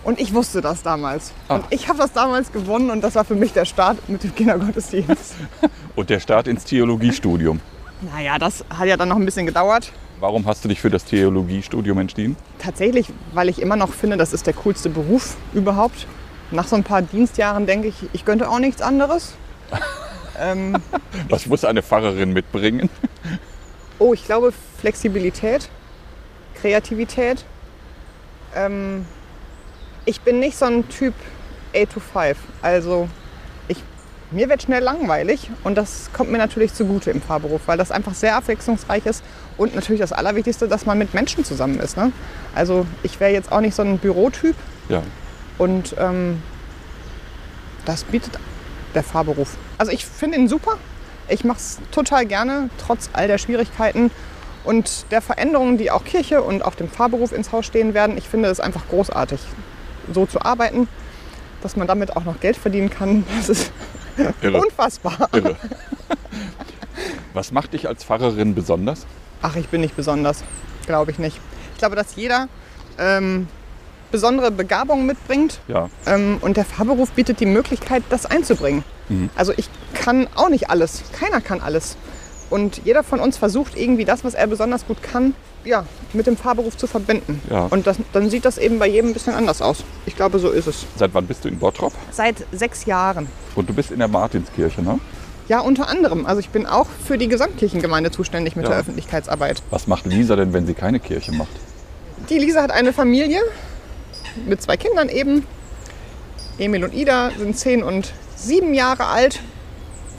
Und 0.03 0.19
ich 0.19 0.33
wusste 0.33 0.61
das 0.61 0.83
damals. 0.83 1.31
Ah. 1.47 1.55
Und 1.55 1.65
ich 1.69 1.87
habe 1.87 1.97
das 1.97 2.11
damals 2.11 2.51
gewonnen 2.51 2.89
und 2.89 3.01
das 3.01 3.15
war 3.15 3.23
für 3.23 3.35
mich 3.35 3.53
der 3.53 3.65
Start 3.65 4.09
mit 4.09 4.23
dem 4.23 4.35
Kindergottesdienst. 4.35 5.35
Und 5.95 6.09
der 6.09 6.19
Start 6.19 6.47
ins 6.47 6.63
Theologiestudium. 6.65 7.59
Naja, 8.01 8.39
das 8.39 8.65
hat 8.67 8.87
ja 8.87 8.97
dann 8.97 9.09
noch 9.09 9.15
ein 9.15 9.25
bisschen 9.25 9.45
gedauert. 9.45 9.91
Warum 10.19 10.45
hast 10.47 10.65
du 10.65 10.69
dich 10.69 10.81
für 10.81 10.89
das 10.89 11.05
Theologiestudium 11.05 11.99
entschieden? 11.99 12.35
Tatsächlich, 12.57 13.07
weil 13.33 13.47
ich 13.47 13.61
immer 13.61 13.75
noch 13.75 13.93
finde, 13.93 14.17
das 14.17 14.33
ist 14.33 14.47
der 14.47 14.53
coolste 14.53 14.89
Beruf 14.89 15.35
überhaupt. 15.53 16.07
Nach 16.49 16.67
so 16.67 16.75
ein 16.75 16.83
paar 16.83 17.01
Dienstjahren 17.01 17.65
denke 17.65 17.89
ich, 17.89 17.95
ich 18.11 18.25
könnte 18.25 18.49
auch 18.49 18.59
nichts 18.59 18.81
anderes. 18.81 19.35
ähm, 20.39 20.77
Was 21.29 21.45
muss 21.45 21.63
eine 21.63 21.83
Pfarrerin 21.83 22.33
mitbringen? 22.33 22.89
oh, 23.99 24.13
ich 24.13 24.25
glaube 24.25 24.51
Flexibilität, 24.79 25.69
Kreativität. 26.55 27.45
Ähm, 28.55 29.05
ich 30.05 30.21
bin 30.21 30.39
nicht 30.39 30.57
so 30.57 30.65
ein 30.65 30.87
Typ 30.89 31.13
8 31.75 31.91
to 31.91 31.99
5. 31.99 32.37
Also 32.61 33.07
ich, 33.67 33.77
mir 34.31 34.49
wird 34.49 34.63
schnell 34.63 34.83
langweilig 34.83 35.49
und 35.63 35.75
das 35.75 36.09
kommt 36.13 36.31
mir 36.31 36.37
natürlich 36.37 36.73
zugute 36.73 37.11
im 37.11 37.21
Fahrberuf, 37.21 37.61
weil 37.65 37.77
das 37.77 37.91
einfach 37.91 38.13
sehr 38.13 38.35
abwechslungsreich 38.35 39.05
ist 39.05 39.23
und 39.57 39.75
natürlich 39.75 40.01
das 40.01 40.11
Allerwichtigste, 40.13 40.67
dass 40.67 40.85
man 40.85 40.97
mit 40.97 41.13
Menschen 41.13 41.45
zusammen 41.45 41.79
ist. 41.79 41.97
Ne? 41.97 42.11
Also 42.55 42.85
ich 43.03 43.19
wäre 43.19 43.31
jetzt 43.31 43.51
auch 43.51 43.61
nicht 43.61 43.75
so 43.75 43.81
ein 43.83 43.97
Bürotyp 43.99 44.55
Ja. 44.89 45.01
und 45.57 45.95
ähm, 45.99 46.41
das 47.85 48.03
bietet 48.03 48.39
der 48.95 49.03
Fahrberuf. 49.03 49.55
Also 49.77 49.91
ich 49.91 50.05
finde 50.05 50.37
ihn 50.37 50.47
super. 50.47 50.77
Ich 51.29 51.43
mache 51.43 51.57
es 51.57 51.79
total 51.91 52.25
gerne, 52.25 52.69
trotz 52.77 53.09
all 53.13 53.27
der 53.27 53.37
Schwierigkeiten 53.37 54.11
und 54.65 55.05
der 55.11 55.21
Veränderungen, 55.21 55.77
die 55.77 55.89
auch 55.89 56.03
Kirche 56.03 56.41
und 56.41 56.63
auch 56.63 56.75
dem 56.75 56.89
Fahrberuf 56.89 57.31
ins 57.31 57.51
Haus 57.51 57.65
stehen 57.65 57.93
werden. 57.93 58.17
Ich 58.17 58.27
finde 58.29 58.49
es 58.49 58.59
einfach 58.59 58.87
großartig, 58.89 59.39
so 60.11 60.25
zu 60.25 60.41
arbeiten, 60.41 60.87
dass 61.61 61.75
man 61.75 61.87
damit 61.87 62.15
auch 62.15 62.23
noch 62.25 62.39
Geld 62.39 62.57
verdienen 62.57 62.89
kann. 62.89 63.25
Das 63.37 63.49
ist 63.49 63.71
Irre. 64.41 64.59
unfassbar. 64.61 65.29
Irre. 65.33 65.55
Was 67.33 67.51
macht 67.51 67.73
dich 67.73 67.87
als 67.87 68.03
Pfarrerin 68.03 68.53
besonders? 68.53 69.05
Ach, 69.41 69.55
ich 69.55 69.67
bin 69.69 69.81
nicht 69.81 69.95
besonders. 69.95 70.43
Glaube 70.85 71.11
ich 71.11 71.17
nicht. 71.19 71.39
Ich 71.73 71.79
glaube, 71.79 71.95
dass 71.95 72.15
jeder 72.15 72.47
ähm, 72.99 73.47
besondere 74.11 74.51
Begabungen 74.51 75.07
mitbringt. 75.07 75.59
Ja. 75.67 75.89
Ähm, 76.05 76.37
und 76.41 76.55
der 76.57 76.65
Fahrberuf 76.65 77.11
bietet 77.11 77.39
die 77.39 77.47
Möglichkeit, 77.47 78.03
das 78.09 78.25
einzubringen. 78.27 78.83
Mhm. 79.09 79.29
Also 79.35 79.53
ich 79.57 79.67
kann 79.95 80.27
auch 80.35 80.49
nicht 80.49 80.69
alles. 80.69 81.01
Keiner 81.13 81.41
kann 81.41 81.59
alles. 81.61 81.97
Und 82.49 82.81
jeder 82.85 83.03
von 83.03 83.19
uns 83.19 83.37
versucht 83.37 83.75
irgendwie 83.77 84.05
das, 84.05 84.23
was 84.23 84.33
er 84.33 84.45
besonders 84.47 84.85
gut 84.85 85.01
kann, 85.01 85.33
ja, 85.65 85.85
mit 86.13 86.27
dem 86.27 86.37
Fahrberuf 86.37 86.77
zu 86.77 86.87
verbinden. 86.87 87.41
Ja. 87.49 87.65
Und 87.69 87.87
das, 87.87 87.97
dann 88.11 88.29
sieht 88.29 88.45
das 88.45 88.57
eben 88.57 88.79
bei 88.79 88.87
jedem 88.87 89.11
ein 89.11 89.13
bisschen 89.13 89.33
anders 89.33 89.61
aus. 89.61 89.83
Ich 90.05 90.15
glaube, 90.15 90.37
so 90.39 90.49
ist 90.49 90.67
es. 90.67 90.85
Seit 90.97 91.13
wann 91.13 91.25
bist 91.25 91.45
du 91.45 91.49
in 91.49 91.57
Bottrop? 91.57 91.93
Seit 92.11 92.45
sechs 92.51 92.85
Jahren. 92.85 93.27
Und 93.55 93.69
du 93.69 93.73
bist 93.73 93.91
in 93.91 93.99
der 93.99 94.07
Martinskirche, 94.07 94.81
ne? 94.81 94.99
Ja, 95.47 95.59
unter 95.59 95.87
anderem. 95.89 96.25
Also 96.25 96.39
ich 96.39 96.49
bin 96.49 96.65
auch 96.65 96.87
für 97.05 97.17
die 97.17 97.27
Gesamtkirchengemeinde 97.27 98.11
zuständig 98.11 98.55
mit 98.55 98.65
Ja. 98.65 98.71
der 98.71 98.79
Öffentlichkeitsarbeit. 98.79 99.61
Was 99.71 99.87
macht 99.87 100.05
Lisa 100.05 100.35
denn, 100.35 100.53
wenn 100.53 100.65
sie 100.65 100.73
keine 100.73 100.99
Kirche 100.99 101.31
macht? 101.33 101.51
Die 102.29 102.37
Lisa 102.39 102.61
hat 102.61 102.71
eine 102.71 102.93
Familie 102.93 103.41
mit 104.45 104.61
zwei 104.61 104.77
Kindern 104.77 105.09
eben. 105.09 105.45
Emil 106.57 106.83
und 106.83 106.93
Ida 106.93 107.31
sind 107.37 107.57
zehn 107.57 107.83
und 107.83 108.13
sieben 108.35 108.73
Jahre 108.73 109.05
alt. 109.07 109.39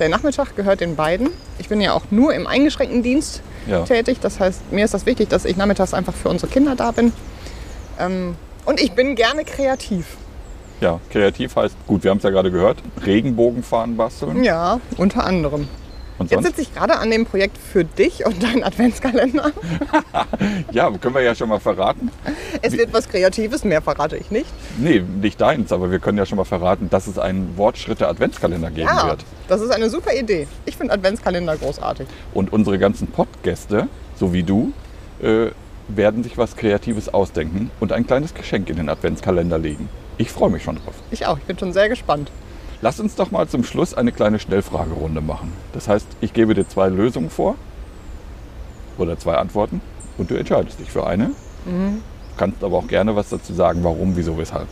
Der 0.01 0.09
Nachmittag 0.09 0.57
gehört 0.57 0.80
den 0.80 0.97
beiden. 0.97 1.30
Ich 1.59 1.68
bin 1.68 1.80
ja 1.80 1.92
auch 1.92 2.03
nur 2.11 2.34
im 2.34 2.47
eingeschränkten 2.47 3.03
Dienst 3.03 3.42
Ja. 3.66 3.82
tätig. 3.84 4.18
Das 4.20 4.40
heißt, 4.40 4.72
mir 4.72 4.84
ist 4.84 4.92
das 4.95 5.07
wichtig, 5.07 5.28
dass 5.28 5.45
ich 5.45 5.57
nachmittags 5.57 5.95
einfach 5.95 6.14
für 6.14 6.28
unsere 6.28 6.51
Kinder 6.51 6.74
da 6.76 6.90
bin. 6.90 7.12
Ähm, 7.99 8.36
und 8.64 8.80
ich 8.80 8.92
bin 8.92 9.14
gerne 9.14 9.45
kreativ. 9.45 10.16
Ja, 10.80 10.99
kreativ 11.11 11.55
heißt, 11.57 11.76
gut, 11.86 12.03
wir 12.03 12.11
haben 12.11 12.18
es 12.18 12.24
ja 12.24 12.30
gerade 12.30 12.51
gehört, 12.51 12.78
Regenbogenfahnen 13.07 13.97
basteln. 13.97 14.42
Ja, 14.42 14.80
unter 14.97 15.24
anderem. 15.24 15.68
Und 16.19 16.31
Jetzt 16.31 16.45
sitze 16.45 16.61
ich 16.62 16.73
gerade 16.73 16.97
an 16.99 17.11
dem 17.11 17.27
Projekt 17.27 17.59
für 17.59 17.85
dich 17.85 18.25
und 18.25 18.41
deinen 18.43 18.62
Adventskalender. 18.62 19.51
Ja, 20.71 20.91
können 20.91 21.15
wir 21.15 21.23
ja 21.23 21.35
schon 21.35 21.49
mal 21.49 21.61
verraten. 21.61 22.11
Es 22.62 22.73
wird 22.73 22.93
was 22.93 23.09
Kreatives, 23.09 23.65
mehr 23.65 23.81
verrate 23.83 24.17
ich 24.17 24.31
nicht. 24.31 24.47
Nee, 24.79 25.01
nicht 25.21 25.41
deins, 25.41 25.73
aber 25.73 25.91
wir 25.91 25.99
können 25.99 26.19
ja 26.19 26.27
schon 26.27 26.37
mal 26.37 26.45
verraten, 26.45 26.91
dass 26.91 27.07
es 27.07 27.19
einen 27.19 27.57
Wortschritte-Adventskalender 27.57 28.71
geben 28.71 28.89
Ja, 28.89 29.07
wird. 29.09 29.25
das 29.49 29.61
ist 29.61 29.71
eine 29.71 29.89
super 29.91 30.12
Idee. 30.15 30.47
Ich 30.67 30.77
finde 30.77 30.93
Adventskalender 30.95 31.57
großartig. 31.57 32.07
Und 32.33 32.53
unsere 32.53 32.79
ganzen 32.79 33.07
Podgäste, 33.09 33.89
so 34.17 34.33
wie 34.33 34.43
du, 34.43 34.73
äh, 35.23 35.51
werden 35.89 36.23
sich 36.23 36.39
was 36.39 36.57
Kreatives 36.57 37.12
ausdenken 37.12 37.71
und 37.81 37.93
ein 37.93 38.07
kleines 38.07 38.35
Geschenk 38.35 38.69
in 38.71 38.77
den 38.77 38.89
Adventskalender 38.89 39.59
legen. 39.59 39.89
Ich 40.19 40.31
freue 40.31 40.51
mich 40.51 40.62
schon 40.62 40.77
drauf. 40.77 40.95
Ich 41.11 41.27
auch, 41.27 41.39
ich 41.39 41.45
bin 41.45 41.59
schon 41.59 41.73
sehr 41.73 41.89
gespannt. 41.89 42.31
Lass 42.85 43.01
uns 43.01 43.14
doch 43.14 43.30
mal 43.30 43.49
zum 43.49 43.64
Schluss 43.64 43.95
eine 43.95 44.12
kleine 44.12 44.39
Schnellfragerunde 44.39 45.22
machen. 45.22 45.51
Das 45.72 45.89
heißt, 45.89 46.07
ich 46.20 46.35
gebe 46.35 46.53
dir 46.53 46.68
zwei 46.68 46.89
Lösungen 46.91 47.30
vor 47.30 47.55
oder 48.99 49.18
zwei 49.18 49.37
Antworten 49.39 49.80
und 50.18 50.30
du 50.30 50.35
entscheidest 50.35 50.78
dich 50.80 50.91
für 50.91 51.07
eine. 51.07 51.30
Du 51.64 52.03
kannst 52.37 52.62
aber 52.62 52.76
auch 52.76 52.87
gerne 52.87 53.16
was 53.16 53.30
dazu 53.30 53.55
sagen, 53.55 53.82
warum, 53.85 54.16
wieso, 54.16 54.37
weshalb. 54.37 54.68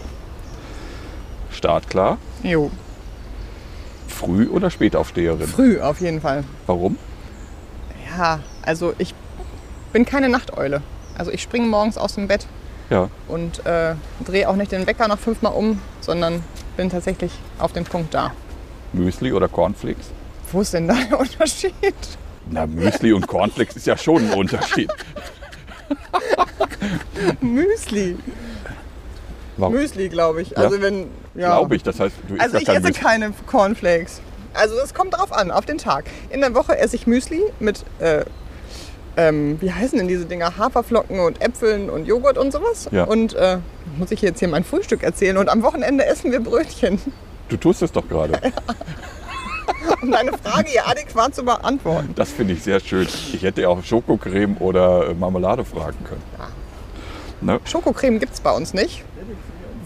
Start 1.50 1.88
klar. 1.88 2.18
Jo, 2.42 2.70
Früh- 4.08 4.48
oder 4.50 4.68
Spätaufsteherin? 4.68 5.46
früh 5.46 5.80
auf 5.80 6.02
jeden 6.02 6.20
Fall. 6.20 6.44
Warum? 6.66 6.98
Ja, 8.14 8.40
also 8.60 8.92
ich 8.98 9.14
bin 9.94 10.04
keine 10.04 10.28
Nachteule. 10.28 10.82
Also 11.16 11.30
ich 11.30 11.40
springe 11.40 11.66
morgens 11.66 11.96
aus 11.96 12.16
dem 12.16 12.28
Bett 12.28 12.46
Ja, 12.90 13.08
und 13.26 13.64
äh, 13.64 13.94
drehe 14.26 14.50
auch 14.50 14.56
nicht 14.56 14.70
den 14.70 14.86
Wecker 14.86 15.08
noch 15.08 15.18
fünfmal 15.18 15.54
um, 15.54 15.80
sondern 16.02 16.44
bin 16.76 16.90
tatsächlich 16.90 17.32
auf 17.58 17.72
den 17.72 17.84
Punkt 17.84 18.12
da. 18.14 18.32
Müsli 18.92 19.32
oder 19.32 19.48
Cornflakes? 19.48 20.06
Wo 20.50 20.60
ist 20.60 20.74
denn 20.74 20.88
da 20.88 20.94
der 20.94 21.18
Unterschied? 21.20 21.72
Na, 22.50 22.66
Müsli 22.66 23.12
und 23.12 23.26
Cornflakes 23.26 23.76
ist 23.76 23.86
ja 23.86 23.96
schon 23.96 24.30
ein 24.30 24.38
Unterschied. 24.38 24.90
Müsli. 27.40 28.16
Warum? 29.56 29.74
Müsli, 29.74 30.08
glaube 30.08 30.42
ich. 30.42 30.50
Ja? 30.50 30.56
Also 30.58 30.80
wenn 30.80 31.08
ja. 31.34 31.58
Glaube 31.58 31.76
ich. 31.76 31.82
Das 31.82 32.00
heißt, 32.00 32.14
du 32.28 32.34
isst 32.34 32.42
Also 32.42 32.56
ich 32.58 32.64
kein 32.66 32.76
esse 32.76 32.86
Müsli. 32.88 33.02
keine 33.02 33.32
Cornflakes. 33.46 34.20
Also 34.54 34.74
es 34.84 34.92
kommt 34.92 35.14
drauf 35.14 35.32
an, 35.32 35.50
auf 35.50 35.64
den 35.64 35.78
Tag. 35.78 36.04
In 36.30 36.40
der 36.40 36.54
Woche 36.54 36.76
esse 36.78 36.96
ich 36.96 37.06
Müsli 37.06 37.40
mit, 37.58 37.84
äh, 38.00 38.24
ähm, 39.16 39.60
wie 39.60 39.72
heißen 39.72 39.98
denn 39.98 40.08
diese 40.08 40.24
Dinger? 40.24 40.56
Haferflocken 40.56 41.20
und 41.20 41.40
Äpfeln 41.42 41.90
und 41.90 42.06
Joghurt 42.06 42.38
und 42.38 42.52
sowas. 42.52 42.88
Ja. 42.90 43.04
Und 43.04 43.34
äh, 43.34 43.58
muss 43.98 44.10
ich 44.10 44.22
jetzt 44.22 44.38
hier 44.38 44.48
mein 44.48 44.64
Frühstück 44.64 45.02
erzählen. 45.02 45.36
Und 45.36 45.48
am 45.48 45.62
Wochenende 45.62 46.04
essen 46.06 46.32
wir 46.32 46.40
Brötchen. 46.40 47.00
Du 47.48 47.56
tust 47.56 47.82
es 47.82 47.92
doch 47.92 48.08
gerade. 48.08 48.38
Um 50.00 50.10
deine 50.10 50.32
Frage 50.32 50.70
hier 50.70 50.86
adäquat 50.88 51.34
zu 51.34 51.44
beantworten. 51.44 52.12
Das 52.14 52.30
finde 52.30 52.54
ich 52.54 52.62
sehr 52.62 52.80
schön. 52.80 53.06
Ich 53.32 53.42
hätte 53.42 53.62
ja 53.62 53.68
auch 53.68 53.82
Schokocreme 53.82 54.56
oder 54.58 55.08
äh, 55.08 55.14
Marmelade 55.14 55.64
fragen 55.64 55.98
können. 56.04 56.22
Ne? 57.40 57.60
Schokocreme 57.64 58.18
gibt 58.18 58.34
es 58.34 58.40
bei 58.40 58.52
uns 58.52 58.74
nicht, 58.74 59.04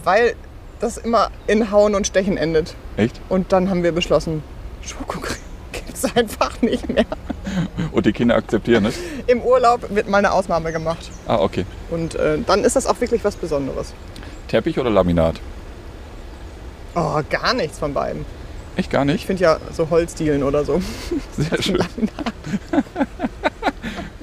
weil 0.05 0.35
das 0.81 0.99
immer 0.99 1.31
in 1.47 1.71
Hauen 1.71 1.95
und 1.95 2.07
Stechen 2.07 2.37
endet. 2.37 2.75
Echt? 2.97 3.21
Und 3.29 3.53
dann 3.53 3.71
haben 3.71 3.83
wir 3.83 3.93
beschlossen, 3.93 4.43
Schokocreme 4.83 5.46
gibt 5.97 6.05
es 6.05 6.17
einfach 6.17 6.61
nicht 6.63 6.89
mehr. 6.89 7.05
Und 7.93 8.07
die 8.07 8.13
Kinder 8.13 8.37
akzeptieren 8.37 8.85
es? 8.87 8.99
Im 9.27 9.43
Urlaub 9.43 9.89
wird 9.95 10.09
mal 10.09 10.19
eine 10.19 10.33
Ausnahme 10.33 10.73
gemacht. 10.73 11.11
Ah, 11.27 11.37
okay. 11.37 11.65
Und 11.91 12.15
äh, 12.17 12.39
dann 12.47 12.65
ist 12.65 12.77
das 12.77 12.87
auch 12.87 13.01
wirklich 13.01 13.25
was 13.25 13.37
Besonderes. 13.37 13.93
Teppich 14.49 14.79
oder 14.79 14.91
Laminat? 14.91 15.37
Oh, 16.95 17.21
gar 17.31 17.55
nichts 17.55 17.79
von 17.79 17.93
beiden. 17.95 18.25
Echt 18.77 18.91
gar 18.91 19.03
Ich 19.07 19.13
nicht? 19.13 19.27
finde 19.27 19.43
ja 19.43 19.59
so 19.73 19.91
Holzdielen 19.91 20.43
oder 20.43 20.65
so. 20.65 20.81
Sehr 21.37 21.63
schön. 21.63 21.79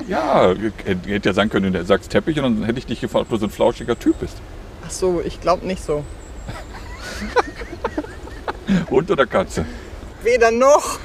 ja, 0.07 0.49
hätte 0.85 1.09
hätte 1.09 1.29
ja 1.29 1.33
sein 1.33 1.49
können, 1.49 1.73
du 1.73 1.85
sagst 1.85 2.11
Teppich 2.11 2.37
und 2.39 2.43
dann 2.43 2.63
hätte 2.65 2.79
ich 2.79 2.85
dich 2.85 3.01
gefragt, 3.01 3.25
ob 3.25 3.29
du 3.31 3.37
so 3.37 3.45
ein 3.47 3.51
flauschiger 3.51 3.97
Typ 3.97 4.19
bist. 4.19 4.35
Ach 4.85 4.91
so, 4.91 5.21
ich 5.25 5.41
glaube 5.41 5.65
nicht 5.65 5.83
so. 5.83 6.03
Hund 8.89 9.09
oder 9.09 9.25
Katze? 9.25 9.65
Weder 10.23 10.51
noch. 10.51 10.99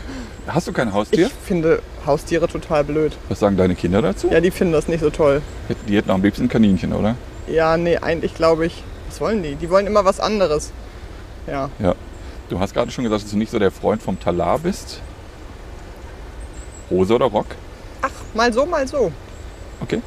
Hast 0.48 0.66
du 0.66 0.72
kein 0.72 0.92
Haustier? 0.92 1.26
Ich 1.26 1.32
finde 1.32 1.82
Haustiere 2.06 2.48
total 2.48 2.82
blöd. 2.82 3.16
Was 3.28 3.40
sagen 3.40 3.56
deine 3.56 3.74
Kinder 3.74 4.00
dazu? 4.00 4.28
Ja, 4.30 4.40
die 4.40 4.50
finden 4.50 4.72
das 4.72 4.88
nicht 4.88 5.00
so 5.00 5.10
toll. 5.10 5.42
Die 5.86 5.96
hätten 5.96 6.10
auch 6.10 6.14
am 6.14 6.22
liebsten 6.22 6.44
ein 6.44 6.48
Kaninchen, 6.48 6.94
oder? 6.94 7.16
Ja, 7.46 7.76
nee, 7.76 7.98
eigentlich 7.98 8.34
glaube 8.34 8.66
ich. 8.66 8.82
Was 9.08 9.20
wollen 9.20 9.42
die? 9.42 9.56
Die 9.56 9.68
wollen 9.68 9.86
immer 9.86 10.04
was 10.04 10.20
anderes. 10.20 10.72
Ja. 11.46 11.70
Ja. 11.78 11.94
Du 12.48 12.58
hast 12.60 12.72
gerade 12.72 12.90
schon 12.90 13.04
gesagt, 13.04 13.24
dass 13.24 13.30
du 13.30 13.36
nicht 13.36 13.50
so 13.50 13.58
der 13.58 13.70
Freund 13.70 14.02
vom 14.02 14.18
Talar 14.18 14.58
bist. 14.58 15.00
Hose 16.90 17.14
oder 17.14 17.26
Rock? 17.26 17.46
Ach, 18.00 18.10
mal 18.34 18.52
so, 18.52 18.64
mal 18.64 18.88
so. 18.88 19.12
Okay. 19.80 20.00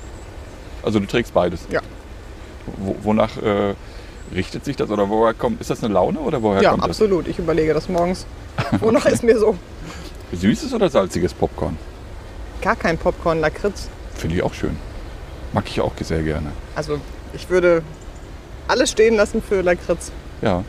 Also 0.81 0.99
du 0.99 1.05
trägst 1.05 1.33
beides. 1.33 1.67
Ja. 1.69 1.81
Wo, 2.77 2.95
wonach 3.03 3.37
äh, 3.37 3.75
richtet 4.33 4.65
sich 4.65 4.75
das 4.75 4.89
oder 4.89 5.07
woher 5.09 5.35
kommt? 5.35 5.61
Ist 5.61 5.69
das 5.69 5.83
eine 5.83 5.93
Laune 5.93 6.19
oder 6.19 6.41
woher 6.41 6.63
ja, 6.63 6.71
kommt 6.71 6.83
absolut. 6.83 7.27
Ich 7.27 7.37
überlege 7.37 7.73
das 7.75 7.89
morgens. 7.89 8.25
Wonach 8.79 9.05
ist 9.05 9.23
mir 9.23 9.39
so? 9.39 9.55
Süßes 10.34 10.73
oder 10.73 10.89
salziges 10.89 11.34
Popcorn? 11.34 11.77
Gar 12.61 12.75
kein 12.75 12.97
Popcorn, 12.97 13.39
Lakritz. 13.39 13.89
Finde 14.15 14.36
ich 14.36 14.43
auch 14.43 14.53
schön. 14.53 14.77
Mag 15.53 15.65
ich 15.67 15.82
auch 15.82 15.93
sehr 15.99 16.23
gerne. 16.23 16.51
Also, 16.75 16.99
ich 17.34 17.49
würde 17.49 17.82
alles 18.67 18.91
stehen 18.91 19.15
lassen 19.15 19.41
für 19.41 19.61
Lakritz. 19.61 20.11
Ja. 20.41 20.63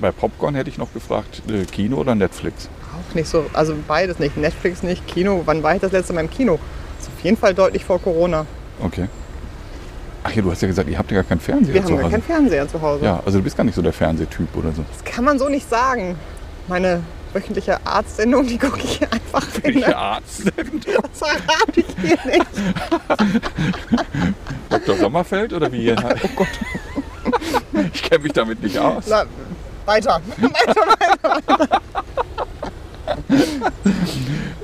Bei 0.00 0.12
Popcorn 0.12 0.54
hätte 0.54 0.70
ich 0.70 0.78
noch 0.78 0.92
gefragt, 0.92 1.42
äh, 1.48 1.64
Kino 1.64 1.96
oder 1.96 2.14
Netflix? 2.14 2.68
Auch 2.94 3.14
nicht 3.14 3.28
so, 3.28 3.46
also 3.52 3.74
beides 3.88 4.18
nicht. 4.18 4.36
Netflix 4.36 4.82
nicht, 4.82 5.06
Kino. 5.06 5.42
Wann 5.44 5.62
war 5.62 5.74
ich 5.74 5.80
das 5.80 5.92
letzte 5.92 6.12
Mal 6.12 6.20
im 6.20 6.30
Kino? 6.30 6.58
Das 6.98 7.06
ist 7.08 7.14
auf 7.16 7.24
jeden 7.24 7.36
Fall 7.36 7.54
deutlich 7.54 7.84
vor 7.84 8.00
Corona. 8.00 8.46
Okay. 8.80 9.08
Ach 10.22 10.32
ja, 10.32 10.42
du 10.42 10.50
hast 10.50 10.60
ja 10.62 10.68
gesagt, 10.68 10.88
ihr 10.88 10.98
habt 10.98 11.10
ja 11.10 11.16
gar 11.16 11.24
keinen 11.24 11.40
Fernseher 11.40 11.74
Wir 11.74 11.82
zu 11.82 11.88
haben 11.88 11.96
gar 11.96 12.04
Hause. 12.04 12.12
keinen 12.12 12.22
Fernseher 12.22 12.68
zu 12.68 12.82
Hause. 12.82 13.04
Ja, 13.04 13.22
also 13.24 13.38
du 13.38 13.44
bist 13.44 13.56
gar 13.56 13.64
nicht 13.64 13.74
so 13.74 13.82
der 13.82 13.92
Fernsehtyp 13.92 14.54
oder 14.56 14.72
so. 14.72 14.84
Das 14.92 15.04
kann 15.04 15.24
man 15.24 15.38
so 15.38 15.48
nicht 15.48 15.68
sagen. 15.68 16.16
Meine 16.68 17.00
wöchentliche 17.32 17.84
Arztsendung, 17.86 18.46
die 18.46 18.58
gucke 18.58 18.80
ich 18.82 19.00
einfach 19.02 19.46
in 19.62 19.74
Welche 19.76 19.96
Arzt 19.96 20.42
denn? 20.56 20.80
Das 20.84 21.18
verrate 21.18 21.80
ich 21.80 21.86
hier 22.00 22.18
nicht. 22.26 22.46
Dr. 24.70 24.96
Sommerfeld 24.96 25.52
oder 25.52 25.70
wie? 25.72 25.92
Oh 25.92 26.28
Gott. 26.36 26.48
Ich 27.92 28.02
kenne 28.02 28.22
mich 28.24 28.32
damit 28.32 28.62
nicht 28.62 28.78
aus. 28.78 29.04
Na, 29.08 29.24
weiter. 29.84 30.20
weiter, 30.38 31.40
weiter. 31.40 31.80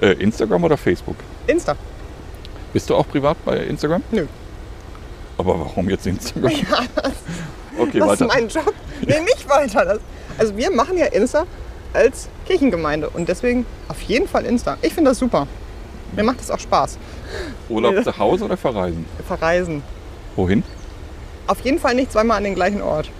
Äh, 0.00 0.12
Instagram 0.14 0.64
oder 0.64 0.76
Facebook? 0.76 1.16
Insta. 1.46 1.76
Bist 2.72 2.90
du 2.90 2.94
auch 2.96 3.06
privat 3.08 3.36
bei 3.44 3.58
Instagram? 3.58 4.02
Nö. 4.10 4.26
Aber 5.38 5.58
warum 5.60 5.88
jetzt 5.90 6.06
Instagram? 6.06 6.52
Okay, 7.78 7.98
Das 7.98 8.08
weiter. 8.08 8.24
ist 8.26 8.32
mein 8.34 8.48
Job. 8.48 8.74
Nee, 9.06 9.20
nicht 9.20 9.48
weiter. 9.48 9.84
Das, 9.84 9.98
also 10.38 10.56
wir 10.56 10.70
machen 10.70 10.96
ja 10.96 11.06
Insta 11.06 11.44
als 11.94 12.28
Kirchengemeinde 12.46 13.08
und 13.08 13.28
deswegen 13.28 13.64
auf 13.88 14.00
jeden 14.02 14.28
Fall 14.28 14.44
Insta. 14.44 14.76
Ich 14.82 14.92
finde 14.94 15.10
das 15.12 15.18
super. 15.18 15.46
Mir 16.14 16.24
macht 16.24 16.40
das 16.40 16.50
auch 16.50 16.58
Spaß. 16.58 16.98
Urlaub 17.68 18.02
zu 18.04 18.16
Hause 18.18 18.44
oder 18.44 18.56
verreisen? 18.56 19.04
Verreisen. 19.26 19.82
Wohin? 20.36 20.62
Auf 21.46 21.60
jeden 21.60 21.78
Fall 21.78 21.94
nicht 21.94 22.12
zweimal 22.12 22.38
an 22.38 22.44
den 22.44 22.54
gleichen 22.54 22.82
Ort. 22.82 23.10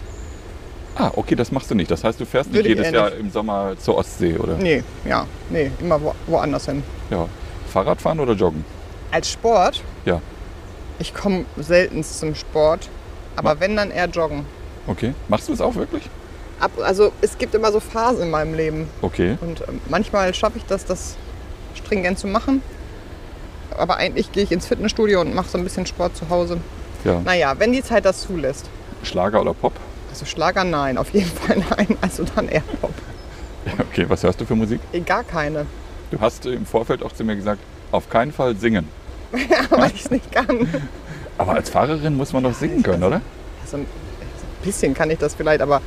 Ah, 0.97 1.11
okay, 1.17 1.35
das 1.35 1.51
machst 1.51 1.71
du 1.71 1.75
nicht. 1.75 1.91
Das 1.91 2.05
heißt, 2.05 2.21
du 2.21 2.25
fährst 2.27 2.51
nicht 2.51 2.59
Würde 2.59 2.69
jedes 2.69 2.91
Jahr 2.93 3.11
nicht. 3.11 3.21
im 3.21 3.31
Sommer 3.31 3.75
zur 3.79 3.97
Ostsee, 3.97 4.37
oder? 4.37 4.57
Nee, 4.57 4.85
ja, 5.05 5.27
nee, 5.51 5.71
immer 5.81 6.01
wo, 6.01 6.15
woanders 6.29 6.67
hin. 6.67 6.85
Ja. 7.11 7.29
Fahrradfahren 7.73 8.21
oder 8.21 8.35
joggen? 8.35 8.65
Als 9.11 9.31
Sport, 9.33 9.83
Ja. 10.05 10.21
ich 11.01 11.13
komme 11.13 11.45
selten 11.57 12.05
zum 12.05 12.37
Sport, 12.37 12.89
aber 13.35 13.55
Ma- 13.55 13.61
wenn, 13.61 13.75
dann 13.77 13.91
eher 13.91 14.07
joggen. 14.07 14.47
Okay. 14.87 15.15
Machst 15.29 15.49
du 15.49 15.53
es 15.53 15.61
auch 15.61 15.75
wirklich? 15.75 16.05
Ab, 16.65 16.71
also 16.83 17.13
es 17.21 17.37
gibt 17.37 17.55
immer 17.55 17.71
so 17.73 17.79
Phasen 17.79 18.23
in 18.23 18.31
meinem 18.31 18.55
Leben 18.55 18.89
Okay. 19.03 19.37
und 19.43 19.61
ähm, 19.69 19.81
manchmal 19.91 20.33
schaffe 20.33 20.57
ich 20.57 20.65
das, 20.65 20.87
das 20.87 21.17
stringent 21.75 22.19
zu 22.19 22.27
machen. 22.27 22.63
Aber 23.77 23.97
eigentlich 23.97 24.33
gehe 24.33 24.45
ich 24.45 24.51
ins 24.53 24.67
Fitnessstudio 24.67 25.21
und 25.21 25.35
mache 25.35 25.49
so 25.49 25.59
ein 25.59 25.65
bisschen 25.65 25.85
Sport 25.85 26.17
zu 26.17 26.31
Hause. 26.31 26.59
Ja. 27.05 27.21
Naja, 27.23 27.55
wenn 27.59 27.73
die 27.73 27.83
Zeit 27.83 28.07
das 28.07 28.23
zulässt. 28.23 28.71
Schlager 29.03 29.43
oder 29.43 29.53
Pop? 29.53 29.73
Also 30.11 30.25
Schlager 30.25 30.65
nein, 30.65 30.97
auf 30.97 31.11
jeden 31.13 31.29
Fall 31.47 31.63
nein. 31.77 31.99
Also 32.01 32.25
dann 32.35 32.49
eher 32.49 32.63
Pop. 32.81 32.93
Ja, 33.67 33.73
okay, 33.91 34.07
was 34.09 34.23
hörst 34.23 34.41
du 34.41 34.47
für 34.47 34.55
Musik? 34.55 34.81
Eh, 34.93 35.01
Gar 35.01 35.25
keine. 35.25 35.67
Du 36.11 36.19
hast 36.21 36.47
äh, 36.47 36.51
im 36.55 36.65
Vorfeld 36.65 37.03
auch 37.03 37.13
zu 37.13 37.25
mir 37.25 37.37
gesagt, 37.37 37.61
auf 37.93 38.09
keinen 38.09 38.33
Fall 38.33 38.57
singen. 38.57 38.89
Weil 39.71 39.91
ich 39.95 40.05
es 40.05 40.11
nicht 40.11 40.33
kann. 40.33 40.67
Aber 41.37 41.53
als 41.55 41.69
Fahrerin 41.69 42.17
muss 42.17 42.33
man 42.33 42.43
doch 42.45 42.55
singen 42.55 42.83
können, 42.83 43.03
oder? 43.03 43.21
Also 43.63 43.79
ein 43.79 43.87
bisschen 44.63 44.95
kann 44.95 45.11
ich 45.11 45.19
das 45.19 45.35
vielleicht, 45.35 45.61
aber 45.61 45.83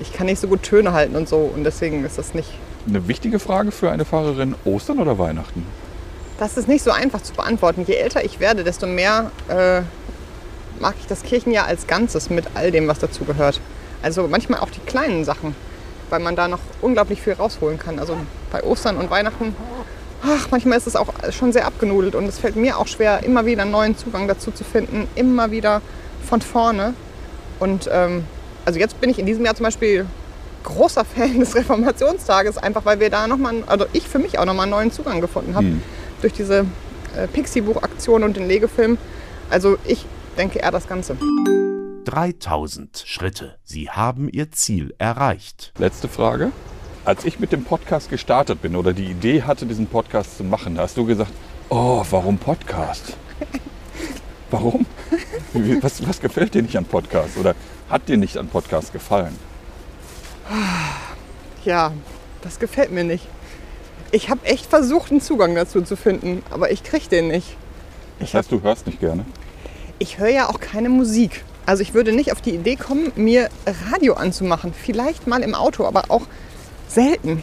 ich 0.00 0.12
kann 0.12 0.26
nicht 0.26 0.40
so 0.40 0.48
gut 0.48 0.62
Töne 0.62 0.92
halten 0.92 1.16
und 1.16 1.28
so. 1.28 1.38
Und 1.38 1.64
deswegen 1.64 2.04
ist 2.04 2.18
das 2.18 2.34
nicht. 2.34 2.50
Eine 2.88 3.08
wichtige 3.08 3.38
Frage 3.38 3.72
für 3.72 3.90
eine 3.90 4.04
Fahrerin, 4.04 4.54
Ostern 4.64 4.98
oder 4.98 5.18
Weihnachten? 5.18 5.66
Das 6.38 6.56
ist 6.56 6.68
nicht 6.68 6.84
so 6.84 6.90
einfach 6.90 7.22
zu 7.22 7.32
beantworten. 7.32 7.84
Je 7.86 7.94
älter 7.94 8.24
ich 8.24 8.40
werde, 8.40 8.62
desto 8.62 8.86
mehr 8.86 9.30
äh, 9.48 9.80
mag 10.80 10.94
ich 11.00 11.06
das 11.06 11.22
Kirchenjahr 11.22 11.66
als 11.66 11.86
Ganzes 11.86 12.30
mit 12.30 12.44
all 12.54 12.70
dem, 12.70 12.86
was 12.88 12.98
dazu 12.98 13.24
gehört. 13.24 13.60
Also 14.02 14.28
manchmal 14.28 14.60
auch 14.60 14.70
die 14.70 14.80
kleinen 14.80 15.24
Sachen, 15.24 15.56
weil 16.10 16.20
man 16.20 16.36
da 16.36 16.46
noch 16.46 16.60
unglaublich 16.82 17.22
viel 17.22 17.32
rausholen 17.32 17.78
kann. 17.78 17.98
Also 17.98 18.16
bei 18.52 18.62
Ostern 18.62 18.98
und 18.98 19.10
Weihnachten 19.10 19.56
ach, 20.22 20.48
manchmal 20.50 20.78
ist 20.78 20.86
es 20.86 20.96
auch 20.96 21.08
schon 21.30 21.52
sehr 21.52 21.66
abgenudelt 21.66 22.14
und 22.14 22.26
es 22.26 22.38
fällt 22.38 22.56
mir 22.56 22.78
auch 22.78 22.86
schwer, 22.86 23.22
immer 23.24 23.46
wieder 23.46 23.62
einen 23.62 23.70
neuen 23.70 23.96
Zugang 23.96 24.28
dazu 24.28 24.50
zu 24.50 24.64
finden, 24.64 25.08
immer 25.14 25.50
wieder 25.50 25.82
von 26.28 26.40
vorne. 26.40 26.94
Und 27.58 27.88
ähm, 27.92 28.24
also 28.66 28.78
jetzt 28.78 29.00
bin 29.00 29.08
ich 29.08 29.18
in 29.18 29.24
diesem 29.26 29.44
Jahr 29.44 29.54
zum 29.54 29.64
Beispiel 29.64 30.04
großer 30.64 31.04
Fan 31.04 31.38
des 31.40 31.54
Reformationstages, 31.54 32.58
einfach 32.58 32.84
weil 32.84 33.00
wir 33.00 33.08
da 33.08 33.26
nochmal, 33.26 33.62
also 33.66 33.86
ich 33.94 34.06
für 34.06 34.18
mich 34.18 34.38
auch 34.38 34.44
nochmal 34.44 34.64
einen 34.64 34.72
neuen 34.72 34.92
Zugang 34.92 35.20
gefunden 35.22 35.54
habe 35.54 35.66
Hm. 35.66 35.82
durch 36.20 36.32
diese 36.34 36.66
äh, 37.16 37.26
Pixie-Buch-Aktion 37.32 38.22
und 38.24 38.36
den 38.36 38.46
Legefilm. 38.48 38.98
Also 39.48 39.78
ich 39.86 40.04
denke 40.36 40.58
eher 40.58 40.72
das 40.72 40.86
Ganze. 40.88 41.16
3000 42.04 43.02
Schritte. 43.06 43.56
Sie 43.64 43.90
haben 43.90 44.28
Ihr 44.28 44.50
Ziel 44.52 44.94
erreicht. 44.98 45.72
Letzte 45.78 46.08
Frage. 46.08 46.50
Als 47.04 47.24
ich 47.24 47.38
mit 47.38 47.52
dem 47.52 47.62
Podcast 47.64 48.10
gestartet 48.10 48.60
bin 48.62 48.74
oder 48.74 48.92
die 48.92 49.06
Idee 49.06 49.42
hatte, 49.42 49.66
diesen 49.66 49.86
Podcast 49.86 50.36
zu 50.36 50.44
machen, 50.44 50.74
da 50.74 50.82
hast 50.82 50.96
du 50.96 51.04
gesagt, 51.06 51.30
oh, 51.68 52.04
warum 52.10 52.38
Podcast? 52.38 53.16
Warum? 54.50 54.86
Was, 55.82 56.06
was 56.06 56.20
gefällt 56.20 56.54
dir 56.54 56.62
nicht 56.62 56.76
an 56.76 56.84
Podcast? 56.84 57.36
Oder 57.36 57.56
hat 57.88 58.08
dir 58.08 58.16
nicht 58.16 58.36
an 58.36 58.48
Podcast 58.48 58.92
gefallen? 58.92 59.36
Ja, 61.64 61.92
das 62.42 62.58
gefällt 62.58 62.92
mir 62.92 63.04
nicht. 63.04 63.26
Ich 64.12 64.30
habe 64.30 64.44
echt 64.46 64.66
versucht, 64.66 65.10
einen 65.10 65.20
Zugang 65.20 65.54
dazu 65.54 65.82
zu 65.82 65.96
finden, 65.96 66.42
aber 66.50 66.70
ich 66.70 66.84
kriege 66.84 67.08
den 67.08 67.28
nicht. 67.28 67.56
Das 68.20 68.34
heißt, 68.34 68.52
du 68.52 68.62
hörst 68.62 68.86
nicht 68.86 69.00
gerne? 69.00 69.24
Ich 69.98 70.18
höre 70.18 70.28
ja 70.28 70.48
auch 70.48 70.60
keine 70.60 70.88
Musik. 70.88 71.44
Also 71.66 71.82
ich 71.82 71.94
würde 71.94 72.12
nicht 72.12 72.30
auf 72.32 72.40
die 72.40 72.54
Idee 72.54 72.76
kommen, 72.76 73.10
mir 73.16 73.48
Radio 73.90 74.14
anzumachen. 74.14 74.72
Vielleicht 74.72 75.26
mal 75.26 75.42
im 75.42 75.54
Auto, 75.54 75.84
aber 75.84 76.04
auch 76.08 76.22
selten. 76.86 77.42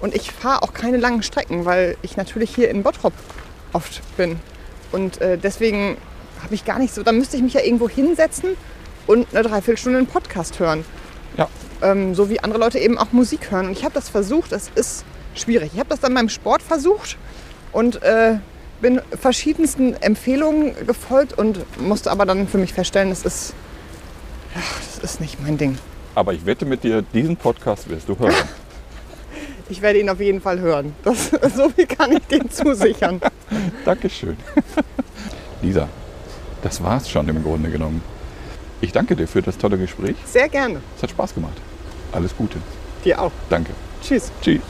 Und 0.00 0.14
ich 0.14 0.32
fahre 0.32 0.62
auch 0.62 0.74
keine 0.74 0.96
langen 0.96 1.22
Strecken, 1.22 1.64
weil 1.64 1.96
ich 2.02 2.16
natürlich 2.16 2.52
hier 2.52 2.68
in 2.70 2.82
Bottrop 2.82 3.12
oft 3.72 4.02
bin. 4.16 4.40
Und 4.90 5.20
äh, 5.20 5.38
deswegen 5.38 5.96
habe 6.42 6.54
ich 6.54 6.64
gar 6.64 6.80
nicht 6.80 6.92
so, 6.92 7.04
da 7.04 7.12
müsste 7.12 7.36
ich 7.36 7.42
mich 7.42 7.54
ja 7.54 7.60
irgendwo 7.60 7.88
hinsetzen 7.88 8.56
und 9.06 9.26
eine 9.32 9.42
Dreiviertelstunde 9.42 9.98
einen 9.98 10.06
Podcast 10.06 10.58
hören. 10.58 10.84
Ja. 11.36 11.48
Ähm, 11.82 12.14
so 12.14 12.30
wie 12.30 12.40
andere 12.40 12.60
Leute 12.60 12.78
eben 12.78 12.98
auch 12.98 13.12
Musik 13.12 13.50
hören. 13.50 13.66
Und 13.66 13.72
ich 13.72 13.84
habe 13.84 13.94
das 13.94 14.08
versucht, 14.08 14.52
es 14.52 14.70
ist 14.74 15.04
schwierig. 15.34 15.70
Ich 15.74 15.78
habe 15.78 15.88
das 15.88 16.00
dann 16.00 16.14
beim 16.14 16.28
Sport 16.28 16.62
versucht 16.62 17.16
und 17.72 18.02
äh, 18.02 18.38
bin 18.80 19.00
verschiedensten 19.18 19.94
Empfehlungen 19.94 20.74
gefolgt 20.86 21.38
und 21.38 21.64
musste 21.80 22.10
aber 22.10 22.26
dann 22.26 22.48
für 22.48 22.58
mich 22.58 22.72
feststellen, 22.72 23.10
das 23.10 23.24
ist, 23.24 23.54
ja, 24.54 24.60
das 25.00 25.12
ist 25.12 25.20
nicht 25.20 25.40
mein 25.42 25.56
Ding. 25.56 25.78
Aber 26.14 26.34
ich 26.34 26.44
wette 26.44 26.66
mit 26.66 26.84
dir, 26.84 27.02
diesen 27.02 27.36
Podcast 27.36 27.88
wirst 27.88 28.08
du 28.08 28.18
hören. 28.18 28.34
Ich 29.68 29.80
werde 29.80 30.00
ihn 30.00 30.10
auf 30.10 30.20
jeden 30.20 30.42
Fall 30.42 30.60
hören. 30.60 30.94
Das, 31.02 31.30
so 31.56 31.70
viel 31.70 31.86
kann 31.86 32.12
ich 32.12 32.26
dir 32.26 32.46
zusichern. 32.50 33.22
Dankeschön. 33.86 34.36
Lisa, 35.62 35.88
das 36.62 36.82
war's 36.82 37.08
schon 37.08 37.26
im 37.30 37.42
Grunde 37.42 37.70
genommen. 37.70 38.02
Ich 38.82 38.92
danke 38.92 39.14
dir 39.16 39.28
für 39.28 39.40
das 39.40 39.56
tolle 39.56 39.78
Gespräch. 39.78 40.16
Sehr 40.26 40.48
gerne. 40.48 40.80
Es 40.96 41.02
hat 41.02 41.10
Spaß 41.10 41.34
gemacht. 41.34 41.54
Alles 42.10 42.36
Gute. 42.36 42.58
Dir 43.04 43.22
auch. 43.22 43.32
Danke. 43.48 43.72
Tschüss. 44.02 44.30
Tschüss. 44.42 44.60